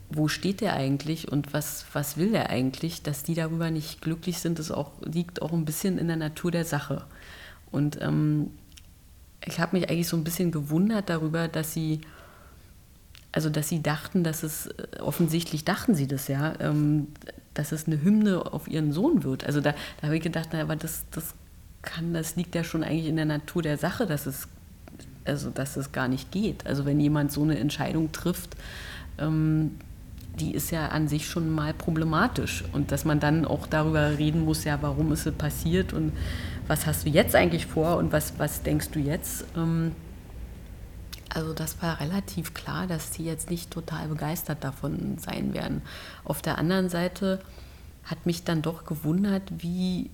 wo 0.10 0.28
steht 0.28 0.62
der 0.62 0.74
eigentlich 0.74 1.32
und 1.32 1.54
was, 1.54 1.86
was 1.94 2.18
will 2.18 2.32
der 2.32 2.50
eigentlich, 2.50 3.04
dass 3.04 3.22
die 3.22 3.36
darüber 3.36 3.70
nicht 3.70 4.02
glücklich 4.02 4.40
sind, 4.40 4.58
das 4.58 4.72
auch, 4.72 4.94
liegt 5.04 5.44
auch 5.44 5.54
ein 5.54 5.66
bisschen 5.66 6.00
in 6.00 6.08
der 6.08 6.18
Natur 6.18 6.50
der 6.50 6.66
Sache. 6.66 7.06
Und 7.72 8.02
ähm, 8.02 8.50
ich 9.46 9.60
habe 9.60 9.78
mich 9.78 9.90
eigentlich 9.90 10.08
so 10.08 10.18
ein 10.18 10.24
bisschen 10.24 10.52
gewundert 10.52 11.10
darüber, 11.10 11.48
dass 11.48 11.74
sie, 11.74 12.02
also 13.32 13.50
dass 13.50 13.70
sie 13.70 13.82
dachten, 13.82 14.24
dass 14.24 14.44
es, 14.44 14.68
äh, 14.68 15.00
offensichtlich 15.00 15.66
dachten 15.66 15.96
sie 15.96 16.08
das 16.08 16.28
ja, 16.28 16.54
ähm, 16.60 17.08
dass 17.54 17.72
es 17.72 17.88
eine 17.88 18.02
Hymne 18.02 18.54
auf 18.54 18.68
ihren 18.68 18.92
Sohn 18.92 19.24
wird. 19.24 19.46
Also 19.46 19.62
da, 19.62 19.74
da 20.00 20.08
habe 20.08 20.18
ich 20.18 20.24
gedacht, 20.24 20.54
aber 20.56 20.76
das, 20.76 21.06
das 21.12 21.34
kann, 21.82 22.14
das 22.14 22.36
liegt 22.36 22.56
ja 22.56 22.64
schon 22.64 22.84
eigentlich 22.84 23.08
in 23.08 23.16
der 23.16 23.26
Natur 23.26 23.62
der 23.62 23.78
Sache, 23.78 24.06
dass 24.06 24.26
es, 24.26 24.48
also 25.26 25.50
dass 25.50 25.78
es 25.78 25.92
gar 25.92 26.08
nicht 26.08 26.32
geht. 26.32 26.66
Also 26.66 26.86
wenn 26.86 27.00
jemand 27.00 27.32
so 27.32 27.44
eine 27.44 27.58
Entscheidung 27.58 28.12
trifft, 28.12 28.56
ähm, 29.18 29.72
die 30.40 30.54
ist 30.54 30.72
ja 30.72 30.88
an 30.88 31.08
sich 31.08 31.28
schon 31.28 31.50
mal 31.50 31.74
problematisch. 31.74 32.64
Und 32.72 32.92
dass 32.92 33.04
man 33.04 33.20
dann 33.20 33.46
auch 33.46 33.68
darüber 33.68 34.18
reden 34.18 34.46
muss, 34.46 34.64
ja, 34.64 34.78
warum 34.82 35.12
ist 35.12 35.26
es 35.26 35.34
passiert 35.34 35.94
und 35.94 36.14
was 36.68 36.86
hast 36.86 37.06
du 37.06 37.10
jetzt 37.10 37.36
eigentlich 37.36 37.66
vor 37.66 37.98
und 37.98 38.14
was, 38.14 38.34
was 38.38 38.64
denkst 38.64 38.90
du 38.92 39.00
jetzt? 39.00 39.46
Ähm, 39.58 39.92
also 41.34 41.54
das 41.54 41.82
war 41.82 42.00
relativ 42.00 42.54
klar, 42.54 42.88
dass 42.88 43.12
die 43.12 43.26
jetzt 43.26 43.50
nicht 43.50 43.72
total 43.72 44.08
begeistert 44.08 44.64
davon 44.64 45.18
sein 45.18 45.54
werden. 45.54 45.82
Auf 46.24 46.42
der 46.42 46.58
anderen 46.58 46.90
Seite 46.90 47.42
hat 48.04 48.26
mich 48.26 48.44
dann 48.44 48.62
doch 48.62 48.86
gewundert, 48.86 49.44
wie, 49.58 50.10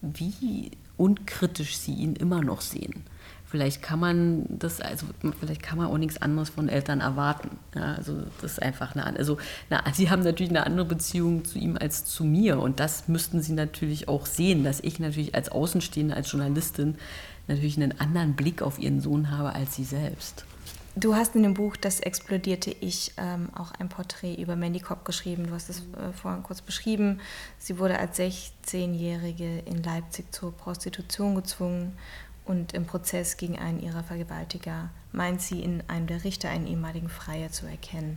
wie 0.00 0.70
unkritisch 0.96 1.76
sie 1.76 1.94
ihn 1.94 2.16
immer 2.16 2.42
noch 2.42 2.60
sehen 2.60 3.04
vielleicht 3.46 3.80
kann 3.80 4.00
man 4.00 4.44
das, 4.48 4.80
also 4.80 5.06
vielleicht 5.40 5.62
kann 5.62 5.78
man 5.78 5.86
auch 5.86 5.98
nichts 5.98 6.20
anderes 6.20 6.50
von 6.50 6.68
Eltern 6.68 7.00
erwarten. 7.00 7.58
Ja, 7.74 7.94
also 7.94 8.22
das 8.42 8.52
ist 8.52 8.62
einfach 8.62 8.94
eine, 8.94 9.06
also 9.06 9.38
na, 9.70 9.82
sie 9.92 10.10
haben 10.10 10.22
natürlich 10.22 10.50
eine 10.50 10.66
andere 10.66 10.86
Beziehung 10.86 11.44
zu 11.44 11.58
ihm 11.58 11.76
als 11.80 12.04
zu 12.04 12.24
mir 12.24 12.58
und 12.60 12.80
das 12.80 13.08
müssten 13.08 13.40
sie 13.40 13.52
natürlich 13.52 14.08
auch 14.08 14.26
sehen, 14.26 14.64
dass 14.64 14.80
ich 14.80 14.98
natürlich 14.98 15.34
als 15.34 15.48
Außenstehende, 15.50 16.14
als 16.14 16.30
Journalistin 16.30 16.96
natürlich 17.48 17.76
einen 17.76 17.98
anderen 18.00 18.34
Blick 18.34 18.62
auf 18.62 18.78
ihren 18.78 19.00
Sohn 19.00 19.30
habe 19.30 19.54
als 19.54 19.74
sie 19.76 19.84
selbst. 19.84 20.44
Du 20.98 21.14
hast 21.14 21.36
in 21.36 21.42
dem 21.42 21.52
Buch 21.52 21.76
Das 21.76 22.00
explodierte 22.00 22.74
Ich 22.80 23.12
ähm, 23.18 23.50
auch 23.54 23.72
ein 23.72 23.90
Porträt 23.90 24.36
über 24.36 24.56
Mandy 24.56 24.80
Kopp 24.80 25.04
geschrieben. 25.04 25.46
Du 25.46 25.52
hast 25.52 25.68
es 25.68 25.80
äh, 25.80 26.12
vorhin 26.14 26.42
kurz 26.42 26.62
beschrieben. 26.62 27.20
Sie 27.58 27.78
wurde 27.78 27.98
als 27.98 28.18
16-Jährige 28.18 29.58
in 29.66 29.82
Leipzig 29.82 30.32
zur 30.32 30.52
Prostitution 30.56 31.34
gezwungen 31.34 31.92
und 32.46 32.72
im 32.72 32.86
Prozess 32.86 33.36
gegen 33.36 33.58
einen 33.58 33.80
ihrer 33.80 34.04
Vergewaltiger 34.04 34.88
meint 35.12 35.42
sie 35.42 35.62
in 35.62 35.82
einem 35.88 36.06
der 36.06 36.24
Richter 36.24 36.48
einen 36.48 36.66
ehemaligen 36.66 37.10
Freier 37.10 37.50
zu 37.50 37.66
erkennen. 37.66 38.16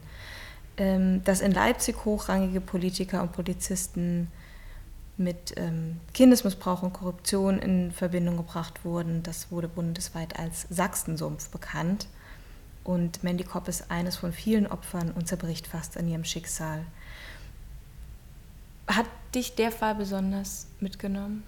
Ähm, 0.78 1.22
dass 1.26 1.42
in 1.42 1.52
Leipzig 1.52 2.06
hochrangige 2.06 2.62
Politiker 2.62 3.22
und 3.22 3.34
Polizisten 3.34 4.32
mit 5.19 5.53
ähm, 5.58 5.99
Kindesmissbrauch 6.13 6.82
und 6.82 6.93
Korruption 6.93 7.60
in 7.60 7.91
Verbindung 7.91 8.38
gebracht 8.38 8.86
wurden, 8.86 9.21
das 9.23 9.51
wurde 9.51 9.67
bundesweit 9.67 10.39
als 10.39 10.65
Sachsensumpf 10.69 11.49
bekannt. 11.49 12.08
Und 12.84 13.23
Mandy 13.23 13.43
Kopp 13.43 13.67
ist 13.67 13.91
eines 13.91 14.15
von 14.15 14.32
vielen 14.34 14.65
Opfern 14.65 15.12
und 15.12 15.27
zerbricht 15.27 15.67
fast 15.67 15.97
an 15.97 16.08
ihrem 16.08 16.23
Schicksal. 16.23 16.86
Hat 18.88 19.05
dich 19.36 19.55
der 19.55 19.71
Fall 19.71 19.95
besonders 19.95 20.65
mitgenommen? 20.79 21.43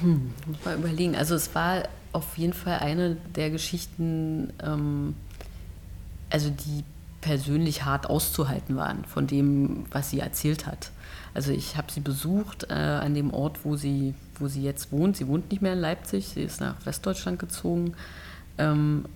Hm, 0.00 0.32
muss 0.46 0.64
mal 0.64 0.76
überlegen. 0.76 1.16
Also 1.16 1.34
es 1.34 1.54
war 1.54 1.88
auf 2.12 2.36
jeden 2.38 2.52
Fall 2.52 2.78
eine 2.78 3.16
der 3.34 3.50
Geschichten, 3.50 4.52
ähm, 4.62 5.16
also 6.30 6.50
die 6.50 6.84
persönlich 7.26 7.84
hart 7.84 8.08
auszuhalten 8.08 8.76
waren 8.76 9.04
von 9.04 9.26
dem, 9.26 9.84
was 9.90 10.10
sie 10.10 10.20
erzählt 10.20 10.64
hat. 10.64 10.92
Also 11.34 11.50
ich 11.50 11.76
habe 11.76 11.90
sie 11.90 11.98
besucht 11.98 12.68
äh, 12.70 12.74
an 12.74 13.14
dem 13.14 13.34
Ort, 13.34 13.64
wo 13.64 13.74
sie, 13.74 14.14
wo 14.38 14.46
sie 14.46 14.62
jetzt 14.62 14.92
wohnt. 14.92 15.16
Sie 15.16 15.26
wohnt 15.26 15.50
nicht 15.50 15.60
mehr 15.60 15.72
in 15.72 15.80
Leipzig, 15.80 16.28
sie 16.28 16.42
ist 16.42 16.60
nach 16.60 16.76
Westdeutschland 16.86 17.40
gezogen. 17.40 17.94
Ähm, 18.58 19.06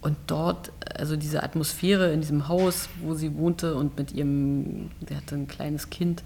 und 0.00 0.16
dort, 0.28 0.70
also 0.94 1.16
diese 1.16 1.42
Atmosphäre 1.42 2.12
in 2.12 2.20
diesem 2.20 2.46
Haus, 2.46 2.88
wo 3.02 3.14
sie 3.14 3.34
wohnte 3.34 3.74
und 3.74 3.98
mit 3.98 4.12
ihrem, 4.12 4.92
sie 5.08 5.16
hatte 5.16 5.34
ein 5.34 5.48
kleines 5.48 5.90
Kind, 5.90 6.22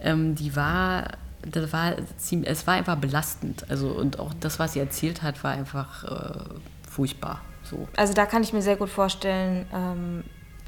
ähm, 0.00 0.34
die 0.34 0.56
war 0.56 1.04
das 1.48 1.72
war 1.72 1.92
ziemlich, 2.16 2.50
es 2.50 2.66
war 2.66 2.74
einfach 2.74 2.96
belastend. 2.96 3.70
Also 3.70 3.90
und 3.90 4.18
auch 4.18 4.34
das, 4.40 4.58
was 4.58 4.72
sie 4.72 4.80
erzählt 4.80 5.22
hat, 5.22 5.44
war 5.44 5.52
einfach 5.52 6.04
äh, 6.04 6.40
furchtbar. 6.90 7.42
So. 7.62 7.86
Also 7.96 8.12
da 8.12 8.26
kann 8.26 8.42
ich 8.42 8.52
mir 8.52 8.62
sehr 8.62 8.76
gut 8.76 8.90
vorstellen, 8.90 9.66
ähm, 9.72 10.24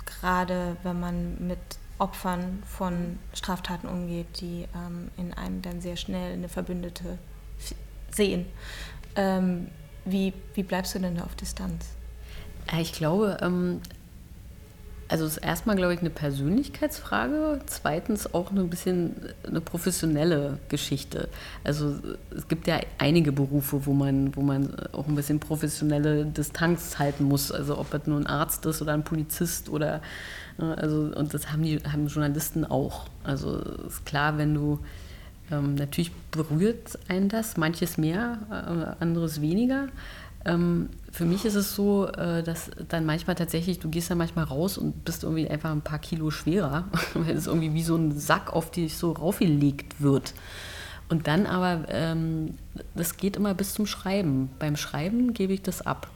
gerade 0.06 0.76
wenn 0.82 0.98
man 1.00 1.46
mit 1.46 1.58
Opfern 1.98 2.62
von 2.66 3.18
Straftaten 3.32 3.88
umgeht, 3.88 4.40
die 4.40 4.66
ähm, 4.74 5.10
in 5.16 5.32
einem 5.32 5.62
dann 5.62 5.80
sehr 5.80 5.96
schnell 5.96 6.34
eine 6.34 6.48
Verbündete 6.48 7.18
sehen. 8.10 8.46
Ähm, 9.14 9.68
wie, 10.04 10.32
wie 10.54 10.62
bleibst 10.62 10.94
du 10.94 10.98
denn 10.98 11.16
da 11.16 11.24
auf 11.24 11.34
Distanz? 11.34 11.86
Ich 12.80 12.92
glaube, 12.92 13.38
ähm, 13.40 13.80
also 15.08 15.24
es 15.24 15.36
ist 15.36 15.44
erstmal, 15.44 15.76
glaube 15.76 15.94
ich, 15.94 16.00
eine 16.00 16.10
Persönlichkeitsfrage. 16.10 17.60
Zweitens 17.66 18.34
auch 18.34 18.50
ein 18.50 18.68
bisschen 18.68 19.14
eine 19.46 19.60
professionelle 19.60 20.58
Geschichte. 20.68 21.28
Also 21.64 21.96
es 22.36 22.48
gibt 22.48 22.66
ja 22.66 22.80
einige 22.98 23.32
Berufe, 23.32 23.86
wo 23.86 23.92
man, 23.92 24.34
wo 24.34 24.42
man 24.42 24.74
auch 24.92 25.06
ein 25.06 25.14
bisschen 25.14 25.38
professionelle 25.38 26.24
Distanz 26.24 26.98
halten 26.98 27.24
muss. 27.24 27.52
Also 27.52 27.78
ob 27.78 27.94
es 27.94 28.06
nur 28.06 28.18
ein 28.18 28.26
Arzt 28.26 28.66
ist 28.66 28.82
oder 28.82 28.94
ein 28.94 29.04
Polizist 29.04 29.68
oder 29.68 30.02
ne, 30.58 30.76
also 30.76 31.12
und 31.14 31.32
das 31.32 31.52
haben 31.52 31.62
die 31.62 31.78
haben 31.78 32.08
Journalisten 32.08 32.64
auch. 32.64 33.06
Also 33.22 33.58
ist 33.86 34.04
klar, 34.06 34.38
wenn 34.38 34.54
du 34.54 34.80
ähm, 35.50 35.76
natürlich 35.76 36.12
berührt 36.32 36.98
einen 37.08 37.28
das, 37.28 37.56
manches 37.56 37.98
mehr, 37.98 38.38
äh, 38.50 39.02
anderes 39.02 39.40
weniger. 39.40 39.86
Ähm, 40.44 40.88
für 41.16 41.24
mich 41.24 41.46
ist 41.46 41.54
es 41.54 41.74
so, 41.74 42.08
äh, 42.08 42.42
dass 42.42 42.70
dann 42.90 43.06
manchmal 43.06 43.36
tatsächlich, 43.36 43.78
du 43.78 43.88
gehst 43.88 44.10
dann 44.10 44.18
manchmal 44.18 44.44
raus 44.44 44.76
und 44.76 45.06
bist 45.06 45.22
irgendwie 45.22 45.48
einfach 45.48 45.70
ein 45.70 45.80
paar 45.80 45.98
Kilo 45.98 46.30
schwerer, 46.30 46.84
weil 47.14 47.34
es 47.34 47.46
irgendwie 47.46 47.72
wie 47.72 47.82
so 47.82 47.96
ein 47.96 48.12
Sack 48.18 48.52
auf 48.52 48.70
dich 48.70 48.98
so 48.98 49.12
raufgelegt 49.12 50.02
wird. 50.02 50.34
Und 51.08 51.26
dann 51.26 51.46
aber, 51.46 51.88
ähm, 51.88 52.58
das 52.94 53.16
geht 53.16 53.36
immer 53.36 53.54
bis 53.54 53.72
zum 53.72 53.86
Schreiben. 53.86 54.50
Beim 54.58 54.76
Schreiben 54.76 55.32
gebe 55.32 55.54
ich 55.54 55.62
das 55.62 55.80
ab. 55.80 56.10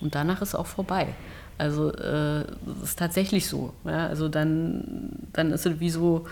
Und 0.00 0.16
danach 0.16 0.42
ist 0.42 0.56
auch 0.56 0.66
vorbei. 0.66 1.14
Also 1.56 1.92
äh, 1.92 2.44
das 2.66 2.82
ist 2.82 2.98
tatsächlich 2.98 3.46
so. 3.46 3.72
Also 3.84 4.28
dann, 4.28 5.10
dann 5.32 5.52
ist 5.52 5.66
es 5.66 5.78
wie 5.78 5.90
so 5.90 6.26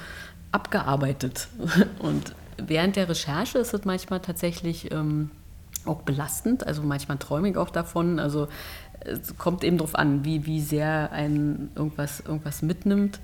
abgearbeitet. 0.51 1.47
Und 2.01 2.35
während 2.57 2.97
der 2.97 3.09
Recherche 3.09 3.59
ist 3.59 3.73
es 3.73 3.85
manchmal 3.85 4.19
tatsächlich 4.19 4.91
ähm, 4.91 5.31
auch 5.87 6.03
belastend. 6.03 6.67
Also 6.67 6.83
manchmal 6.83 7.19
träume 7.19 7.51
ich 7.51 7.57
auch 7.57 7.71
davon. 7.71 8.19
Also 8.19 8.49
es 9.01 9.37
kommt 9.37 9.65
eben 9.65 9.79
darauf 9.79 9.95
an, 9.95 10.25
wie, 10.25 10.47
wie 10.47 10.61
sehr 10.61 11.11
ein 11.13 11.71
irgendwas, 11.75 12.21
irgendwas 12.21 12.63
mitnimmt. 12.63 13.21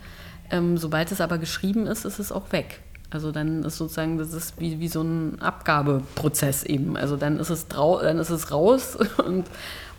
Ähm, 0.50 0.78
sobald 0.78 1.12
es 1.12 1.20
aber 1.20 1.38
geschrieben 1.38 1.86
ist, 1.86 2.04
ist 2.04 2.18
es 2.18 2.32
auch 2.32 2.52
weg. 2.52 2.80
Also 3.10 3.32
dann 3.32 3.62
ist 3.62 3.76
sozusagen, 3.76 4.18
das 4.18 4.32
ist 4.32 4.60
wie, 4.60 4.80
wie 4.80 4.88
so 4.88 5.02
ein 5.02 5.40
Abgabeprozess 5.40 6.64
eben. 6.64 6.96
Also 6.96 7.16
dann 7.16 7.38
ist 7.38 7.50
es, 7.50 7.68
trau 7.68 8.00
dann 8.00 8.18
ist 8.18 8.30
es 8.30 8.50
raus 8.50 8.96
und, 9.24 9.46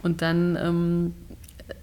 und 0.04 0.22
dann, 0.22 0.56
ähm, 0.56 1.13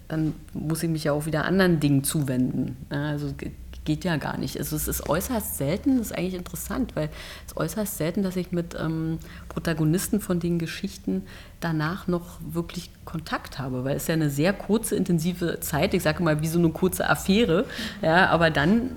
dann 0.09 0.35
muss 0.53 0.83
ich 0.83 0.91
mich 0.91 1.05
ja 1.05 1.13
auch 1.13 1.27
wieder 1.27 1.45
anderen 1.45 1.81
Dingen 1.81 2.05
zuwenden. 2.05 2.77
Also 2.91 3.33
geht 3.85 4.05
ja 4.05 4.16
gar 4.16 4.38
nicht. 4.38 4.59
Also 4.59 4.77
es 4.77 4.88
ist 4.88 5.09
äußerst 5.09 5.59
selten, 5.59 5.99
das 5.99 6.09
ist 6.09 6.18
eigentlich 6.18 6.35
interessant, 6.35 6.97
weil 6.97 7.11
es 7.47 7.53
ist 7.53 7.57
äußerst 7.57 7.99
selten, 7.99 8.23
dass 8.23 8.37
ich 8.37 8.53
mit 8.53 8.77
ähm, 8.79 9.18
Protagonisten 9.49 10.20
von 10.20 10.40
den 10.40 10.59
Geschichten 10.59 11.23
danach 11.61 12.07
noch 12.07 12.38
wirklich 12.40 12.90
Kontakt 13.05 13.59
habe, 13.59 13.85
weil 13.85 13.97
es 13.97 14.07
ja 14.07 14.14
eine 14.14 14.31
sehr 14.31 14.53
kurze, 14.53 14.97
intensive 14.97 15.61
Zeit, 15.61 15.94
ich 15.94 16.03
sage 16.03 16.23
mal 16.23 16.42
wie 16.42 16.49
so 16.49 16.59
eine 16.59 16.70
kurze 16.70 17.09
Affäre, 17.09 17.66
ja, 18.03 18.29
aber 18.29 18.51
dann 18.51 18.90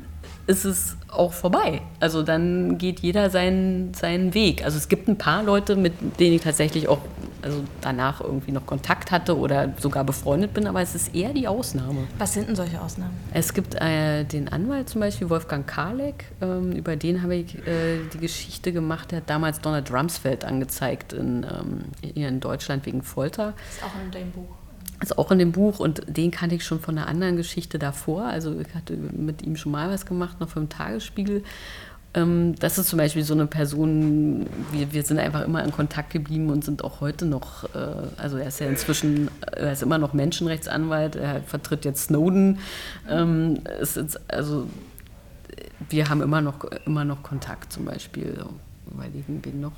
ist 0.48 0.64
es 0.64 0.96
auch 1.10 1.34
vorbei. 1.34 1.82
Also 2.00 2.24
dann 2.24 2.78
geht 2.78 3.02
jeder 3.02 3.30
seinen, 3.30 3.94
seinen 3.94 4.34
Weg. 4.34 4.64
Also 4.64 4.78
es 4.78 4.88
gibt 4.88 5.10
ein 5.10 5.18
paar 5.18 5.44
Leute, 5.44 5.76
mit 5.76 5.94
denen 6.20 6.36
ich 6.36 6.42
tatsächlich 6.42 6.88
auch 6.88 7.00
also 7.42 7.64
danach 7.82 8.22
irgendwie 8.22 8.52
noch 8.52 8.66
Kontakt 8.66 9.12
hatte 9.12 9.38
oder 9.38 9.74
sogar 9.80 10.04
befreundet 10.04 10.54
bin, 10.54 10.68
aber 10.68 10.82
es 10.82 10.96
ist 10.96 11.16
eher 11.16 11.34
die 11.34 11.48
Ausnahme. 11.48 12.08
Was 12.18 12.34
sind 12.34 12.48
denn 12.48 12.56
solche 12.56 12.82
Ausnahmen? 12.82 13.14
Es 13.34 13.54
gibt 13.54 13.76
äh, 13.76 14.24
den 14.24 14.50
Anwalt 14.50 14.90
zum 14.90 15.02
Beispiel, 15.02 15.30
Wolfgang 15.30 15.68
Karleck, 15.68 16.26
ähm, 16.42 16.72
über 16.72 16.96
den 16.96 17.22
habe 17.22 17.36
ich 17.36 17.56
äh, 17.68 18.00
die 18.14 18.20
Geschichte 18.20 18.72
gemacht, 18.72 19.12
der 19.12 19.20
hat 19.20 19.30
damals 19.30 19.62
Donald 19.62 19.92
Rumsfeld 19.92 20.46
angezeigt 20.46 21.14
in, 21.14 21.44
ähm, 21.44 21.86
in 22.16 22.40
Deutschland 22.40 22.86
wegen 22.86 23.04
Folter. 23.04 23.54
Ist 23.70 23.84
auch 23.84 24.04
in 24.04 24.12
deinem 24.12 24.32
Buch. 24.32 24.56
ist 25.02 25.18
auch 25.18 25.32
in 25.32 25.40
dem 25.40 25.52
Buch 25.52 25.80
und 25.80 26.04
den 26.08 26.32
kannte 26.32 26.56
ich 26.56 26.66
schon 26.66 26.80
von 26.80 26.98
einer 26.98 27.08
anderen 27.08 27.38
Geschichte 27.38 27.80
davor. 27.80 28.24
Also 28.24 28.60
ich 28.60 28.74
hatte 28.74 28.98
mit 28.98 29.42
ihm 29.42 29.56
schon 29.56 29.72
mal 29.72 29.90
was 29.90 30.06
gemacht, 30.06 30.40
noch 30.40 30.50
vom 30.50 30.70
Tagesspiegel. 30.70 31.44
Ähm, 32.14 32.56
das 32.60 32.78
ist 32.78 32.90
zum 32.90 32.98
Beispiel 32.98 33.24
so 33.24 33.34
eine 33.34 33.48
Person, 33.48 34.48
wir, 34.72 34.94
wir 34.94 35.04
sind 35.04 35.20
einfach 35.20 35.42
immer 35.42 35.64
in 35.64 35.72
Kontakt 35.72 36.12
geblieben 36.12 36.50
und 36.50 36.64
sind 36.64 36.84
auch 36.84 37.02
heute 37.02 37.26
noch, 37.26 37.64
äh, 37.76 37.78
also 38.18 38.38
er 38.38 38.48
ist 38.48 38.60
ja 38.60 38.68
inzwischen, 38.68 39.30
er 39.42 39.74
ist 39.74 39.84
immer 39.84 39.98
noch 39.98 40.14
Menschenrechtsanwalt, 40.14 41.16
er 41.16 41.42
vertritt 41.44 41.86
jetzt 41.86 42.06
Snowden. 42.06 42.60
Ähm, 43.10 43.60
ist, 43.82 44.20
also 44.30 44.68
wir 45.90 46.10
haben 46.10 46.22
immer 46.22 46.42
noch, 46.42 46.64
immer 46.86 47.06
noch 47.06 47.24
Kontakt 47.24 47.72
zum 47.72 47.86
Beispiel. 47.86 48.44
Überlegen, 48.92 49.42
wen 49.44 49.62
noch. 49.62 49.74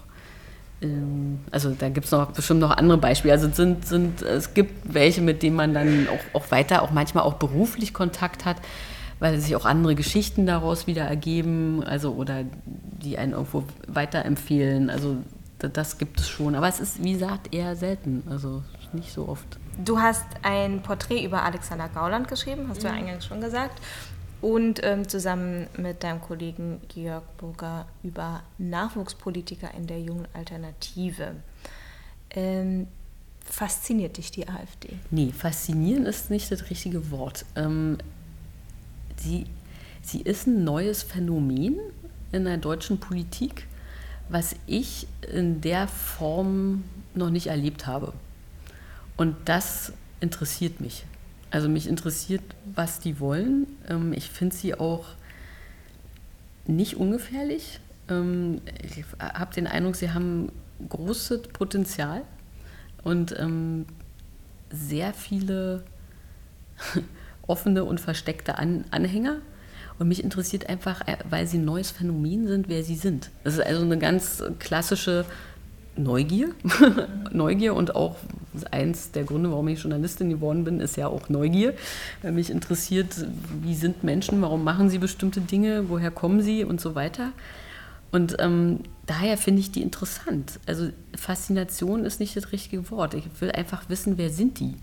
Ähm, 0.82 1.40
also 1.52 1.72
da 1.72 1.90
gibt 1.90 2.06
es 2.06 2.12
noch 2.12 2.32
bestimmt 2.32 2.60
noch 2.60 2.72
andere 2.72 2.98
Beispiele. 2.98 3.34
Also 3.34 3.50
sind, 3.50 3.86
sind, 3.86 4.22
es 4.22 4.54
gibt 4.54 4.94
welche, 4.94 5.22
mit 5.22 5.44
denen 5.44 5.56
man 5.56 5.74
dann 5.74 6.08
auch, 6.08 6.42
auch 6.42 6.52
weiter, 6.52 6.82
auch 6.82 6.92
manchmal 6.92 7.24
auch 7.24 7.36
beruflich 7.36 7.94
Kontakt 7.94 8.46
hat, 8.46 8.58
weil 9.20 9.40
sich 9.40 9.56
auch 9.56 9.66
andere 9.66 9.96
Geschichten 9.96 10.46
daraus 10.46 10.88
wieder 10.88 11.04
ergeben, 11.04 11.84
also 11.84 12.14
oder 12.14 12.44
die 12.66 13.18
einen 13.18 13.34
irgendwo 13.34 13.64
weiterempfehlen. 13.88 14.90
Also 14.90 15.18
das 15.60 15.98
gibt 15.98 16.20
es 16.20 16.30
schon. 16.30 16.56
Aber 16.56 16.68
es 16.68 16.80
ist, 16.80 17.04
wie 17.04 17.14
gesagt, 17.14 17.54
eher 17.54 17.76
selten. 17.76 18.24
Also 18.30 18.64
nicht 18.94 19.12
so 19.12 19.28
oft. 19.28 19.60
Du 19.84 20.00
hast 20.00 20.26
ein 20.42 20.82
Porträt 20.82 21.24
über 21.24 21.44
Alexander 21.44 21.90
Gauland 21.90 22.28
geschrieben, 22.28 22.68
hast 22.70 22.84
du 22.84 22.88
ja 22.88 22.94
mhm. 22.94 23.00
eingangs 23.00 23.26
schon 23.26 23.42
gesagt 23.42 23.82
und 24.42 24.82
ähm, 24.84 25.08
zusammen 25.08 25.68
mit 25.78 26.04
deinem 26.04 26.22
Kollegen 26.22 26.82
Georg 26.88 27.38
Burger 27.38 27.86
über 28.04 28.42
Nachwuchspolitiker 28.58 29.74
in 29.74 29.88
der 29.88 30.00
jungen 30.02 30.28
Alternative. 30.34 31.36
Ähm, 32.32 32.88
fasziniert 33.44 34.18
dich 34.18 34.32
die 34.32 34.48
AfD? 34.48 34.90
Nee, 35.12 35.32
faszinieren 35.32 36.06
ist 36.06 36.30
nicht 36.30 36.52
das 36.52 36.70
richtige 36.70 37.12
Wort. 37.12 37.46
Ähm, 37.56 37.98
sie, 39.20 39.46
sie 40.02 40.22
ist 40.22 40.48
ein 40.48 40.64
neues 40.64 41.04
Phänomen 41.04 41.78
in 42.32 42.46
der 42.46 42.58
deutschen 42.58 43.00
Politik, 43.00 43.68
was 44.30 44.56
ich 44.68 45.08
in 45.32 45.62
der 45.62 45.88
Form 45.88 46.84
noch 47.14 47.30
nicht 47.30 47.48
erlebt 47.48 47.88
habe. 47.88 48.14
Und 49.18 49.36
das 49.46 49.94
interessiert 50.20 50.80
mich. 50.80 51.06
Also 51.52 51.68
mich 51.68 51.88
interessiert, 51.88 52.44
was 52.76 53.00
die 53.00 53.20
wollen. 53.20 53.68
Ähm, 53.88 54.14
ich 54.14 54.30
finde 54.30 54.56
sie 54.56 54.76
auch 54.76 55.08
nicht 56.68 56.98
ungefährlich. 56.98 57.80
Ähm, 58.08 58.62
ich 58.84 59.04
habe 59.20 59.54
den 59.54 59.66
Eindruck, 59.66 59.96
sie 59.96 60.12
haben 60.12 60.52
großes 60.88 61.50
Potenzial 61.50 62.22
und 63.04 63.38
ähm, 63.38 63.86
sehr 64.72 65.14
viele 65.14 65.84
offene 67.50 67.84
und 67.84 68.00
versteckte 68.00 68.58
Anhänger. 68.58 69.38
Und 69.98 70.08
mich 70.08 70.24
interessiert 70.24 70.70
einfach, 70.70 71.02
äh, 71.08 71.18
weil 71.30 71.46
sie 71.46 71.58
ein 71.58 71.66
neues 71.66 71.92
Phänomen 71.92 72.48
sind, 72.48 72.70
wer 72.70 72.84
sie 72.84 72.96
sind. 72.96 73.32
Das 73.44 73.56
ist 73.56 73.62
also 73.62 73.82
eine 73.84 73.98
ganz 73.98 74.42
klassische 74.60 75.26
Neugier. 75.98 76.52
Neugier 77.32 77.76
und 77.76 77.96
auch 77.96 78.16
eins 78.72 79.12
der 79.12 79.26
Gründe, 79.26 79.52
warum 79.52 79.68
ich 79.68 79.82
Journalistin 79.82 80.30
geworden 80.30 80.64
bin, 80.64 80.80
ist 80.80 80.96
ja 80.96 81.08
auch 81.08 81.28
Neugier. 81.28 81.74
Weil 82.22 82.32
mich 82.32 82.50
interessiert, 82.50 83.14
wie 83.62 83.76
sind 83.76 84.04
Menschen, 84.04 84.42
warum 84.42 84.64
machen 84.64 84.90
sie 84.90 84.98
bestimmte 84.98 85.42
Dinge, 85.42 85.90
woher 85.90 86.12
kommen 86.12 86.42
sie 86.42 86.64
und 86.64 86.80
so 86.80 86.96
weiter. 86.96 87.34
Und 88.12 88.38
ähm, 88.40 88.80
daher 89.06 89.38
finde 89.38 89.60
ich 89.60 89.72
die 89.72 89.82
interessant. 89.82 90.60
Also 90.66 90.90
Faszination 91.16 92.06
ist 92.06 92.20
nicht 92.20 92.36
das 92.36 92.52
richtige 92.52 92.90
Wort. 92.90 93.14
Ich 93.14 93.26
will 93.40 93.52
einfach 93.52 93.88
wissen, 93.90 94.18
wer 94.18 94.30
sind 94.30 94.60
die. 94.60 94.76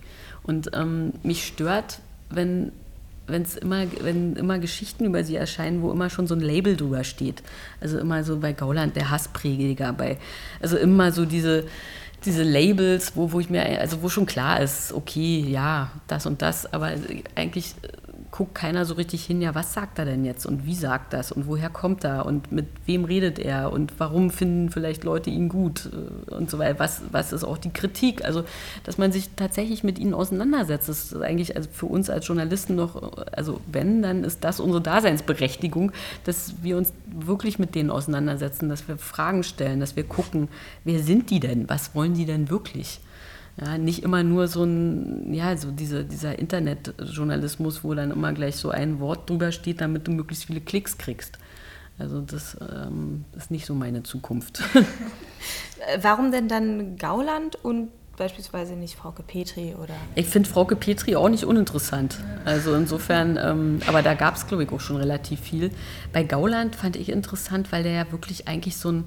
Und 0.45 0.71
ähm, 0.75 1.13
mich 1.23 1.47
stört, 1.47 2.01
wenn 2.31 2.73
wenn 3.27 3.43
es 3.43 3.57
immer, 3.57 3.85
wenn 4.03 4.37
immer 4.37 4.59
Geschichten 4.59 5.05
über 5.05 5.25
sie 5.25 5.37
erscheinen, 5.37 5.83
wo 5.83 5.91
immer 5.91 6.11
schon 6.11 6.27
so 6.27 6.35
ein 6.35 6.41
Label 6.41 6.77
drüber 6.77 7.05
steht. 7.05 7.43
Also 7.81 7.99
immer 7.99 8.23
so 8.25 8.39
bei 8.39 8.53
Gauland 8.53 8.97
der 8.97 9.11
Hassprediger, 9.11 9.93
bei, 9.93 10.19
also 10.61 10.77
immer 10.77 11.13
so 11.13 11.25
diese, 11.25 11.65
diese 12.25 12.43
Labels, 12.43 13.17
wo, 13.17 13.33
wo 13.33 13.41
ich 13.41 13.51
mir, 13.51 13.81
also 13.81 14.03
wo 14.03 14.09
schon 14.09 14.27
klar 14.27 14.61
ist, 14.61 14.93
okay, 14.93 15.41
ja, 15.41 15.91
das 16.07 16.27
und 16.27 16.43
das, 16.43 16.73
aber 16.73 16.93
eigentlich 17.35 17.75
guckt 18.37 18.55
keiner 18.55 18.85
so 18.85 18.95
richtig 18.95 19.25
hin, 19.25 19.41
ja, 19.41 19.55
was 19.55 19.73
sagt 19.73 19.99
er 19.99 20.05
denn 20.05 20.27
jetzt 20.27 20.45
und 20.45 20.67
wie 20.67 20.75
sagt 20.75 21.15
das 21.15 21.33
und 21.33 21.47
woher 21.47 21.71
kommt 21.71 22.05
er 22.05 22.27
und 22.27 22.53
mit 22.53 22.67
wem 22.85 23.07
redet 23.07 23.39
er 23.39 23.73
und 23.73 23.95
warum 23.97 24.29
finden 24.29 24.69
vielleicht 24.69 25.05
Leute 25.05 25.31
ihn 25.31 25.49
gut 25.49 25.89
äh, 25.91 26.35
und 26.35 26.51
so 26.51 26.59
weiter. 26.59 26.79
Was, 26.79 27.01
was 27.13 27.33
ist 27.33 27.45
auch 27.45 27.57
die 27.57 27.71
Kritik? 27.71 28.27
Also, 28.27 28.45
dass 28.85 28.99
man 28.99 29.11
sich 29.11 29.31
tatsächlich 29.37 29.85
mit 29.85 29.99
ihnen 29.99 30.13
auseinandersetzt, 30.13 30.91
das 30.91 31.13
ist 31.13 31.23
eigentlich 31.23 31.57
also 31.57 31.71
für 31.73 31.87
uns 31.87 32.11
als 32.11 32.27
Journalisten 32.27 32.75
noch, 32.75 33.17
also 33.33 33.59
wenn, 33.73 34.03
dann 34.03 34.23
ist 34.23 34.45
das 34.45 34.61
unsere 34.61 34.83
Daseinsberechtigung, 34.83 35.93
dass 36.25 36.57
wir 36.61 36.77
uns 36.77 36.93
wirklich 37.07 37.59
mit 37.59 37.75
denen 37.75 37.91
auseinandersetzen, 37.91 38.69
dass 38.69 38.87
wir 38.87 38.99
Fragen 38.99 39.45
stellen, 39.45 39.81
dass 39.81 39.97
wir 39.97 40.05
gucken, 40.05 40.49
wer 40.85 40.99
sind 40.99 41.31
die 41.31 41.41
denn? 41.41 41.71
Was 41.71 41.95
wollen 41.95 42.13
die 42.13 42.27
denn 42.27 42.51
wirklich? 42.51 43.01
Ja, 43.59 43.79
nicht 43.79 44.03
immer 44.03 44.23
nur 44.23 44.49
so 44.49 44.65
ein, 44.65 45.33
ja, 45.33 45.57
so 45.57 45.71
diese, 45.71 46.05
dieser 46.05 46.39
Internetjournalismus, 46.39 47.85
wo 47.85 47.95
dann 47.95 48.11
immer 48.11 48.33
gleich 48.35 48.57
so 48.57 48.71
ein 48.71 49.01
Wort 49.01 49.31
drüber 49.31 49.51
steht, 49.51 49.81
damit 49.81 50.07
du 50.07 50.13
möglichst 50.13 50.45
viele 50.45 50.61
Klicks 50.61 50.99
kriegst. 50.99 51.39
Also 51.99 52.21
das 52.21 52.57
ähm, 52.61 53.25
ist 53.35 53.51
nicht 53.51 53.65
so 53.65 53.75
meine 53.75 54.03
Zukunft. 54.03 54.63
Warum 56.03 56.31
denn 56.31 56.49
dann 56.49 56.97
Gauland 56.99 57.57
und 57.65 57.89
beispielsweise 58.17 58.75
nicht 58.75 58.97
Frauke 58.97 59.23
Petri 59.23 59.75
oder? 59.75 59.95
Ich 60.15 60.27
finde 60.27 60.49
Frauke 60.49 60.77
Petri 60.77 61.17
auch 61.17 61.29
nicht 61.29 61.45
uninteressant. 61.45 62.19
Also 62.45 62.75
insofern, 62.75 63.39
ähm, 63.43 63.81
aber 63.87 64.03
da 64.03 64.15
gab 64.15 64.37
es 64.37 64.47
glaube 64.47 64.65
ich 64.65 64.73
auch 64.73 64.81
schon 64.81 64.97
relativ 64.97 65.41
viel. 65.41 65.71
Bei 66.13 66.23
Gauland 66.23 66.77
fand 66.77 66.97
ich 66.97 67.09
interessant, 67.09 67.73
weil 67.73 67.83
der 67.83 67.93
ja 67.93 68.13
wirklich 68.13 68.49
eigentlich 68.49 68.77
so 68.77 68.91
ein 68.91 69.07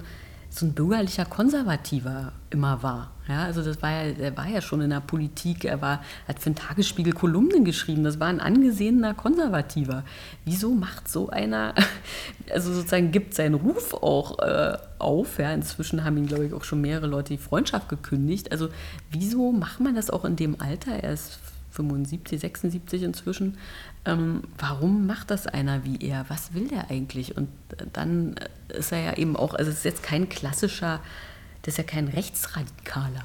so 0.50 0.66
ein 0.66 0.72
bürgerlicher 0.74 1.24
Konservativer 1.24 2.32
immer 2.50 2.82
war. 2.82 3.12
Ja, 3.28 3.44
also 3.44 3.62
das 3.62 3.80
war 3.80 3.90
ja, 3.90 4.12
er 4.18 4.36
war 4.36 4.48
ja 4.48 4.60
schon 4.60 4.80
in 4.80 4.90
der 4.90 4.98
Politik, 4.98 5.64
er 5.64 5.80
war, 5.80 6.02
hat 6.26 6.40
für 6.40 6.50
den 6.50 6.56
Tagesspiegel 6.56 7.12
Kolumnen 7.12 7.64
geschrieben, 7.64 8.02
das 8.02 8.18
war 8.18 8.26
ein 8.26 8.40
angesehener 8.40 9.14
Konservativer. 9.14 10.02
Wieso 10.44 10.74
macht 10.74 11.08
so 11.08 11.30
einer, 11.30 11.74
also 12.52 12.72
sozusagen 12.72 13.12
gibt 13.12 13.34
seinen 13.34 13.54
Ruf 13.54 13.94
auch 13.94 14.40
äh, 14.40 14.76
auf, 14.98 15.38
ja, 15.38 15.52
inzwischen 15.52 16.02
haben 16.02 16.16
ihn, 16.16 16.26
glaube 16.26 16.46
ich, 16.46 16.52
auch 16.52 16.64
schon 16.64 16.80
mehrere 16.80 17.06
Leute 17.06 17.34
die 17.34 17.38
Freundschaft 17.38 17.88
gekündigt. 17.88 18.50
Also 18.50 18.68
wieso 19.12 19.52
macht 19.52 19.78
man 19.78 19.94
das 19.94 20.10
auch 20.10 20.24
in 20.24 20.34
dem 20.34 20.60
Alter? 20.60 20.92
Er 20.92 21.12
ist 21.12 21.38
75, 21.70 22.40
76 22.40 23.02
inzwischen. 23.02 23.58
Ähm, 24.04 24.42
warum 24.58 25.06
macht 25.06 25.30
das 25.30 25.46
einer 25.46 25.84
wie 25.84 25.98
er? 26.04 26.24
Was 26.28 26.54
will 26.54 26.68
der 26.68 26.90
eigentlich? 26.90 27.36
Und 27.36 27.48
dann 27.92 28.36
ist 28.68 28.92
er 28.92 29.00
ja 29.00 29.16
eben 29.16 29.36
auch, 29.36 29.54
also 29.54 29.70
es 29.70 29.78
ist 29.78 29.84
jetzt 29.84 30.02
kein 30.02 30.28
klassischer, 30.28 31.00
das 31.62 31.74
ist 31.74 31.78
ja 31.78 31.84
kein 31.84 32.08
Rechtsradikaler. 32.08 33.24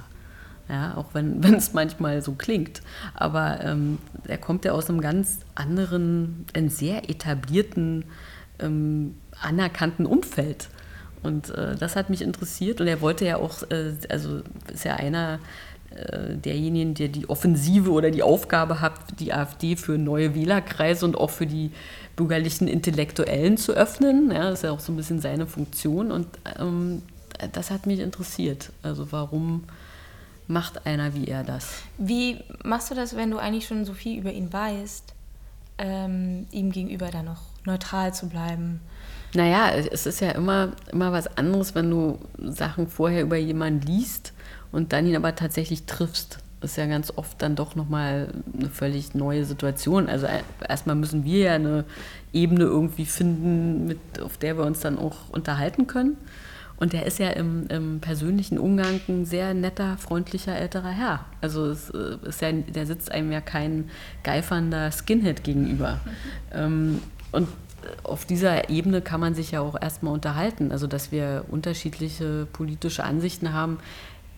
Ja, 0.68 0.98
auch 0.98 1.10
wenn 1.14 1.42
es 1.44 1.74
manchmal 1.74 2.22
so 2.22 2.34
klingt. 2.34 2.82
Aber 3.14 3.62
ähm, 3.64 4.00
er 4.28 4.38
kommt 4.38 4.66
ja 4.66 4.74
aus 4.74 4.90
einem 4.90 5.02
ganz 5.02 5.40
anderen, 5.56 6.46
einem 6.54 6.70
sehr 6.70 7.10
etablierten, 7.10 8.06
ähm, 8.60 9.16
anerkannten 9.42 10.06
Umfeld. 10.06 10.70
Und 11.24 11.50
äh, 11.50 11.76
das 11.76 11.96
hat 11.96 12.10
mich 12.10 12.22
interessiert. 12.22 12.82
Und 12.82 12.88
er 12.88 13.02
wollte 13.02 13.26
ja 13.26 13.38
auch, 13.38 13.64
äh, 13.72 13.94
also 14.10 14.42
ist 14.72 14.86
ja 14.86 14.96
einer 14.96 15.36
äh, 15.36 15.38
derjenigen, 16.44 16.94
der 16.94 17.08
die 17.08 17.30
Offensive 17.30 17.92
oder 17.92 18.12
die 18.12 18.24
Aufgabe 18.24 18.82
hat, 18.82 18.94
die 19.20 19.34
AfD 19.34 19.76
für 19.76 19.98
neue 19.98 20.36
Wählerkreise 20.36 21.06
und 21.06 21.16
auch 21.18 21.30
für 21.30 21.48
die 21.48 21.72
bürgerlichen 22.16 22.68
Intellektuellen 22.68 23.58
zu 23.58 23.74
öffnen. 23.74 24.32
Ja, 24.32 24.50
das 24.50 24.60
ist 24.60 24.64
ja 24.64 24.72
auch 24.72 24.80
so 24.80 24.92
ein 24.92 24.98
bisschen 24.98 25.22
seine 25.22 25.48
Funktion 25.48 26.12
und 26.12 26.28
ähm, 26.60 27.02
das 27.54 27.72
hat 27.72 27.86
mich 27.86 28.00
interessiert. 28.00 28.72
Also 28.84 29.12
warum 29.12 29.64
macht 30.48 30.86
einer 30.86 31.14
wie 31.16 31.28
er 31.28 31.44
das? 31.44 31.76
Wie 31.98 32.40
machst 32.64 32.92
du 32.92 32.96
das, 32.96 33.16
wenn 33.16 33.32
du 33.32 33.38
eigentlich 33.38 33.66
schon 33.66 33.86
so 33.86 33.94
viel 33.94 34.20
über 34.20 34.32
ihn 34.32 34.52
weißt, 34.52 35.14
ähm, 35.78 36.48
ihm 36.52 36.72
gegenüber 36.72 37.10
dann 37.12 37.26
noch 37.26 37.42
neutral 37.66 38.14
zu 38.14 38.30
bleiben? 38.30 38.80
Naja, 39.34 39.72
es 39.72 40.06
ist 40.06 40.22
ja 40.22 40.32
immer, 40.32 40.74
immer 40.92 41.12
was 41.12 41.28
anderes, 41.38 41.76
wenn 41.76 41.90
du 41.90 42.20
Sachen 42.38 42.88
vorher 42.88 43.24
über 43.24 43.36
jemanden 43.36 43.82
liest 43.82 44.34
und 44.76 44.92
dann 44.92 45.08
ihn 45.08 45.16
aber 45.16 45.36
tatsächlich 45.36 45.86
triffst. 45.86 46.40
Ist 46.60 46.76
ja 46.76 46.86
ganz 46.86 47.14
oft 47.16 47.42
dann 47.42 47.56
doch 47.56 47.76
nochmal 47.76 48.28
eine 48.58 48.70
völlig 48.70 49.14
neue 49.16 49.46
Situation. 49.46 50.10
Also 50.10 50.26
äh, 50.26 50.42
erstmal 50.68 50.98
müssen 50.98 51.24
wir 51.24 51.40
ja 51.40 51.54
eine 51.54 51.86
Ebene 52.34 52.66
irgendwie 52.66 53.06
finden, 53.06 53.88
mit, 53.88 54.00
auf 54.22 54.38
der 54.38 54.58
wir 54.58 54.66
uns 54.66 54.82
dann 54.82 54.98
auch 54.98 55.30
unterhalten 55.30 55.88
können. 55.88 56.18
Und 56.76 56.92
der 56.92 57.06
ist 57.06 57.20
ja 57.20 57.30
im, 57.30 57.68
im, 57.70 58.02
persönlichen 58.02 58.60
Umgang 58.60 59.00
ein 59.08 59.26
sehr 59.26 59.54
netter, 59.54 59.98
freundlicher 59.98 60.58
älterer 60.58 60.90
Herr. 60.90 61.26
Also 61.40 61.68
es 61.68 61.90
äh, 61.92 62.18
ist 62.24 62.42
ja, 62.42 62.52
der 62.52 62.86
sitzt 62.86 63.12
einem 63.12 63.32
ja 63.32 63.40
kein 63.40 63.90
geifernder 64.24 64.92
Skinhead 64.92 65.46
gegenüber. 65.46 66.02
Mhm. 66.54 67.00
und 67.32 67.48
auf 68.04 68.26
dieser 68.26 68.70
Ebene 68.70 69.02
kann 69.02 69.20
man 69.20 69.36
sich 69.36 69.52
ja 69.52 69.62
auch 69.62 69.80
erstmal 69.80 70.14
unterhalten. 70.14 70.72
Also 70.72 70.88
dass 70.88 71.12
wir 71.12 71.46
unterschiedliche 71.50 72.48
politische 72.52 73.04
Ansichten 73.04 73.54
haben, 73.54 73.80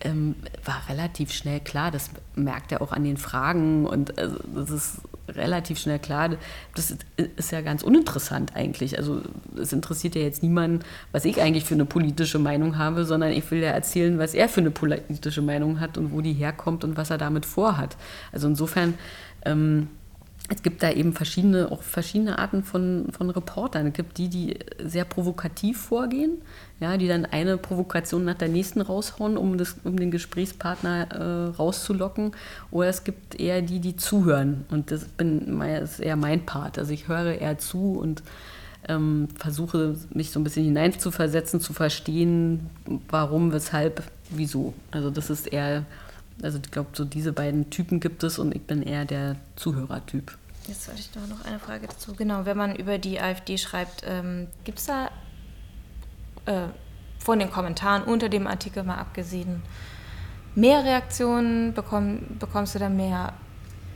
ähm, 0.01 0.35
war 0.63 0.81
relativ 0.89 1.31
schnell 1.31 1.59
klar, 1.59 1.91
das 1.91 2.11
merkt 2.35 2.71
er 2.71 2.81
auch 2.81 2.91
an 2.91 3.03
den 3.03 3.17
Fragen 3.17 3.85
und 3.85 4.17
also, 4.17 4.37
das 4.53 4.69
ist 4.69 5.01
relativ 5.29 5.79
schnell 5.79 5.99
klar, 5.99 6.29
das 6.75 6.95
ist 7.35 7.51
ja 7.51 7.61
ganz 7.61 7.83
uninteressant 7.83 8.55
eigentlich. 8.55 8.97
Also 8.97 9.21
es 9.59 9.73
interessiert 9.73 10.15
ja 10.15 10.21
jetzt 10.21 10.41
niemanden, 10.43 10.85
was 11.11 11.25
ich 11.25 11.41
eigentlich 11.41 11.65
für 11.65 11.73
eine 11.73 11.85
politische 11.85 12.39
Meinung 12.39 12.77
habe, 12.77 13.05
sondern 13.05 13.31
ich 13.31 13.49
will 13.51 13.59
ja 13.59 13.71
erzählen, 13.71 14.19
was 14.19 14.33
er 14.33 14.47
für 14.49 14.61
eine 14.61 14.71
politische 14.71 15.41
Meinung 15.41 15.79
hat 15.79 15.97
und 15.97 16.11
wo 16.11 16.21
die 16.21 16.33
herkommt 16.33 16.83
und 16.83 16.95
was 16.97 17.09
er 17.09 17.17
damit 17.17 17.45
vorhat. 17.45 17.97
Also 18.31 18.47
insofern 18.47 18.93
ähm, 19.45 19.89
es 20.49 20.63
gibt 20.63 20.81
da 20.81 20.91
eben 20.91 21.13
verschiedene, 21.13 21.71
auch 21.71 21.81
verschiedene 21.81 22.39
Arten 22.39 22.63
von, 22.63 23.07
von 23.11 23.29
Reportern. 23.29 23.87
Es 23.87 23.93
gibt 23.93 24.17
die, 24.17 24.29
die 24.29 24.59
sehr 24.81 25.03
provokativ 25.03 25.77
vorgehen, 25.77 26.41
ja, 26.79 26.95
die 26.95 27.07
dann 27.07 27.25
eine 27.25 27.57
Provokation 27.57 28.23
nach 28.23 28.35
der 28.35 28.47
nächsten 28.47 28.79
raushauen, 28.79 29.35
um, 29.35 29.57
das, 29.57 29.75
um 29.83 29.97
den 29.97 30.09
Gesprächspartner 30.09 31.11
äh, 31.11 31.55
rauszulocken. 31.57 32.31
Oder 32.71 32.87
es 32.87 33.03
gibt 33.03 33.39
eher 33.39 33.61
die, 33.61 33.79
die 33.79 33.97
zuhören. 33.97 34.65
Und 34.71 34.91
das, 34.91 35.05
bin, 35.05 35.59
das 35.59 35.93
ist 35.93 35.99
eher 35.99 36.15
mein 36.15 36.45
Part. 36.45 36.79
Also 36.79 36.93
ich 36.93 37.09
höre 37.09 37.33
eher 37.33 37.57
zu 37.57 37.97
und 37.99 38.23
ähm, 38.87 39.27
versuche 39.37 39.97
mich 40.13 40.31
so 40.31 40.39
ein 40.39 40.45
bisschen 40.45 40.63
hineinzuversetzen, 40.63 41.59
zu 41.59 41.73
verstehen, 41.73 42.69
warum, 43.09 43.51
weshalb, 43.51 44.01
wieso. 44.29 44.73
Also 44.91 45.09
das 45.09 45.29
ist 45.29 45.51
eher 45.51 45.83
also 46.41 46.59
ich 46.63 46.71
glaube, 46.71 46.89
so 46.93 47.05
diese 47.05 47.33
beiden 47.33 47.69
Typen 47.69 47.99
gibt 47.99 48.23
es 48.23 48.39
und 48.39 48.55
ich 48.55 48.61
bin 48.61 48.81
eher 48.81 49.05
der 49.05 49.35
Zuhörertyp. 49.55 50.38
Jetzt 50.67 50.88
hatte 50.88 50.99
ich 50.99 51.09
noch 51.29 51.45
eine 51.45 51.59
Frage 51.59 51.88
dazu. 51.88 52.13
Genau, 52.13 52.45
wenn 52.45 52.57
man 52.57 52.75
über 52.75 52.97
die 52.97 53.19
AfD 53.19 53.57
schreibt, 53.57 54.03
ähm, 54.05 54.47
gibt 54.65 54.79
es 54.79 54.85
da 54.85 55.09
äh, 56.45 56.67
von 57.19 57.39
den 57.39 57.49
Kommentaren 57.49 58.03
unter 58.03 58.29
dem 58.29 58.47
Artikel 58.47 58.83
mal 58.83 58.97
abgesehen 58.97 59.61
mehr 60.57 60.83
Reaktionen? 60.83 61.73
Bekomm, 61.73 62.19
bekommst 62.39 62.75
du 62.75 62.79
da 62.79 62.89
mehr 62.89 63.33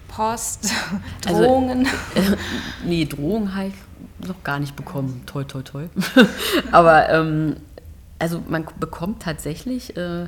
Post, 0.08 0.72
also, 1.28 1.44
Drohungen? 1.44 1.88
Also, 2.16 2.34
äh, 2.34 2.38
nee, 2.86 3.06
Drohungen 3.06 3.54
habe 3.56 3.68
ich 3.68 4.28
noch 4.28 4.44
gar 4.44 4.60
nicht 4.60 4.76
bekommen. 4.76 5.24
Toi, 5.26 5.44
toi, 5.44 5.64
toi. 5.64 5.88
Aber 6.72 7.10
ähm, 7.10 7.58
also 8.20 8.42
man 8.48 8.66
bekommt 8.80 9.24
tatsächlich 9.24 9.98
äh, 9.98 10.28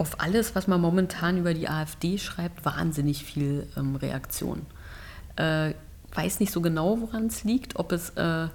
auf 0.00 0.18
alles, 0.18 0.54
was 0.54 0.66
man 0.66 0.80
momentan 0.80 1.36
über 1.36 1.52
die 1.52 1.68
AfD 1.68 2.16
schreibt, 2.16 2.64
wahnsinnig 2.64 3.22
viel 3.22 3.66
ähm, 3.76 3.96
Reaktion. 3.96 4.64
Äh, 5.36 5.74
weiß 6.14 6.40
nicht 6.40 6.52
so 6.52 6.62
genau, 6.62 7.02
woran 7.02 7.26
es 7.26 7.44
liegt, 7.44 7.76
ob 7.76 7.92
es 7.92 8.08
äh, 8.10 8.48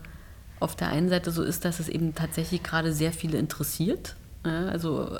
auf 0.60 0.76
der 0.76 0.90
einen 0.90 1.08
Seite 1.08 1.30
so 1.30 1.44
ist, 1.44 1.64
dass 1.64 1.80
es 1.80 1.88
eben 1.88 2.16
tatsächlich 2.16 2.64
gerade 2.64 2.92
sehr 2.94 3.14
viele 3.14 3.38
interessiert. 3.38 4.16
Ja, 4.44 4.70
also 4.70 5.20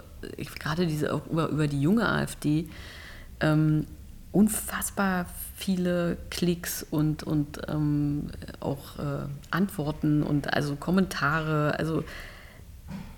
gerade 0.60 0.88
diese 0.88 1.22
über, 1.30 1.50
über 1.50 1.68
die 1.68 1.80
junge 1.80 2.10
AfD 2.10 2.70
ähm, 3.40 3.86
unfassbar 4.32 5.28
viele 5.56 6.18
Klicks 6.32 6.84
und, 6.90 7.22
und 7.22 7.62
ähm, 7.68 8.32
auch 8.62 8.98
äh, 8.98 9.28
Antworten 9.52 10.24
und 10.24 10.54
also 10.56 10.76
Kommentare. 10.76 11.78
Also 11.78 12.04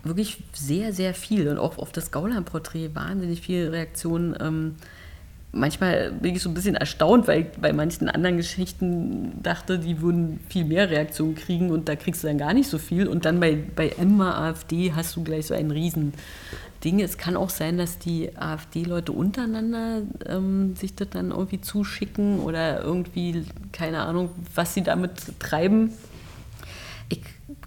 wirklich 0.04 0.44
sehr, 0.54 0.94
sehr 0.94 1.14
viel. 1.14 1.48
Und 1.48 1.58
auch 1.58 1.78
auf 1.78 1.92
das 1.92 2.12
Gauland-Porträt 2.12 2.96
wahnsinnig 2.96 3.42
viele 3.42 3.72
Reaktionen. 3.72 4.36
Ähm, 4.40 4.76
manchmal 5.52 6.12
bin 6.12 6.36
ich 6.36 6.42
so 6.42 6.50
ein 6.50 6.54
bisschen 6.54 6.76
erstaunt, 6.76 7.28
weil 7.28 7.42
ich 7.42 7.48
bei 7.60 7.74
manchen 7.74 8.10
anderen 8.10 8.38
Geschichten 8.38 9.42
dachte, 9.42 9.80
die 9.80 10.02
würden 10.02 10.40
viel 10.50 10.66
mehr 10.66 10.90
Reaktionen 10.90 11.36
kriegen 11.36 11.72
und 11.72 11.90
da 11.90 11.96
kriegst 11.96 12.24
du 12.24 12.28
dann 12.28 12.38
gar 12.38 12.54
nicht 12.54 12.70
so 12.70 12.78
viel. 12.78 13.08
Und 13.08 13.26
dann 13.26 13.40
bei, 13.40 13.58
bei 13.76 13.90
Emma 13.90 14.50
AfD 14.50 14.94
hast 14.94 15.16
du 15.16 15.24
gleich 15.24 15.48
so 15.48 15.54
ein 15.54 15.72
riesen 15.72 16.14
Ding. 16.84 17.02
Es 17.02 17.18
kann 17.18 17.36
auch 17.36 17.50
sein, 17.50 17.78
dass 17.78 17.98
die 17.98 18.38
AfD-Leute 18.38 19.12
untereinander 19.12 20.02
ähm, 20.26 20.76
sich 20.76 20.96
das 20.96 21.10
dann 21.10 21.32
irgendwie 21.32 21.62
zuschicken 21.62 22.40
oder 22.40 22.82
irgendwie, 22.84 23.46
keine 23.72 24.02
Ahnung, 24.02 24.30
was 24.54 24.74
sie 24.74 24.84
damit 24.84 25.40
treiben. 25.40 25.92
Ich 27.10 27.22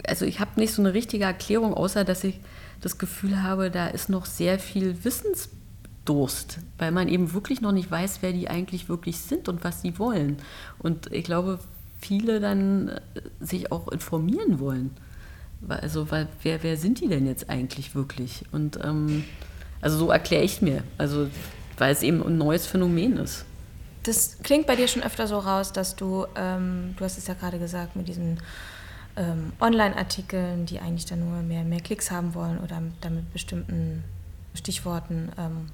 also 0.06 0.24
ich 0.24 0.40
habe 0.40 0.58
nicht 0.58 0.72
so 0.72 0.82
eine 0.82 0.94
richtige 0.94 1.24
Erklärung, 1.24 1.74
außer 1.74 2.04
dass 2.04 2.24
ich 2.24 2.40
das 2.80 2.98
Gefühl 2.98 3.42
habe, 3.42 3.70
da 3.70 3.88
ist 3.88 4.08
noch 4.08 4.26
sehr 4.26 4.58
viel 4.58 5.04
Wissensdurst, 5.04 6.58
weil 6.78 6.92
man 6.92 7.08
eben 7.08 7.32
wirklich 7.32 7.60
noch 7.60 7.72
nicht 7.72 7.90
weiß, 7.90 8.18
wer 8.22 8.32
die 8.32 8.48
eigentlich 8.48 8.88
wirklich 8.88 9.18
sind 9.18 9.48
und 9.48 9.64
was 9.64 9.82
sie 9.82 9.98
wollen. 9.98 10.38
Und 10.78 11.12
ich 11.12 11.24
glaube, 11.24 11.58
viele 12.00 12.40
dann 12.40 12.88
äh, 12.88 13.00
sich 13.40 13.70
auch 13.72 13.88
informieren 13.88 14.58
wollen. 14.60 14.90
Also, 15.68 16.10
weil, 16.10 16.26
wer, 16.42 16.62
wer 16.62 16.78
sind 16.78 17.00
die 17.00 17.08
denn 17.08 17.26
jetzt 17.26 17.50
eigentlich 17.50 17.94
wirklich? 17.94 18.44
Und 18.50 18.78
ähm, 18.82 19.24
also 19.82 19.98
so 19.98 20.10
erkläre 20.10 20.42
ich 20.42 20.62
mir, 20.62 20.82
also 20.96 21.28
weil 21.76 21.92
es 21.92 22.02
eben 22.02 22.22
ein 22.22 22.38
neues 22.38 22.66
Phänomen 22.66 23.16
ist. 23.18 23.44
Das 24.02 24.38
klingt 24.42 24.66
bei 24.66 24.76
dir 24.76 24.88
schon 24.88 25.02
öfter 25.02 25.26
so 25.26 25.38
raus, 25.38 25.72
dass 25.72 25.96
du, 25.96 26.26
ähm, 26.34 26.94
du 26.96 27.04
hast 27.04 27.18
es 27.18 27.26
ja 27.26 27.34
gerade 27.34 27.58
gesagt, 27.58 27.96
mit 27.96 28.08
diesen 28.08 28.38
ähm, 29.20 29.52
Online-Artikeln, 29.60 30.66
die 30.66 30.80
eigentlich 30.80 31.04
dann 31.04 31.20
nur 31.20 31.42
mehr, 31.42 31.62
mehr 31.62 31.80
Klicks 31.80 32.10
haben 32.10 32.34
wollen 32.34 32.58
oder 32.58 32.82
damit 33.02 33.32
bestimmten 33.32 34.02
Stichworten 34.54 35.30
ähm, 35.38 35.68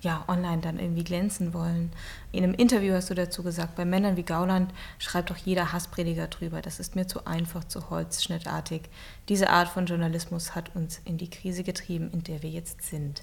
ja, 0.00 0.24
online 0.28 0.62
dann 0.62 0.78
irgendwie 0.78 1.04
glänzen 1.04 1.52
wollen. 1.52 1.92
In 2.32 2.42
einem 2.42 2.54
Interview 2.54 2.94
hast 2.94 3.10
du 3.10 3.14
dazu 3.14 3.42
gesagt, 3.42 3.76
bei 3.76 3.84
Männern 3.84 4.16
wie 4.16 4.22
Gauland 4.22 4.72
schreibt 4.98 5.28
doch 5.28 5.36
jeder 5.36 5.72
Hassprediger 5.72 6.26
drüber. 6.28 6.62
Das 6.62 6.80
ist 6.80 6.96
mir 6.96 7.06
zu 7.06 7.26
einfach, 7.26 7.64
zu 7.64 7.90
holzschnittartig. 7.90 8.82
Diese 9.28 9.50
Art 9.50 9.68
von 9.68 9.84
Journalismus 9.84 10.54
hat 10.54 10.74
uns 10.74 11.02
in 11.04 11.18
die 11.18 11.28
Krise 11.28 11.64
getrieben, 11.64 12.10
in 12.12 12.24
der 12.24 12.42
wir 12.42 12.48
jetzt 12.48 12.82
sind. 12.82 13.22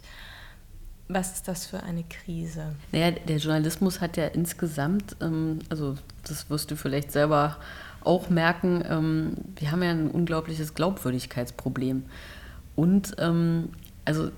Was 1.08 1.34
ist 1.34 1.47
das 1.47 1.66
für 1.66 1.82
eine 1.82 2.03
Krise? 2.03 2.76
Naja, 2.91 3.12
der 3.12 3.38
Journalismus 3.38 3.99
hat 3.99 4.18
ja 4.18 4.28
insgesamt, 4.28 5.16
ähm, 5.20 5.60
also 5.70 5.95
das 6.28 6.49
wirst 6.49 6.70
du 6.70 6.76
vielleicht 6.76 7.12
selber 7.12 7.58
auch 8.04 8.30
merken, 8.30 8.84
ähm, 8.88 9.34
wir 9.56 9.72
haben 9.72 9.84
ja 9.84 9.91
ein 9.91 10.10
unglaubliches 10.12 10.74
Glaubwürdigkeitsproblem. 10.74 12.04
Und 12.76 13.16
ähm, 13.20 13.70
also 14.06 14.30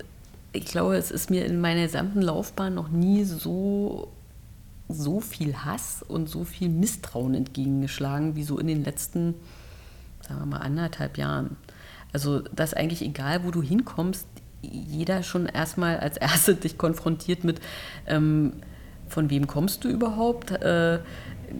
ich 0.52 0.66
glaube, 0.66 0.98
es 0.98 1.12
ist 1.12 1.30
mir 1.30 1.46
in 1.46 1.62
meiner 1.62 1.84
gesamten 1.84 2.22
Laufbahn 2.22 2.74
noch 2.74 2.90
nie 2.90 3.24
so, 3.24 4.12
so 4.88 5.20
viel 5.20 5.56
Hass 5.58 6.04
und 6.08 6.28
so 6.30 6.44
viel 6.44 6.70
Misstrauen 6.70 7.36
entgegengeschlagen, 7.36 8.36
wie 8.36 8.44
so 8.44 8.58
in 8.58 8.68
den 8.68 8.84
letzten, 8.84 9.36
sagen 10.22 10.40
wir 10.40 10.46
mal, 10.46 10.58
anderthalb 10.58 11.18
Jahren. 11.18 11.58
Also, 12.12 12.40
dass 12.40 12.74
eigentlich 12.74 13.04
egal, 13.04 13.44
wo 13.44 13.52
du 13.52 13.62
hinkommst, 13.62 14.26
jeder 14.62 15.22
schon 15.24 15.46
erstmal 15.46 16.00
als 16.00 16.18
Erste 16.18 16.56
dich 16.56 16.78
konfrontiert 16.78 17.44
mit, 17.44 17.60
ähm, 18.08 18.54
von 19.08 19.30
wem 19.30 19.48
kommst 19.48 19.84
du 19.84 19.90
überhaupt? 19.90 20.52
Äh, 20.52 21.00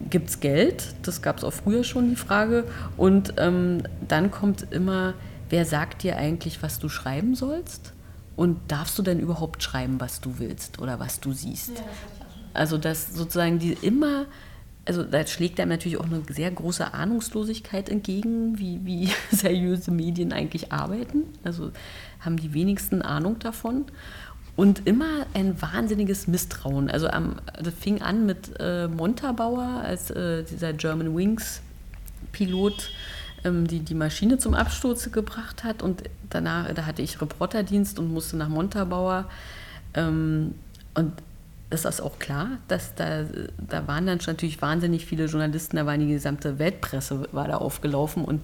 gibt 0.08 0.30
es 0.30 0.40
Geld? 0.40 0.94
Das 1.02 1.22
gab 1.22 1.38
es 1.38 1.44
auch 1.44 1.52
früher 1.52 1.84
schon 1.84 2.10
die 2.10 2.16
Frage. 2.16 2.64
Und 2.96 3.34
ähm, 3.38 3.82
dann 4.06 4.30
kommt 4.30 4.66
immer, 4.70 5.14
wer 5.48 5.64
sagt 5.64 6.02
dir 6.02 6.16
eigentlich, 6.16 6.62
was 6.62 6.78
du 6.78 6.88
schreiben 6.88 7.34
sollst? 7.34 7.92
Und 8.36 8.58
darfst 8.68 8.98
du 8.98 9.02
denn 9.02 9.20
überhaupt 9.20 9.62
schreiben, 9.62 10.00
was 10.00 10.20
du 10.20 10.38
willst 10.38 10.80
oder 10.80 10.98
was 10.98 11.20
du 11.20 11.32
siehst? 11.32 11.70
Ja, 11.70 11.74
das 11.74 12.30
also 12.54 12.78
dass 12.78 13.12
sozusagen 13.14 13.58
die 13.58 13.72
immer, 13.82 14.26
also 14.84 15.02
da 15.02 15.26
schlägt 15.26 15.60
einem 15.60 15.70
natürlich 15.70 15.98
auch 15.98 16.06
eine 16.06 16.22
sehr 16.28 16.50
große 16.50 16.94
Ahnungslosigkeit 16.94 17.88
entgegen, 17.88 18.58
wie, 18.58 18.80
wie 18.84 19.10
seriöse 19.30 19.90
Medien 19.90 20.32
eigentlich 20.32 20.72
arbeiten. 20.72 21.24
Also 21.44 21.72
haben 22.20 22.36
die 22.36 22.54
wenigsten 22.54 23.02
Ahnung 23.02 23.38
davon. 23.38 23.86
Und 24.60 24.86
immer 24.86 25.26
ein 25.32 25.60
wahnsinniges 25.62 26.26
Misstrauen. 26.26 26.90
Also 26.90 27.08
am, 27.08 27.36
das 27.62 27.72
fing 27.72 28.02
an 28.02 28.26
mit 28.26 28.50
äh, 28.58 28.88
Montabauer, 28.88 29.82
als 29.82 30.10
äh, 30.10 30.42
dieser 30.42 30.74
German 30.74 31.16
Wings 31.16 31.62
Pilot 32.32 32.90
ähm, 33.44 33.66
die 33.66 33.80
die 33.80 33.94
Maschine 33.94 34.36
zum 34.36 34.54
Absturz 34.54 35.10
gebracht 35.12 35.64
hat. 35.64 35.82
Und 35.82 36.02
danach, 36.28 36.72
da 36.74 36.84
hatte 36.84 37.00
ich 37.00 37.22
Reporterdienst 37.22 37.98
und 37.98 38.12
musste 38.12 38.36
nach 38.36 38.48
Montabauer. 38.48 39.24
Ähm, 39.94 40.54
und 40.94 41.12
das 41.70 41.84
ist 41.84 42.02
auch 42.02 42.18
klar, 42.18 42.48
dass 42.68 42.94
da, 42.96 43.24
da 43.58 43.86
waren 43.86 44.06
dann 44.06 44.18
natürlich 44.26 44.60
wahnsinnig 44.60 45.06
viele 45.06 45.26
Journalisten, 45.26 45.76
da 45.76 45.86
war 45.86 45.96
die 45.96 46.08
gesamte 46.08 46.58
Weltpresse 46.58 47.28
war 47.32 47.46
da 47.46 47.56
aufgelaufen 47.58 48.24
und 48.24 48.42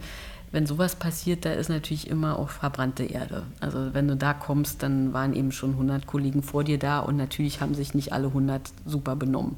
wenn 0.52 0.66
sowas 0.66 0.96
passiert, 0.96 1.44
da 1.44 1.52
ist 1.52 1.68
natürlich 1.68 2.08
immer 2.08 2.38
auch 2.38 2.50
verbrannte 2.50 3.04
Erde. 3.04 3.42
Also 3.60 3.94
wenn 3.94 4.08
du 4.08 4.16
da 4.16 4.32
kommst, 4.32 4.82
dann 4.82 5.12
waren 5.12 5.34
eben 5.34 5.52
schon 5.52 5.72
100 5.72 6.06
Kollegen 6.06 6.42
vor 6.42 6.64
dir 6.64 6.78
da 6.78 7.00
und 7.00 7.16
natürlich 7.16 7.60
haben 7.60 7.74
sich 7.74 7.94
nicht 7.94 8.12
alle 8.12 8.28
100 8.28 8.70
super 8.84 9.16
benommen. 9.16 9.56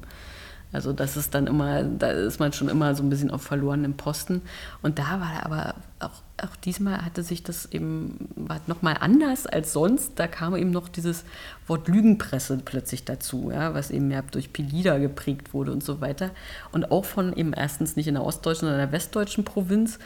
Also 0.71 0.93
das 0.93 1.17
ist 1.17 1.33
dann 1.33 1.47
immer, 1.47 1.83
da 1.83 2.11
ist 2.11 2.39
man 2.39 2.53
schon 2.53 2.69
immer 2.69 2.93
so 2.93 3.01
ein 3.01 3.09
bisschen 3.09 3.31
auf 3.31 3.41
verlorenem 3.41 3.95
Posten. 3.95 4.43
Und 4.83 4.99
da 4.99 5.19
war 5.19 5.43
aber 5.43 5.75
auch, 5.99 6.21
auch 6.41 6.55
diesmal 6.63 7.03
hatte 7.03 7.23
sich 7.23 7.41
das 7.41 7.65
eben, 7.71 8.29
war 8.35 8.61
nochmal 8.67 8.97
anders 8.99 9.47
als 9.47 9.73
sonst. 9.73 10.13
Da 10.17 10.27
kam 10.27 10.55
eben 10.55 10.69
noch 10.69 10.87
dieses 10.87 11.25
Wort 11.65 11.87
Lügenpresse 11.87 12.61
plötzlich 12.63 13.03
dazu, 13.03 13.49
ja, 13.51 13.73
was 13.73 13.89
eben 13.89 14.09
mehr 14.09 14.21
durch 14.21 14.53
Pelida 14.53 14.99
geprägt 14.99 15.55
wurde 15.55 15.71
und 15.71 15.83
so 15.83 16.01
weiter. 16.01 16.29
Und 16.71 16.91
auch 16.91 17.05
von 17.05 17.35
eben 17.35 17.53
erstens 17.53 17.95
nicht 17.95 18.07
in 18.07 18.13
der 18.13 18.23
ostdeutschen, 18.23 18.67
sondern 18.67 18.79
in 18.79 18.85
der 18.85 18.91
westdeutschen 18.91 19.45
Provinz. 19.45 19.97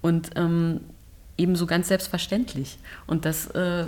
Und 0.00 0.30
ähm, 0.36 0.80
eben 1.38 1.54
so 1.54 1.66
ganz 1.66 1.88
selbstverständlich. 1.88 2.78
Und 3.06 3.24
das 3.24 3.46
äh, 3.48 3.86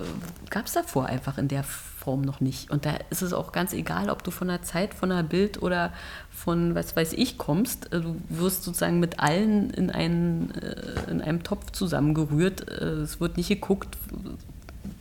gab 0.48 0.66
es 0.66 0.72
davor 0.72 1.06
einfach 1.06 1.36
in 1.36 1.48
der 1.48 1.64
Form 1.64 2.22
noch 2.22 2.40
nicht. 2.40 2.70
Und 2.70 2.86
da 2.86 2.94
ist 3.10 3.22
es 3.22 3.32
auch 3.32 3.52
ganz 3.52 3.72
egal, 3.72 4.08
ob 4.08 4.22
du 4.22 4.30
von 4.30 4.48
der 4.48 4.62
Zeit, 4.62 4.94
von 4.94 5.10
der 5.10 5.24
Bild 5.24 5.60
oder 5.60 5.92
von 6.30 6.74
was 6.74 6.96
weiß 6.96 7.12
ich 7.12 7.36
kommst. 7.36 7.92
Äh, 7.92 8.00
du 8.00 8.16
wirst 8.28 8.62
sozusagen 8.62 9.00
mit 9.00 9.18
allen 9.18 9.70
in, 9.70 9.90
einen, 9.90 10.52
äh, 10.52 11.10
in 11.10 11.20
einem 11.20 11.42
Topf 11.42 11.72
zusammengerührt. 11.72 12.68
Äh, 12.68 13.02
es 13.02 13.20
wird 13.20 13.36
nicht 13.36 13.48
geguckt, 13.48 13.98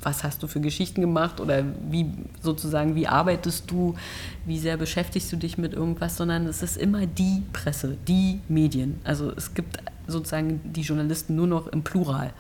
was 0.02 0.24
hast 0.24 0.44
du 0.44 0.48
für 0.48 0.60
Geschichten 0.60 1.02
gemacht 1.02 1.40
oder 1.40 1.64
wie 1.90 2.12
sozusagen, 2.42 2.96
wie 2.96 3.08
arbeitest 3.08 3.70
du, 3.70 3.96
wie 4.46 4.60
sehr 4.60 4.78
beschäftigst 4.78 5.32
du 5.32 5.38
dich 5.38 5.58
mit 5.58 5.74
irgendwas, 5.74 6.18
sondern 6.18 6.48
es 6.48 6.64
ist 6.64 6.78
immer 6.78 7.06
die 7.06 7.44
Presse, 7.54 7.98
die 8.08 8.40
Medien. 8.48 9.00
Also 9.04 9.32
es 9.32 9.54
gibt 9.54 9.78
sozusagen 10.08 10.62
die 10.64 10.82
Journalisten 10.82 11.36
nur 11.36 11.48
noch 11.48 11.68
im 11.68 11.84
Plural. 11.84 12.34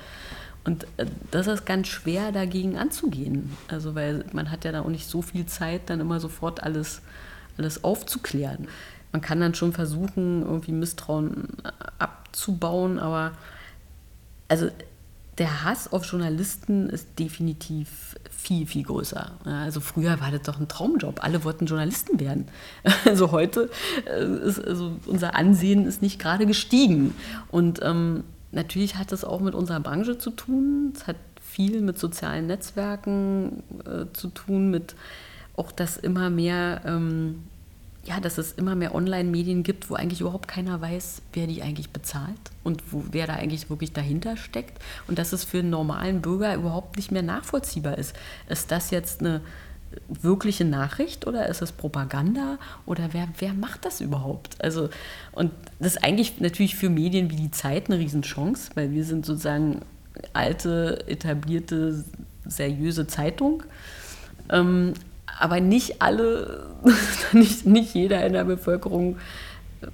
Und 0.63 0.85
äh, 0.97 1.05
das 1.31 1.47
ist 1.47 1.65
ganz 1.65 1.87
schwer 1.87 2.31
dagegen 2.31 2.77
anzugehen. 2.77 3.55
Also 3.67 3.95
weil 3.95 4.25
man 4.33 4.51
hat 4.51 4.65
ja 4.65 4.71
da 4.71 4.81
auch 4.81 4.89
nicht 4.89 5.07
so 5.07 5.21
viel 5.21 5.45
Zeit, 5.45 5.89
dann 5.89 5.99
immer 5.99 6.19
sofort 6.19 6.63
alles, 6.63 7.01
alles 7.57 7.83
aufzuklären. 7.83 8.67
Man 9.11 9.21
kann 9.21 9.39
dann 9.39 9.55
schon 9.55 9.73
versuchen, 9.73 10.43
irgendwie 10.43 10.71
Misstrauen 10.71 11.47
abzubauen, 11.97 12.99
aber 12.99 13.31
also 14.47 14.69
der 15.39 15.63
Hass 15.63 15.91
auf 15.91 16.05
Journalisten 16.05 16.89
ist 16.89 17.17
definitiv 17.17 18.15
viel, 18.29 18.67
viel 18.67 18.83
größer. 18.83 19.31
Also 19.45 19.79
früher 19.79 20.19
war 20.19 20.31
das 20.31 20.41
doch 20.41 20.59
ein 20.59 20.67
Traumjob. 20.67 21.23
Alle 21.23 21.43
wollten 21.43 21.65
Journalisten 21.65 22.19
werden. 22.19 22.47
Also 23.05 23.31
heute 23.31 23.69
äh, 24.05 24.25
ist 24.45 24.59
also 24.59 24.91
unser 25.05 25.35
Ansehen 25.35 25.87
ist 25.87 26.01
nicht 26.01 26.19
gerade 26.19 26.45
gestiegen. 26.45 27.15
Und 27.49 27.79
ähm, 27.81 28.23
natürlich 28.51 28.97
hat 28.97 29.11
das 29.11 29.23
auch 29.23 29.39
mit 29.39 29.55
unserer 29.55 29.79
Branche 29.79 30.17
zu 30.17 30.31
tun. 30.31 30.91
Es 30.93 31.07
hat 31.07 31.15
viel 31.41 31.81
mit 31.81 31.97
sozialen 31.97 32.47
Netzwerken 32.47 33.63
äh, 33.85 34.05
zu 34.13 34.27
tun, 34.27 34.69
mit 34.69 34.95
auch, 35.55 35.71
dass 35.71 35.97
immer 35.97 36.29
mehr 36.29 36.81
ähm, 36.85 37.43
ja, 38.09 38.19
dass 38.19 38.39
es 38.39 38.53
immer 38.53 38.73
mehr 38.73 38.95
Online-Medien 38.95 39.61
gibt, 39.61 39.89
wo 39.89 39.95
eigentlich 39.95 40.21
überhaupt 40.21 40.47
keiner 40.47 40.81
weiß, 40.81 41.21
wer 41.33 41.45
die 41.45 41.61
eigentlich 41.61 41.91
bezahlt 41.91 42.39
und 42.63 42.91
wo, 42.91 43.03
wer 43.11 43.27
da 43.27 43.33
eigentlich 43.35 43.69
wirklich 43.69 43.93
dahinter 43.93 44.35
steckt. 44.35 44.81
Und 45.07 45.19
dass 45.19 45.31
es 45.31 45.43
für 45.43 45.59
einen 45.59 45.69
normalen 45.69 46.21
Bürger 46.21 46.55
überhaupt 46.55 46.97
nicht 46.97 47.11
mehr 47.11 47.21
nachvollziehbar 47.21 47.99
ist. 47.99 48.15
Ist 48.47 48.71
das 48.71 48.89
jetzt 48.89 49.19
eine 49.19 49.41
wirkliche 50.07 50.65
Nachricht 50.65 51.27
oder 51.27 51.47
ist 51.49 51.61
es 51.61 51.71
Propaganda 51.71 52.57
oder 52.87 53.09
wer, 53.11 53.27
wer 53.37 53.53
macht 53.53 53.85
das 53.85 54.01
überhaupt? 54.01 54.55
Also, 54.63 54.89
und 55.31 55.51
das 55.77 55.95
ist 55.95 56.03
eigentlich 56.03 56.39
natürlich 56.39 56.75
für 56.75 56.89
Medien 56.89 57.29
wie 57.29 57.35
die 57.35 57.51
Zeit 57.51 57.89
eine 57.89 57.99
Riesenchance, 57.99 58.71
weil 58.73 58.91
wir 58.91 59.03
sind 59.03 59.23
sozusagen 59.23 59.81
alte, 60.33 61.07
etablierte, 61.07 62.03
seriöse 62.45 63.05
Zeitung. 63.05 63.63
Ähm, 64.49 64.93
aber 65.39 65.59
nicht 65.59 66.01
alle, 66.01 66.67
nicht, 67.31 67.65
nicht 67.65 67.93
jeder 67.95 68.25
in 68.25 68.33
der 68.33 68.43
Bevölkerung 68.43 69.17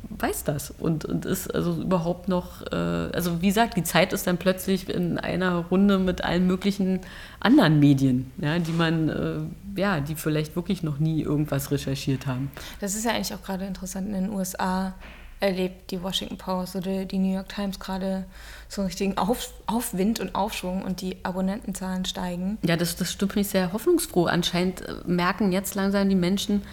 weiß 0.09 0.43
das 0.45 0.71
und, 0.71 1.05
und 1.05 1.25
ist 1.25 1.53
also 1.53 1.73
überhaupt 1.73 2.27
noch, 2.27 2.61
äh, 2.71 2.75
also 2.75 3.41
wie 3.41 3.47
gesagt, 3.47 3.77
die 3.77 3.83
Zeit 3.83 4.13
ist 4.13 4.25
dann 4.25 4.37
plötzlich 4.37 4.89
in 4.89 5.19
einer 5.19 5.57
Runde 5.57 5.99
mit 5.99 6.23
allen 6.23 6.47
möglichen 6.47 7.01
anderen 7.39 7.79
Medien, 7.79 8.31
ja, 8.37 8.57
die 8.57 8.71
man, 8.71 9.09
äh, 9.09 9.79
ja, 9.79 9.99
die 9.99 10.15
vielleicht 10.15 10.55
wirklich 10.55 10.81
noch 10.81 10.97
nie 10.97 11.21
irgendwas 11.21 11.71
recherchiert 11.71 12.25
haben. 12.25 12.51
Das 12.79 12.95
ist 12.95 13.05
ja 13.05 13.11
eigentlich 13.11 13.33
auch 13.33 13.43
gerade 13.43 13.65
interessant 13.65 14.07
in 14.07 14.13
den 14.13 14.29
USA 14.31 14.95
erlebt 15.39 15.91
die 15.91 16.01
Washington 16.01 16.37
Post 16.37 16.75
oder 16.77 17.05
die 17.05 17.19
New 17.19 17.33
York 17.33 17.49
Times 17.49 17.79
gerade 17.79 18.25
so 18.67 18.81
einen 18.81 18.87
richtigen 18.87 19.17
Auf, 19.17 19.53
Aufwind 19.67 20.19
und 20.19 20.35
Aufschwung 20.35 20.83
und 20.83 21.01
die 21.01 21.17
Abonnentenzahlen 21.23 22.05
steigen. 22.05 22.57
Ja, 22.63 22.75
das, 22.77 22.95
das 22.95 23.11
stimmt 23.11 23.35
mich 23.35 23.47
sehr 23.47 23.73
hoffnungsfroh. 23.73 24.25
Anscheinend 24.25 24.81
äh, 24.81 24.95
merken 25.05 25.51
jetzt 25.51 25.75
langsam 25.75 26.09
die 26.09 26.15
Menschen, 26.15 26.63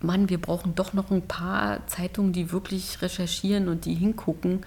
Mann, 0.00 0.28
wir 0.28 0.40
brauchen 0.40 0.74
doch 0.74 0.92
noch 0.92 1.10
ein 1.10 1.22
paar 1.22 1.86
Zeitungen, 1.86 2.32
die 2.32 2.52
wirklich 2.52 3.00
recherchieren 3.00 3.68
und 3.68 3.86
die 3.86 3.94
hingucken 3.94 4.64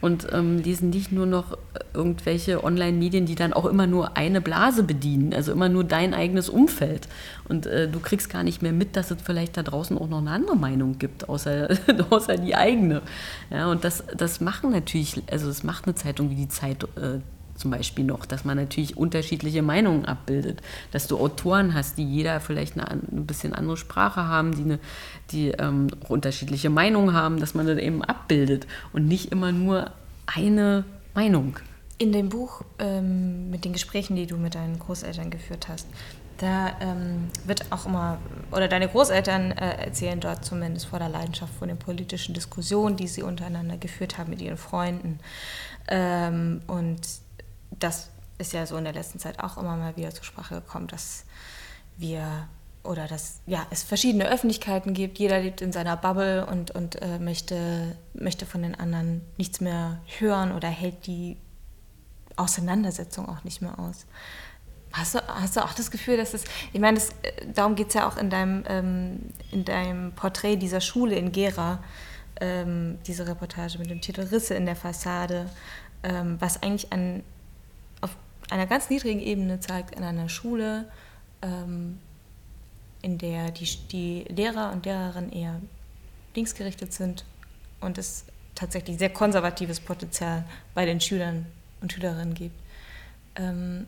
und 0.00 0.28
ähm, 0.32 0.58
lesen 0.58 0.90
nicht 0.90 1.12
nur 1.12 1.26
noch 1.26 1.56
irgendwelche 1.92 2.64
Online-Medien, 2.64 3.26
die 3.26 3.34
dann 3.34 3.52
auch 3.52 3.66
immer 3.66 3.86
nur 3.86 4.16
eine 4.16 4.40
Blase 4.40 4.82
bedienen, 4.82 5.34
also 5.34 5.52
immer 5.52 5.68
nur 5.68 5.84
dein 5.84 6.14
eigenes 6.14 6.48
Umfeld. 6.48 7.08
Und 7.48 7.66
äh, 7.66 7.88
du 7.88 8.00
kriegst 8.00 8.30
gar 8.30 8.42
nicht 8.42 8.62
mehr 8.62 8.72
mit, 8.72 8.96
dass 8.96 9.10
es 9.10 9.20
vielleicht 9.22 9.56
da 9.56 9.62
draußen 9.62 9.98
auch 9.98 10.08
noch 10.08 10.18
eine 10.18 10.30
andere 10.30 10.56
Meinung 10.56 10.98
gibt, 10.98 11.28
außer, 11.28 11.68
außer 12.10 12.36
die 12.36 12.54
eigene. 12.54 13.02
Ja, 13.50 13.70
und 13.70 13.84
das, 13.84 14.04
das 14.16 14.40
machen 14.40 14.70
natürlich, 14.70 15.22
also 15.30 15.48
es 15.48 15.62
macht 15.62 15.86
eine 15.86 15.94
Zeitung 15.94 16.30
wie 16.30 16.36
die 16.36 16.48
Zeit. 16.48 16.84
Äh, 16.96 17.20
zum 17.60 17.70
Beispiel 17.70 18.04
noch, 18.04 18.26
dass 18.26 18.44
man 18.44 18.56
natürlich 18.56 18.96
unterschiedliche 18.96 19.62
Meinungen 19.62 20.04
abbildet, 20.06 20.60
dass 20.90 21.06
du 21.06 21.18
Autoren 21.18 21.74
hast, 21.74 21.98
die 21.98 22.04
jeder 22.04 22.40
vielleicht 22.40 22.74
eine, 22.74 22.90
ein 22.90 23.26
bisschen 23.26 23.52
andere 23.52 23.76
Sprache 23.76 24.26
haben, 24.26 24.54
die, 24.54 24.62
eine, 24.62 24.78
die 25.30 25.48
ähm, 25.50 25.88
unterschiedliche 26.08 26.70
Meinungen 26.70 27.14
haben, 27.14 27.38
dass 27.38 27.54
man 27.54 27.66
das 27.66 27.78
eben 27.78 28.02
abbildet 28.02 28.66
und 28.92 29.06
nicht 29.06 29.30
immer 29.30 29.52
nur 29.52 29.90
eine 30.26 30.84
Meinung. 31.14 31.56
In 31.98 32.12
dem 32.12 32.30
Buch 32.30 32.62
ähm, 32.78 33.50
mit 33.50 33.64
den 33.64 33.74
Gesprächen, 33.74 34.16
die 34.16 34.26
du 34.26 34.38
mit 34.38 34.54
deinen 34.54 34.78
Großeltern 34.78 35.30
geführt 35.30 35.68
hast, 35.68 35.86
da 36.38 36.72
ähm, 36.80 37.28
wird 37.44 37.70
auch 37.70 37.84
immer, 37.84 38.16
oder 38.50 38.66
deine 38.66 38.88
Großeltern 38.88 39.52
äh, 39.52 39.84
erzählen 39.84 40.18
dort 40.18 40.42
zumindest 40.42 40.86
vor 40.86 40.98
der 40.98 41.10
Leidenschaft 41.10 41.52
von 41.58 41.68
den 41.68 41.76
politischen 41.76 42.32
Diskussionen, 42.34 42.96
die 42.96 43.08
sie 43.08 43.22
untereinander 43.22 43.76
geführt 43.76 44.16
haben 44.16 44.30
mit 44.30 44.40
ihren 44.40 44.56
Freunden. 44.56 45.18
Ähm, 45.88 46.62
und 46.66 47.00
das 47.78 48.10
ist 48.38 48.52
ja 48.52 48.66
so 48.66 48.76
in 48.76 48.84
der 48.84 48.92
letzten 48.92 49.18
Zeit 49.18 49.40
auch 49.40 49.56
immer 49.56 49.76
mal 49.76 49.96
wieder 49.96 50.10
zur 50.10 50.24
Sprache 50.24 50.56
gekommen, 50.56 50.86
dass 50.86 51.24
wir 51.96 52.48
oder 52.82 53.06
dass 53.06 53.40
ja, 53.46 53.66
es 53.70 53.82
verschiedene 53.82 54.26
Öffentlichkeiten 54.26 54.94
gibt, 54.94 55.18
jeder 55.18 55.40
lebt 55.40 55.60
in 55.60 55.70
seiner 55.70 55.96
Bubble 55.96 56.46
und, 56.46 56.70
und 56.70 57.00
äh, 57.02 57.18
möchte, 57.18 57.96
möchte 58.14 58.46
von 58.46 58.62
den 58.62 58.74
anderen 58.74 59.20
nichts 59.36 59.60
mehr 59.60 60.00
hören 60.18 60.52
oder 60.52 60.68
hält 60.68 61.06
die 61.06 61.36
Auseinandersetzung 62.36 63.28
auch 63.28 63.44
nicht 63.44 63.60
mehr 63.60 63.78
aus. 63.78 64.06
Hast 64.92 65.14
du, 65.14 65.18
hast 65.28 65.56
du 65.56 65.64
auch 65.64 65.74
das 65.74 65.90
Gefühl, 65.90 66.16
dass 66.16 66.34
es, 66.34 66.44
ich 66.72 66.80
meine, 66.80 66.98
das, 66.98 67.10
äh, 67.22 67.46
darum 67.54 67.74
geht 67.74 67.88
es 67.88 67.94
ja 67.94 68.08
auch 68.08 68.16
in 68.16 68.30
deinem, 68.30 68.64
ähm, 68.66 69.20
in 69.52 69.64
deinem 69.64 70.12
Porträt 70.12 70.56
dieser 70.56 70.80
Schule 70.80 71.16
in 71.16 71.32
Gera, 71.32 71.80
ähm, 72.40 72.98
diese 73.06 73.26
Reportage 73.26 73.78
mit 73.78 73.90
dem 73.90 74.00
Titel 74.00 74.22
Risse 74.22 74.54
in 74.54 74.64
der 74.64 74.74
Fassade, 74.74 75.50
ähm, 76.02 76.36
was 76.40 76.62
eigentlich 76.62 76.92
an 76.92 77.22
einer 78.50 78.66
ganz 78.66 78.90
niedrigen 78.90 79.20
Ebene 79.20 79.60
zeigt, 79.60 79.94
in 79.94 80.02
einer 80.02 80.28
Schule, 80.28 80.86
ähm, 81.42 81.98
in 83.02 83.18
der 83.18 83.50
die, 83.50 83.64
die 83.90 84.24
Lehrer 84.28 84.72
und 84.72 84.84
Lehrerinnen 84.84 85.32
eher 85.32 85.60
linksgerichtet 86.34 86.92
sind 86.92 87.24
und 87.80 87.98
es 87.98 88.24
tatsächlich 88.54 88.98
sehr 88.98 89.10
konservatives 89.10 89.80
Potenzial 89.80 90.44
bei 90.74 90.84
den 90.84 91.00
Schülern 91.00 91.46
und 91.80 91.92
Schülerinnen 91.92 92.34
gibt. 92.34 92.56
Ähm, 93.36 93.86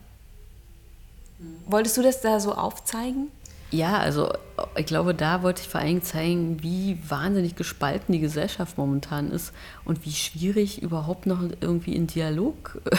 wolltest 1.65 1.97
du 1.97 2.01
das 2.01 2.21
da 2.21 2.39
so 2.39 2.53
aufzeigen? 2.53 3.27
Ja, 3.69 3.97
also 3.97 4.31
ich 4.75 4.85
glaube, 4.85 5.15
da 5.15 5.41
wollte 5.41 5.61
ich 5.61 5.67
vor 5.67 5.81
allem 5.81 6.03
zeigen, 6.03 6.61
wie 6.61 6.97
wahnsinnig 7.07 7.55
gespalten 7.55 8.13
die 8.13 8.19
Gesellschaft 8.19 8.77
momentan 8.77 9.31
ist 9.31 9.51
und 9.83 10.05
wie 10.05 10.11
schwierig 10.11 10.81
überhaupt 10.81 11.25
noch 11.25 11.41
irgendwie 11.59 11.95
in 11.95 12.07
Dialog 12.07 12.81
äh, 12.85 12.97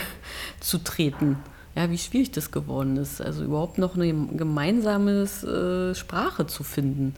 zu 0.61 0.79
treten 0.79 1.39
ja, 1.77 1.91
wie 1.91 1.99
schwierig 1.99 2.31
das 2.31 2.51
geworden 2.51 2.97
ist. 2.97 3.21
Also 3.21 3.45
überhaupt 3.45 3.79
noch 3.79 3.97
eine 3.97 4.13
gemeinsame 4.13 5.23
äh, 5.23 5.95
Sprache 5.95 6.47
zu 6.47 6.63
finden. 6.63 7.15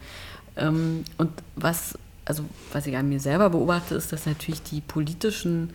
Ähm, 0.56 1.04
und 1.18 1.30
was, 1.56 1.98
also 2.24 2.44
was 2.72 2.86
ich 2.86 2.96
an 2.96 3.08
mir 3.08 3.20
selber 3.20 3.50
beobachte, 3.50 3.94
ist, 3.94 4.12
dass 4.12 4.26
natürlich 4.26 4.62
die 4.62 4.80
politischen 4.80 5.70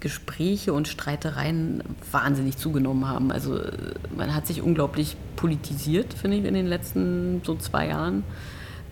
Gespräche 0.00 0.72
und 0.72 0.86
Streitereien 0.86 1.82
wahnsinnig 2.12 2.56
zugenommen 2.56 3.08
haben. 3.08 3.32
Also 3.32 3.58
äh, 3.58 3.72
man 4.16 4.34
hat 4.34 4.46
sich 4.46 4.62
unglaublich 4.62 5.16
politisiert, 5.36 6.14
finde 6.14 6.36
ich, 6.38 6.44
in 6.44 6.54
den 6.54 6.66
letzten 6.66 7.42
so 7.44 7.56
zwei 7.56 7.88
Jahren. 7.88 8.22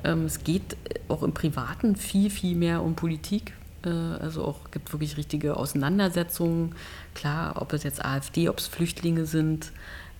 Ähm, 0.03 0.25
es 0.25 0.43
geht 0.43 0.77
auch 1.09 1.23
im 1.23 1.33
Privaten 1.33 1.95
viel, 1.95 2.31
viel 2.31 2.57
mehr 2.57 2.83
um 2.83 2.97
Politik. 2.97 3.53
Äh, 3.87 4.23
also 4.23 4.45
auch 4.45 4.71
gibt 4.71 4.93
wirklich 4.93 5.17
richtige 5.17 5.57
Auseinandersetzungen. 5.57 6.75
Klar, 7.15 7.55
ob 7.61 7.73
es 7.73 7.83
jetzt 7.83 8.05
AfD, 8.05 8.49
ob 8.49 8.59
es 8.59 8.67
Flüchtlinge 8.67 9.25
sind, 9.25 9.73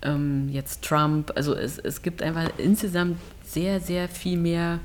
ähm, 0.03 0.49
jetzt 0.49 0.83
Trump. 0.83 1.33
Also 1.35 1.55
es, 1.55 1.79
es 1.79 2.03
gibt 2.03 2.23
einfach 2.23 2.51
insgesamt 2.59 3.19
sehr, 3.45 3.81
sehr 3.81 4.09
viel 4.09 4.39
mehr 4.39 4.79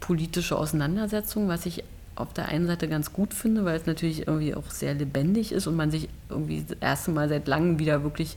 politische 0.00 0.56
Auseinandersetzungen, 0.56 1.48
was 1.48 1.66
ich 1.66 1.84
auf 2.14 2.32
der 2.32 2.48
einen 2.48 2.66
Seite 2.66 2.88
ganz 2.88 3.12
gut 3.12 3.32
finde, 3.34 3.64
weil 3.64 3.76
es 3.76 3.86
natürlich 3.86 4.26
irgendwie 4.26 4.54
auch 4.54 4.70
sehr 4.70 4.94
lebendig 4.94 5.52
ist 5.52 5.66
und 5.66 5.76
man 5.76 5.90
sich 5.90 6.08
irgendwie 6.28 6.64
das 6.68 6.76
erste 6.80 7.10
Mal 7.10 7.28
seit 7.28 7.48
langem 7.48 7.78
wieder 7.78 8.02
wirklich 8.02 8.36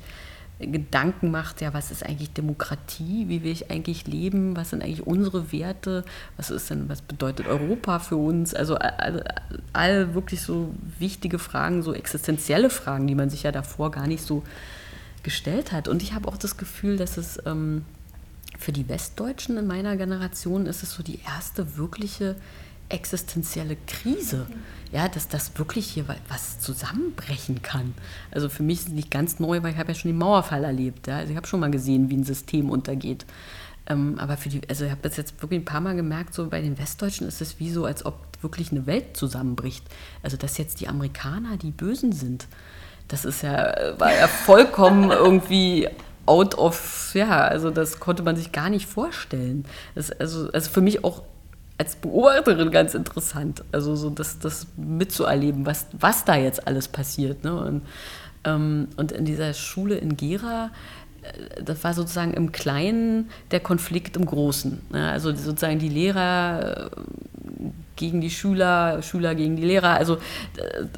Gedanken 0.60 1.32
macht, 1.32 1.60
ja, 1.60 1.74
was 1.74 1.92
ist 1.92 2.06
eigentlich 2.06 2.32
Demokratie, 2.32 3.28
wie 3.28 3.44
will 3.44 3.52
ich 3.52 3.72
eigentlich 3.72 4.08
leben, 4.08 4.56
was 4.56 4.70
sind 4.70 4.82
eigentlich 4.82 5.06
unsere 5.06 5.52
Werte, 5.52 6.06
was 6.38 6.50
ist 6.50 6.70
denn, 6.70 6.88
was 6.88 7.02
bedeutet 7.02 7.48
Europa 7.48 8.00
für 8.00 8.16
uns, 8.16 8.54
also 8.54 8.76
all, 8.76 9.26
all 9.74 10.14
wirklich 10.14 10.42
so 10.42 10.74
wichtige 10.98 11.40
Fragen, 11.40 11.84
so 11.84 11.94
existenzielle 11.94 12.70
Fragen, 12.70 13.06
die 13.06 13.16
man 13.16 13.30
sich 13.30 13.44
ja 13.44 13.52
davor 13.52 13.92
gar 13.92 14.08
nicht 14.08 14.24
so 14.24 14.44
gestellt 15.24 15.74
hat. 15.74 15.90
Und 15.90 16.02
ich 16.02 16.14
habe 16.14 16.30
auch 16.30 16.38
das 16.38 16.56
Gefühl, 16.56 16.96
dass 16.96 17.18
es 17.18 17.38
ähm, 17.46 17.84
für 18.58 18.72
die 18.72 18.88
Westdeutschen 18.88 19.58
in 19.58 19.68
meiner 19.68 19.98
Generation 19.98 20.68
ist 20.68 20.84
es 20.84 20.94
so 20.94 21.04
die 21.04 21.20
erste 21.26 21.78
wirkliche 21.78 22.36
existenzielle 22.90 23.78
Krise. 23.88 24.48
Ja, 24.92 25.10
dass 25.10 25.28
das 25.28 25.58
wirklich 25.58 25.88
hier 25.88 26.06
was 26.30 26.60
zusammenbrechen 26.60 27.62
kann. 27.62 27.94
Also 28.32 28.48
für 28.48 28.64
mich 28.64 28.80
ist 28.80 28.88
es 28.88 28.94
nicht 28.94 29.12
ganz 29.12 29.40
neu, 29.40 29.62
weil 29.62 29.74
ich 29.74 29.78
habe 29.78 29.92
ja 29.92 29.96
schon 29.98 30.10
den 30.10 30.18
Mauerfall 30.18 30.64
erlebt. 30.64 31.08
Ja? 31.08 31.18
Also 31.18 31.32
ich 31.32 31.38
habe 31.38 31.48
schon 31.48 31.60
mal 31.60 31.72
gesehen, 31.72 32.10
wie 32.10 32.16
ein 32.16 32.24
System 32.24 32.70
untergeht. 32.70 33.26
Ähm, 33.88 34.16
aber 34.20 34.38
für 34.38 34.50
die, 34.50 34.62
also 34.70 34.86
ich 34.86 34.92
habe 34.92 35.02
das 35.02 35.18
jetzt 35.18 35.42
wirklich 35.42 35.62
ein 35.62 35.66
paar 35.66 35.82
Mal 35.82 35.96
gemerkt, 35.96 36.34
so 36.34 36.48
bei 36.48 36.62
den 36.62 36.78
Westdeutschen 36.78 37.28
ist 37.28 37.42
es 37.42 37.60
wie 37.60 37.72
so, 37.72 37.86
als 37.86 38.06
ob 38.06 38.16
wirklich 38.42 38.72
eine 38.72 38.86
Welt 38.86 39.18
zusammenbricht. 39.18 39.84
Also 40.24 40.38
dass 40.38 40.58
jetzt 40.58 40.80
die 40.82 40.88
Amerikaner 40.88 41.58
die 41.58 41.72
Bösen 41.72 42.12
sind. 42.12 42.48
Das 43.08 43.26
ist 43.26 43.44
ja, 43.44 44.00
war 44.00 44.14
ja 44.14 44.28
vollkommen 44.28 45.12
irgendwie 45.12 45.88
out 46.26 46.56
of, 46.56 47.12
ja, 47.14 47.42
also 47.42 47.70
das 47.70 48.00
konnte 48.00 48.24
man 48.24 48.36
sich 48.36 48.52
gar 48.52 48.70
nicht 48.70 48.88
vorstellen. 48.88 49.66
Das, 49.94 50.12
also, 50.12 50.50
also 50.52 50.70
für 50.70 50.82
mich 50.82 51.04
auch 51.04 51.22
als 51.78 51.96
Beobachterin 51.98 52.72
ganz 52.72 52.94
interessant, 52.94 53.64
also 53.72 53.96
so 53.96 54.10
das, 54.10 54.40
das 54.40 54.68
mitzuerleben, 54.78 55.66
was, 55.66 55.88
was 56.00 56.24
da 56.24 56.36
jetzt 56.36 56.68
alles 56.68 56.88
passiert. 56.88 57.44
Ne? 57.44 57.54
Und, 57.54 57.82
ähm, 58.46 58.88
und 58.96 59.12
in 59.12 59.26
dieser 59.26 59.54
Schule 59.54 59.96
in 59.96 60.16
Gera, 60.16 60.72
äh, 61.22 61.64
das 61.64 61.84
war 61.84 61.94
sozusagen 61.94 62.34
im 62.34 62.54
Kleinen 62.54 63.30
der 63.52 63.60
Konflikt 63.60 64.16
im 64.16 64.26
Großen. 64.26 64.82
Ne? 64.92 65.12
Also 65.12 65.36
sozusagen 65.36 65.80
die 65.80 65.90
Lehrer 65.90 66.86
äh, 66.86 66.90
gegen 67.98 68.22
die 68.22 68.30
Schüler, 68.30 69.02
Schüler 69.02 69.36
gegen 69.36 69.58
die 69.58 69.66
Lehrer. 69.66 69.96
Also 69.96 70.18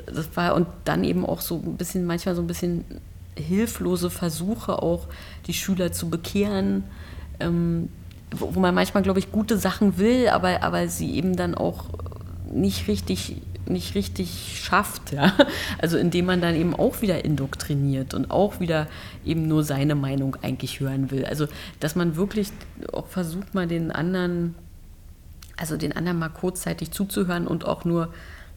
das 0.08 0.30
war 0.36 0.56
und 0.56 0.68
dann 0.84 1.04
eben 1.04 1.26
auch 1.26 1.42
so 1.42 1.62
ein 1.64 1.78
bisschen, 1.78 2.06
manchmal 2.06 2.36
so 2.36 2.42
ein 2.42 2.48
bisschen 2.48 2.86
hilflose 3.36 4.10
Versuche 4.10 4.82
auch, 4.82 5.08
die 5.46 5.54
Schüler 5.54 5.92
zu 5.92 6.10
bekehren. 6.10 6.84
Ähm, 7.40 7.90
wo 8.36 8.60
man 8.60 8.76
manchmal, 8.76 9.04
glaube 9.04 9.20
ich, 9.20 9.32
gute 9.32 9.58
Sachen 9.58 9.98
will, 9.98 10.28
aber, 10.30 10.64
aber 10.64 10.88
sie 10.88 11.16
eben 11.16 11.36
dann 11.36 11.56
auch 11.56 11.86
nicht 12.52 12.88
richtig, 12.88 13.38
nicht 13.68 13.96
richtig 13.96 14.60
schafft. 14.62 15.14
Ja? 15.14 15.34
Also 15.80 15.98
indem 15.98 16.26
man 16.26 16.42
dann 16.42 16.56
eben 16.56 16.76
auch 16.76 17.02
wieder 17.02 17.24
indoktriniert 17.24 18.14
und 18.14 18.32
auch 18.32 18.60
wieder 18.60 18.88
eben 19.26 19.48
nur 19.48 19.64
seine 19.64 19.96
Meinung 19.96 20.36
eigentlich 20.42 20.80
hören 20.80 21.12
will. 21.12 21.26
Also 21.26 21.48
dass 21.80 21.96
man 21.96 22.16
wirklich 22.16 22.50
auch 22.92 23.08
versucht, 23.08 23.54
mal 23.54 23.68
den 23.68 23.92
anderen, 23.92 24.56
also 25.56 25.78
den 25.78 25.94
anderen 25.94 26.20
mal 26.20 26.30
kurzzeitig 26.30 26.92
zuzuhören 26.92 27.48
und 27.48 27.66
auch 27.66 27.86
nur 27.86 28.14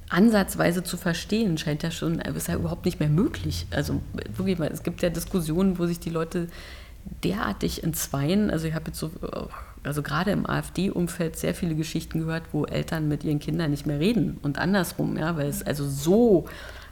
ansatzweise 0.09 0.83
zu 0.83 0.97
verstehen, 0.97 1.57
scheint 1.57 1.85
ja 1.85 1.93
schon, 1.93 2.19
ist 2.19 2.49
ja 2.49 2.57
überhaupt 2.57 2.85
nicht 2.85 2.99
mehr 2.99 3.09
möglich. 3.09 3.67
Also 3.71 4.01
wirklich, 4.37 4.59
es 4.59 4.83
gibt 4.83 5.03
ja 5.03 5.11
Diskussionen, 5.11 5.79
wo 5.79 5.87
sich 5.87 6.01
die 6.01 6.11
Leute 6.11 6.49
derartig 7.23 7.83
entzweien. 7.85 8.51
Also 8.51 8.67
ich 8.67 8.75
habe 8.75 8.87
jetzt 8.89 8.99
so, 8.99 9.11
also 9.83 10.03
gerade 10.03 10.31
im 10.31 10.49
AfD-Umfeld 10.49 11.37
sehr 11.37 11.55
viele 11.55 11.75
Geschichten 11.75 12.21
gehört, 12.21 12.45
wo 12.53 12.65
Eltern 12.65 13.09
mit 13.09 13.25
ihren 13.25 13.39
Kindern 13.39 13.71
nicht 13.71 13.87
mehr 13.87 14.01
reden 14.01 14.39
und 14.43 14.59
andersrum, 14.59 15.17
ja, 15.17 15.37
weil 15.37 15.49
es 15.49 15.63
also 15.63 15.89
so, 15.89 16.47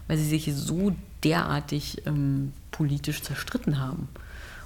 weil 0.07 0.17
sie 0.17 0.29
sich 0.29 0.53
so 0.55 0.95
derartig 1.25 2.07
ähm, 2.07 2.53
politisch 2.71 3.23
zerstritten 3.23 3.81
haben. 3.81 4.09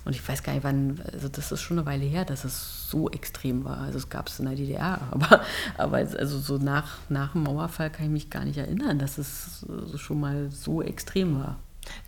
Und 0.05 0.17
ich 0.17 0.29
weiß 0.29 0.43
gar 0.43 0.53
nicht, 0.53 0.65
wann, 0.65 1.01
also 1.13 1.29
das 1.29 1.53
ist 1.53 1.61
schon 1.61 1.79
eine 1.79 1.87
Weile 1.87 2.05
her, 2.05 2.25
dass 2.25 2.45
es 2.45 2.91
so 2.91 3.09
extrem 3.11 3.65
war. 3.65 3.79
Also 3.79 3.99
es 3.99 4.09
gab 4.09 4.29
es 4.29 4.41
in 4.41 4.47
der 4.47 4.57
DDR, 4.57 5.01
aber, 5.11 5.43
aber 5.79 5.97
also 5.99 6.39
so 6.39 6.59
nach, 6.59 6.99
nach 7.09 7.33
dem 7.33 7.45
Mauerfall 7.45 7.91
kann 7.91 8.07
ich 8.07 8.13
mich 8.13 8.31
gar 8.31 8.45
nicht 8.45 8.59
erinnern, 8.59 8.99
dass 8.99 9.19
es 9.19 9.65
schon 9.97 10.21
mal 10.21 10.51
so 10.51 10.83
extrem 10.83 11.39
war. 11.39 11.59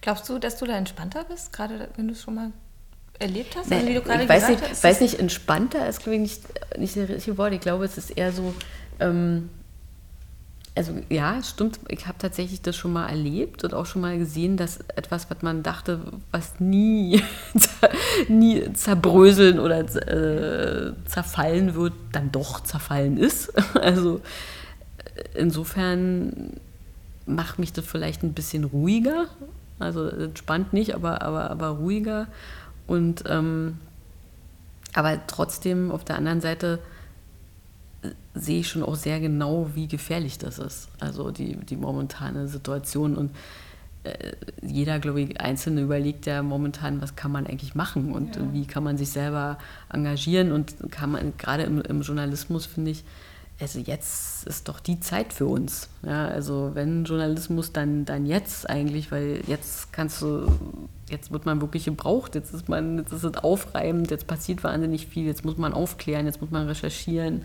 Glaubst 0.00 0.28
du, 0.28 0.38
dass 0.38 0.58
du 0.58 0.66
da 0.66 0.76
entspannter 0.76 1.24
bist, 1.24 1.52
gerade 1.52 1.88
wenn 1.96 2.08
du 2.08 2.14
es 2.14 2.22
schon 2.22 2.34
mal 2.34 2.52
erlebt 3.18 3.56
hast? 3.56 3.72
Also, 3.72 3.86
wie 3.86 3.94
du 3.94 4.00
gerade 4.00 4.24
ich 4.24 4.28
weiß, 4.28 4.48
nicht, 4.48 4.62
hast, 4.62 4.84
weiß 4.84 5.00
nicht, 5.00 5.18
entspannter 5.18 5.88
ist 5.88 6.06
nicht, 6.06 6.42
nicht 6.78 6.96
das 6.96 7.08
richtige 7.08 7.38
Wort. 7.38 7.52
Ich 7.52 7.60
glaube, 7.60 7.84
es 7.84 7.98
ist 7.98 8.10
eher 8.10 8.32
so, 8.32 8.54
ähm, 9.00 9.48
also 10.76 10.92
ja, 11.08 11.40
stimmt, 11.42 11.78
ich 11.88 12.06
habe 12.06 12.18
tatsächlich 12.18 12.60
das 12.60 12.76
schon 12.76 12.92
mal 12.92 13.08
erlebt 13.08 13.62
und 13.62 13.74
auch 13.74 13.86
schon 13.86 14.02
mal 14.02 14.18
gesehen, 14.18 14.56
dass 14.56 14.78
etwas, 14.96 15.30
was 15.30 15.42
man 15.42 15.62
dachte, 15.62 16.00
was 16.32 16.58
nie, 16.58 17.22
nie 18.28 18.72
zerbröseln 18.72 19.60
oder 19.60 19.80
äh, 19.80 20.92
zerfallen 21.06 21.76
wird, 21.76 21.92
dann 22.12 22.32
doch 22.32 22.60
zerfallen 22.60 23.16
ist. 23.18 23.52
Also 23.74 24.20
insofern 25.34 26.54
macht 27.26 27.58
mich 27.58 27.72
das 27.72 27.84
vielleicht 27.84 28.22
ein 28.22 28.32
bisschen 28.32 28.64
ruhiger. 28.64 29.26
Also 29.78 30.08
entspannt 30.08 30.72
nicht, 30.72 30.94
aber, 30.94 31.22
aber, 31.22 31.50
aber 31.50 31.68
ruhiger. 31.68 32.26
Und 32.86 33.24
ähm, 33.26 33.78
aber 34.94 35.26
trotzdem 35.26 35.90
auf 35.90 36.04
der 36.04 36.16
anderen 36.16 36.40
Seite 36.40 36.78
äh, 38.02 38.10
sehe 38.34 38.60
ich 38.60 38.68
schon 38.68 38.82
auch 38.82 38.94
sehr 38.94 39.20
genau, 39.20 39.70
wie 39.74 39.88
gefährlich 39.88 40.38
das 40.38 40.58
ist. 40.58 40.88
Also 41.00 41.30
die, 41.30 41.56
die 41.56 41.76
momentane 41.76 42.46
Situation. 42.46 43.16
Und 43.16 43.32
äh, 44.04 44.32
jeder, 44.62 45.00
glaube 45.00 45.20
ich, 45.20 45.40
Einzelne 45.40 45.82
überlegt 45.82 46.26
ja 46.26 46.42
momentan, 46.42 47.02
was 47.02 47.16
kann 47.16 47.32
man 47.32 47.46
eigentlich 47.46 47.74
machen 47.74 48.12
und 48.12 48.36
ja. 48.36 48.42
wie 48.52 48.66
kann 48.66 48.84
man 48.84 48.96
sich 48.96 49.10
selber 49.10 49.58
engagieren. 49.92 50.52
Und 50.52 50.74
kann 50.90 51.10
man, 51.10 51.36
gerade 51.36 51.64
im, 51.64 51.80
im 51.82 52.02
Journalismus, 52.02 52.66
finde 52.66 52.92
ich, 52.92 53.04
also 53.60 53.78
jetzt 53.78 54.46
ist 54.46 54.68
doch 54.68 54.80
die 54.80 54.98
Zeit 54.98 55.32
für 55.32 55.46
uns. 55.46 55.88
Ja, 56.04 56.26
also 56.26 56.72
wenn 56.74 57.04
Journalismus, 57.04 57.72
dann, 57.72 58.04
dann 58.04 58.26
jetzt 58.26 58.68
eigentlich, 58.68 59.12
weil 59.12 59.42
jetzt 59.46 59.92
kannst 59.92 60.22
du, 60.22 60.50
jetzt 61.08 61.30
wird 61.30 61.46
man 61.46 61.60
wirklich 61.60 61.84
gebraucht, 61.84 62.34
jetzt 62.34 62.52
ist 62.52 62.68
man, 62.68 62.98
jetzt 62.98 63.12
ist 63.12 63.22
es 63.22 63.36
aufreibend, 63.36 64.10
jetzt 64.10 64.26
passiert 64.26 64.64
wahnsinnig 64.64 65.06
viel, 65.06 65.24
jetzt 65.24 65.44
muss 65.44 65.56
man 65.56 65.72
aufklären, 65.72 66.26
jetzt 66.26 66.40
muss 66.40 66.50
man 66.50 66.66
recherchieren. 66.66 67.42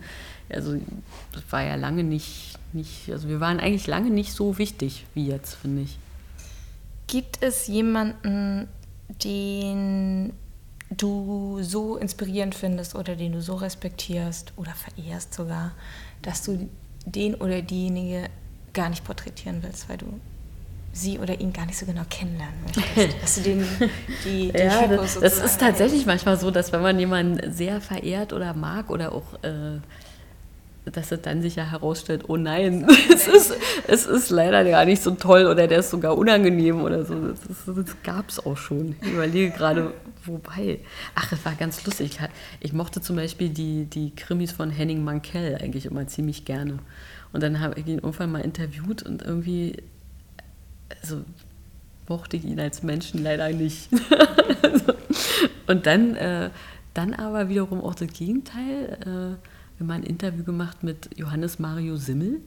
Also 0.48 0.80
das 1.32 1.42
war 1.50 1.62
ja 1.62 1.76
lange 1.76 2.02
nicht, 2.02 2.58
nicht, 2.72 3.10
also 3.10 3.28
wir 3.28 3.38
waren 3.38 3.60
eigentlich 3.60 3.86
lange 3.86 4.10
nicht 4.10 4.32
so 4.32 4.58
wichtig 4.58 5.06
wie 5.14 5.28
jetzt, 5.28 5.54
finde 5.54 5.82
ich. 5.82 5.98
Gibt 7.06 7.40
es 7.40 7.68
jemanden, 7.68 8.68
den 9.24 10.32
du 11.02 11.58
so 11.62 11.96
inspirierend 11.96 12.54
findest 12.54 12.94
oder 12.94 13.16
den 13.16 13.32
du 13.32 13.40
so 13.40 13.54
respektierst 13.54 14.52
oder 14.56 14.72
verehrst 14.72 15.34
sogar, 15.34 15.72
dass 16.22 16.42
du 16.42 16.68
den 17.06 17.34
oder 17.34 17.62
diejenige 17.62 18.28
gar 18.72 18.88
nicht 18.88 19.04
porträtieren 19.04 19.62
willst, 19.62 19.88
weil 19.88 19.98
du 19.98 20.20
sie 20.92 21.18
oder 21.18 21.40
ihn 21.40 21.52
gar 21.52 21.66
nicht 21.66 21.78
so 21.78 21.86
genau 21.86 22.02
kennenlernen 22.10 22.54
möchtest. 22.64 23.16
Dass 23.22 23.34
du 23.36 23.40
den, 23.42 23.64
die, 24.24 24.52
die 24.52 24.58
ja, 24.58 24.86
das, 24.88 25.20
das 25.20 25.38
ist 25.38 25.60
tatsächlich 25.60 26.04
manchmal 26.04 26.36
so, 26.36 26.50
dass 26.50 26.72
wenn 26.72 26.82
man 26.82 26.98
jemanden 26.98 27.52
sehr 27.52 27.80
verehrt 27.80 28.32
oder 28.32 28.54
mag 28.54 28.90
oder 28.90 29.12
auch 29.12 29.34
äh, 29.44 29.78
dass 30.92 31.12
es 31.12 31.22
dann 31.22 31.42
sich 31.42 31.56
ja 31.56 31.64
herausstellt, 31.64 32.24
oh 32.28 32.36
nein, 32.36 32.86
es 33.12 33.28
ist, 33.28 33.54
es 33.86 34.06
ist 34.06 34.30
leider 34.30 34.64
gar 34.64 34.84
nicht 34.84 35.02
so 35.02 35.12
toll 35.12 35.46
oder 35.46 35.66
der 35.66 35.78
ist 35.78 35.90
sogar 35.90 36.16
unangenehm 36.16 36.82
oder 36.82 37.04
so. 37.04 37.14
Das, 37.28 37.64
das 37.66 37.96
gab 38.02 38.28
es 38.28 38.44
auch 38.44 38.56
schon. 38.56 38.96
Ich 39.02 39.12
überlege 39.12 39.50
gerade, 39.50 39.92
wobei. 40.24 40.80
Ach, 41.14 41.32
es 41.32 41.44
war 41.44 41.54
ganz 41.54 41.84
lustig. 41.84 42.18
Ich 42.60 42.72
mochte 42.72 43.00
zum 43.00 43.16
Beispiel 43.16 43.48
die, 43.48 43.84
die 43.84 44.14
Krimis 44.14 44.52
von 44.52 44.70
Henning 44.70 45.04
Mankell 45.04 45.58
eigentlich 45.60 45.86
immer 45.86 46.06
ziemlich 46.06 46.44
gerne. 46.44 46.78
Und 47.32 47.42
dann 47.42 47.60
habe 47.60 47.78
ich 47.78 47.86
ihn 47.86 47.98
irgendwann 47.98 48.32
mal 48.32 48.40
interviewt 48.40 49.02
und 49.02 49.22
irgendwie, 49.22 49.82
also 51.02 51.22
mochte 52.08 52.36
ich 52.36 52.44
ihn 52.44 52.58
als 52.58 52.82
Menschen 52.82 53.22
leider 53.22 53.50
nicht. 53.50 53.88
und 55.68 55.86
dann, 55.86 56.16
äh, 56.16 56.50
dann 56.92 57.14
aber 57.14 57.48
wiederum 57.48 57.80
auch 57.80 57.94
das 57.94 58.12
Gegenteil. 58.12 59.36
Äh, 59.40 59.59
wir 59.80 59.94
haben 59.94 60.02
ein 60.02 60.08
Interview 60.08 60.44
gemacht 60.44 60.82
mit 60.82 61.10
Johannes 61.16 61.58
Mario 61.58 61.96
Simmel, 61.96 62.40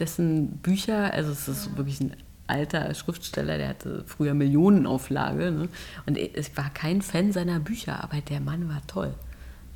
dessen 0.00 0.58
Bücher, 0.58 1.12
also 1.12 1.30
es 1.30 1.46
ist 1.46 1.76
wirklich 1.76 2.00
ein 2.00 2.12
alter 2.48 2.92
Schriftsteller, 2.94 3.56
der 3.56 3.68
hatte 3.68 4.04
früher 4.06 4.34
Millionenauflage. 4.34 5.52
Ne? 5.52 5.68
Und 6.06 6.18
ich 6.18 6.56
war 6.56 6.70
kein 6.70 7.02
Fan 7.02 7.32
seiner 7.32 7.60
Bücher, 7.60 8.02
aber 8.02 8.20
der 8.20 8.40
Mann 8.40 8.68
war 8.68 8.82
toll. 8.86 9.14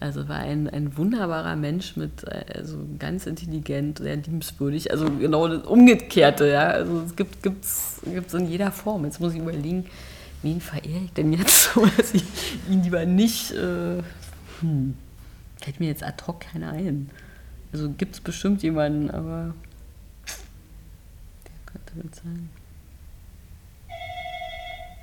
Also 0.01 0.29
war 0.29 0.39
ein, 0.39 0.69
ein 0.69 0.97
wunderbarer 0.97 1.57
Mensch 1.57 1.97
mit, 1.97 2.27
also 2.55 2.79
ganz 2.99 3.27
intelligent, 3.27 3.99
sehr 3.99 4.17
liebenswürdig. 4.17 4.91
Also 4.91 5.11
genau 5.11 5.47
das 5.47 5.65
Umgekehrte, 5.67 6.49
ja. 6.49 6.69
Also 6.69 7.03
es 7.07 7.15
gibt 7.15 7.47
es 7.47 8.01
gibt's 8.05 8.35
in 8.35 8.49
jeder 8.49 8.73
Form. 8.73 9.05
Jetzt 9.05 9.21
muss 9.21 9.35
ich 9.35 9.41
überlegen, 9.41 9.85
wen 10.43 10.61
verehre 10.61 11.05
ich 11.05 11.13
denn 11.13 11.33
jetzt 11.33 11.73
so, 11.75 11.87
dass 11.99 12.15
ich 12.15 12.25
ihn 12.69 12.83
lieber 12.83 13.05
nicht. 13.05 13.53
Äh, 13.53 14.03
hm. 14.61 14.95
Fällt 15.61 15.81
mir 15.81 15.89
jetzt 15.89 16.03
ad 16.03 16.25
hoc 16.27 16.41
keiner 16.41 16.73
ein. 16.73 17.11
Also 17.73 17.91
gibt 17.91 18.15
es 18.15 18.21
bestimmt 18.21 18.63
jemanden, 18.63 19.11
aber 19.11 19.55
der 21.45 21.73
könnte 21.73 22.09
das 22.09 22.23
sein. 22.23 22.51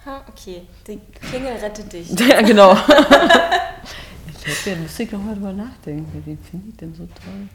Ha, 0.05 0.23
okay. 0.27 0.61
Die 0.87 0.99
Klingel 1.19 1.53
rettet 1.53 1.91
dich. 1.91 2.09
ja, 2.19 2.41
genau. 2.41 2.73
ich 4.27 4.47
hätte 4.47 4.69
ja 4.69 4.75
lustig 4.81 5.11
nochmal 5.11 5.35
drüber 5.35 5.53
nachdenken. 5.53 6.23
Wen 6.25 6.37
finde 6.39 6.69
ich 6.69 6.77
denn 6.77 6.95
so 6.95 7.05
toll? 7.05 7.49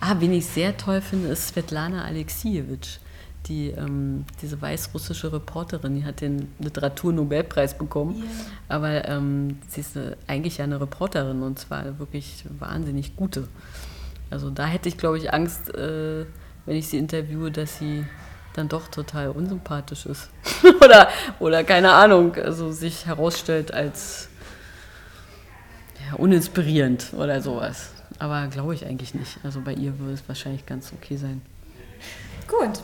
Ah, 0.00 0.14
wen 0.18 0.32
ich 0.32 0.46
sehr 0.46 0.76
toll 0.76 1.00
finde, 1.00 1.28
ist 1.28 1.48
Svetlana 1.48 2.04
Alexievich. 2.04 3.00
Die, 3.46 3.70
ähm, 3.70 4.26
diese 4.42 4.60
weißrussische 4.60 5.32
Reporterin, 5.32 5.96
die 5.96 6.04
hat 6.04 6.20
den 6.20 6.52
Literaturnobelpreis 6.58 7.76
bekommen. 7.76 8.16
Yeah. 8.16 8.26
Aber 8.68 9.08
ähm, 9.08 9.58
sie 9.68 9.80
ist 9.80 9.96
eine, 9.96 10.16
eigentlich 10.26 10.58
ja 10.58 10.64
eine 10.64 10.80
Reporterin 10.80 11.42
und 11.42 11.58
zwar 11.58 11.98
wirklich 11.98 12.44
wahnsinnig 12.58 13.16
gute. 13.16 13.48
Also 14.30 14.50
da 14.50 14.66
hätte 14.66 14.88
ich, 14.88 14.98
glaube 14.98 15.18
ich, 15.18 15.32
Angst, 15.32 15.74
äh, 15.74 16.26
wenn 16.66 16.76
ich 16.76 16.88
sie 16.88 16.98
interviewe, 16.98 17.50
dass 17.50 17.78
sie 17.78 18.04
dann 18.54 18.68
doch 18.68 18.88
total 18.88 19.30
unsympathisch 19.30 20.06
ist. 20.06 20.30
oder, 20.84 21.08
oder 21.38 21.64
keine 21.64 21.92
Ahnung, 21.92 22.34
also 22.36 22.72
sich 22.72 23.06
herausstellt 23.06 23.72
als 23.72 24.28
ja, 26.06 26.16
uninspirierend 26.16 27.12
oder 27.16 27.40
sowas. 27.40 27.90
Aber 28.18 28.46
glaube 28.48 28.74
ich 28.74 28.86
eigentlich 28.86 29.14
nicht. 29.14 29.38
Also 29.42 29.60
bei 29.60 29.72
ihr 29.72 29.98
würde 29.98 30.14
es 30.14 30.28
wahrscheinlich 30.28 30.66
ganz 30.66 30.92
okay 30.92 31.16
sein. 31.16 31.42
Gut. 32.46 32.82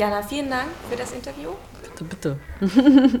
Jana, 0.00 0.22
vielen 0.22 0.48
Dank 0.48 0.70
für 0.88 0.96
das 0.96 1.12
Interview. 1.12 1.50
Bitte, 1.82 2.04
bitte. 2.04 3.20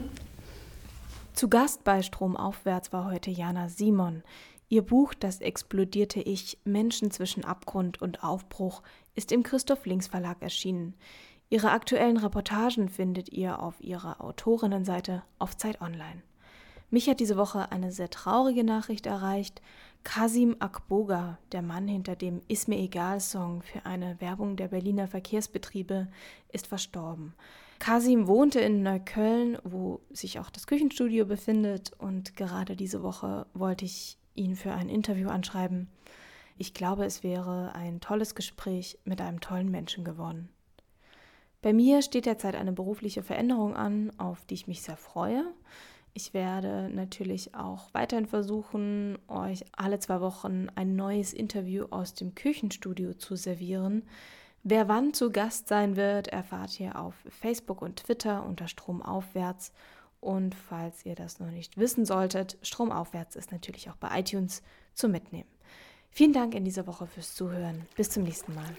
Zu 1.34 1.50
Gast 1.50 1.84
bei 1.84 2.00
Stromaufwärts 2.00 2.90
war 2.90 3.04
heute 3.04 3.30
Jana 3.30 3.68
Simon. 3.68 4.22
Ihr 4.70 4.80
Buch 4.80 5.12
Das 5.12 5.42
explodierte 5.42 6.22
Ich 6.22 6.56
Menschen 6.64 7.10
zwischen 7.10 7.44
Abgrund 7.44 8.00
und 8.00 8.24
Aufbruch 8.24 8.82
ist 9.14 9.30
im 9.30 9.42
Christoph 9.42 9.84
Links 9.84 10.06
Verlag 10.06 10.40
erschienen. 10.40 10.94
Ihre 11.50 11.70
aktuellen 11.72 12.16
Reportagen 12.16 12.88
findet 12.88 13.28
ihr 13.28 13.62
auf 13.62 13.78
ihrer 13.82 14.22
Autorinnenseite 14.22 15.22
auf 15.38 15.58
Zeit 15.58 15.82
Online. 15.82 16.22
Mich 16.88 17.10
hat 17.10 17.20
diese 17.20 17.36
Woche 17.36 17.70
eine 17.72 17.92
sehr 17.92 18.08
traurige 18.08 18.64
Nachricht 18.64 19.04
erreicht. 19.04 19.60
Kasim 20.02 20.56
Akboga, 20.58 21.38
der 21.52 21.62
Mann 21.62 21.86
hinter 21.86 22.16
dem 22.16 22.40
Ist 22.48 22.68
mir 22.68 22.78
egal 22.78 23.20
Song 23.20 23.62
für 23.62 23.84
eine 23.84 24.20
Werbung 24.20 24.56
der 24.56 24.68
Berliner 24.68 25.06
Verkehrsbetriebe, 25.08 26.08
ist 26.50 26.66
verstorben. 26.66 27.34
Kasim 27.78 28.26
wohnte 28.26 28.60
in 28.60 28.82
Neukölln, 28.82 29.58
wo 29.62 30.00
sich 30.10 30.38
auch 30.38 30.50
das 30.50 30.66
Küchenstudio 30.66 31.26
befindet, 31.26 31.92
und 31.98 32.36
gerade 32.36 32.76
diese 32.76 33.02
Woche 33.02 33.46
wollte 33.54 33.84
ich 33.84 34.18
ihn 34.34 34.56
für 34.56 34.72
ein 34.72 34.88
Interview 34.88 35.28
anschreiben. 35.28 35.88
Ich 36.58 36.74
glaube, 36.74 37.04
es 37.04 37.22
wäre 37.22 37.74
ein 37.74 38.00
tolles 38.00 38.34
Gespräch 38.34 38.98
mit 39.04 39.20
einem 39.20 39.40
tollen 39.40 39.70
Menschen 39.70 40.04
geworden. 40.04 40.50
Bei 41.62 41.72
mir 41.72 42.02
steht 42.02 42.26
derzeit 42.26 42.54
eine 42.54 42.72
berufliche 42.72 43.22
Veränderung 43.22 43.74
an, 43.76 44.12
auf 44.18 44.44
die 44.46 44.54
ich 44.54 44.66
mich 44.66 44.82
sehr 44.82 44.96
freue. 44.96 45.44
Ich 46.12 46.34
werde 46.34 46.90
natürlich 46.92 47.54
auch 47.54 47.88
weiterhin 47.92 48.26
versuchen, 48.26 49.18
euch 49.28 49.64
alle 49.76 49.98
zwei 50.00 50.20
Wochen 50.20 50.66
ein 50.74 50.96
neues 50.96 51.32
Interview 51.32 51.86
aus 51.90 52.14
dem 52.14 52.34
Küchenstudio 52.34 53.14
zu 53.14 53.36
servieren. 53.36 54.02
Wer 54.62 54.88
wann 54.88 55.14
zu 55.14 55.30
Gast 55.30 55.68
sein 55.68 55.96
wird, 55.96 56.28
erfahrt 56.28 56.78
ihr 56.80 56.98
auf 56.98 57.14
Facebook 57.28 57.80
und 57.80 57.96
Twitter 57.96 58.44
unter 58.44 58.68
Stromaufwärts. 58.68 59.72
Und 60.20 60.54
falls 60.54 61.06
ihr 61.06 61.14
das 61.14 61.40
noch 61.40 61.50
nicht 61.50 61.78
wissen 61.78 62.04
solltet, 62.04 62.58
Stromaufwärts 62.62 63.36
ist 63.36 63.52
natürlich 63.52 63.88
auch 63.88 63.96
bei 63.96 64.20
iTunes 64.20 64.62
zum 64.94 65.12
Mitnehmen. 65.12 65.48
Vielen 66.10 66.32
Dank 66.32 66.54
in 66.54 66.64
dieser 66.64 66.86
Woche 66.86 67.06
fürs 67.06 67.34
Zuhören. 67.34 67.86
Bis 67.96 68.10
zum 68.10 68.24
nächsten 68.24 68.54
Mal. 68.54 68.76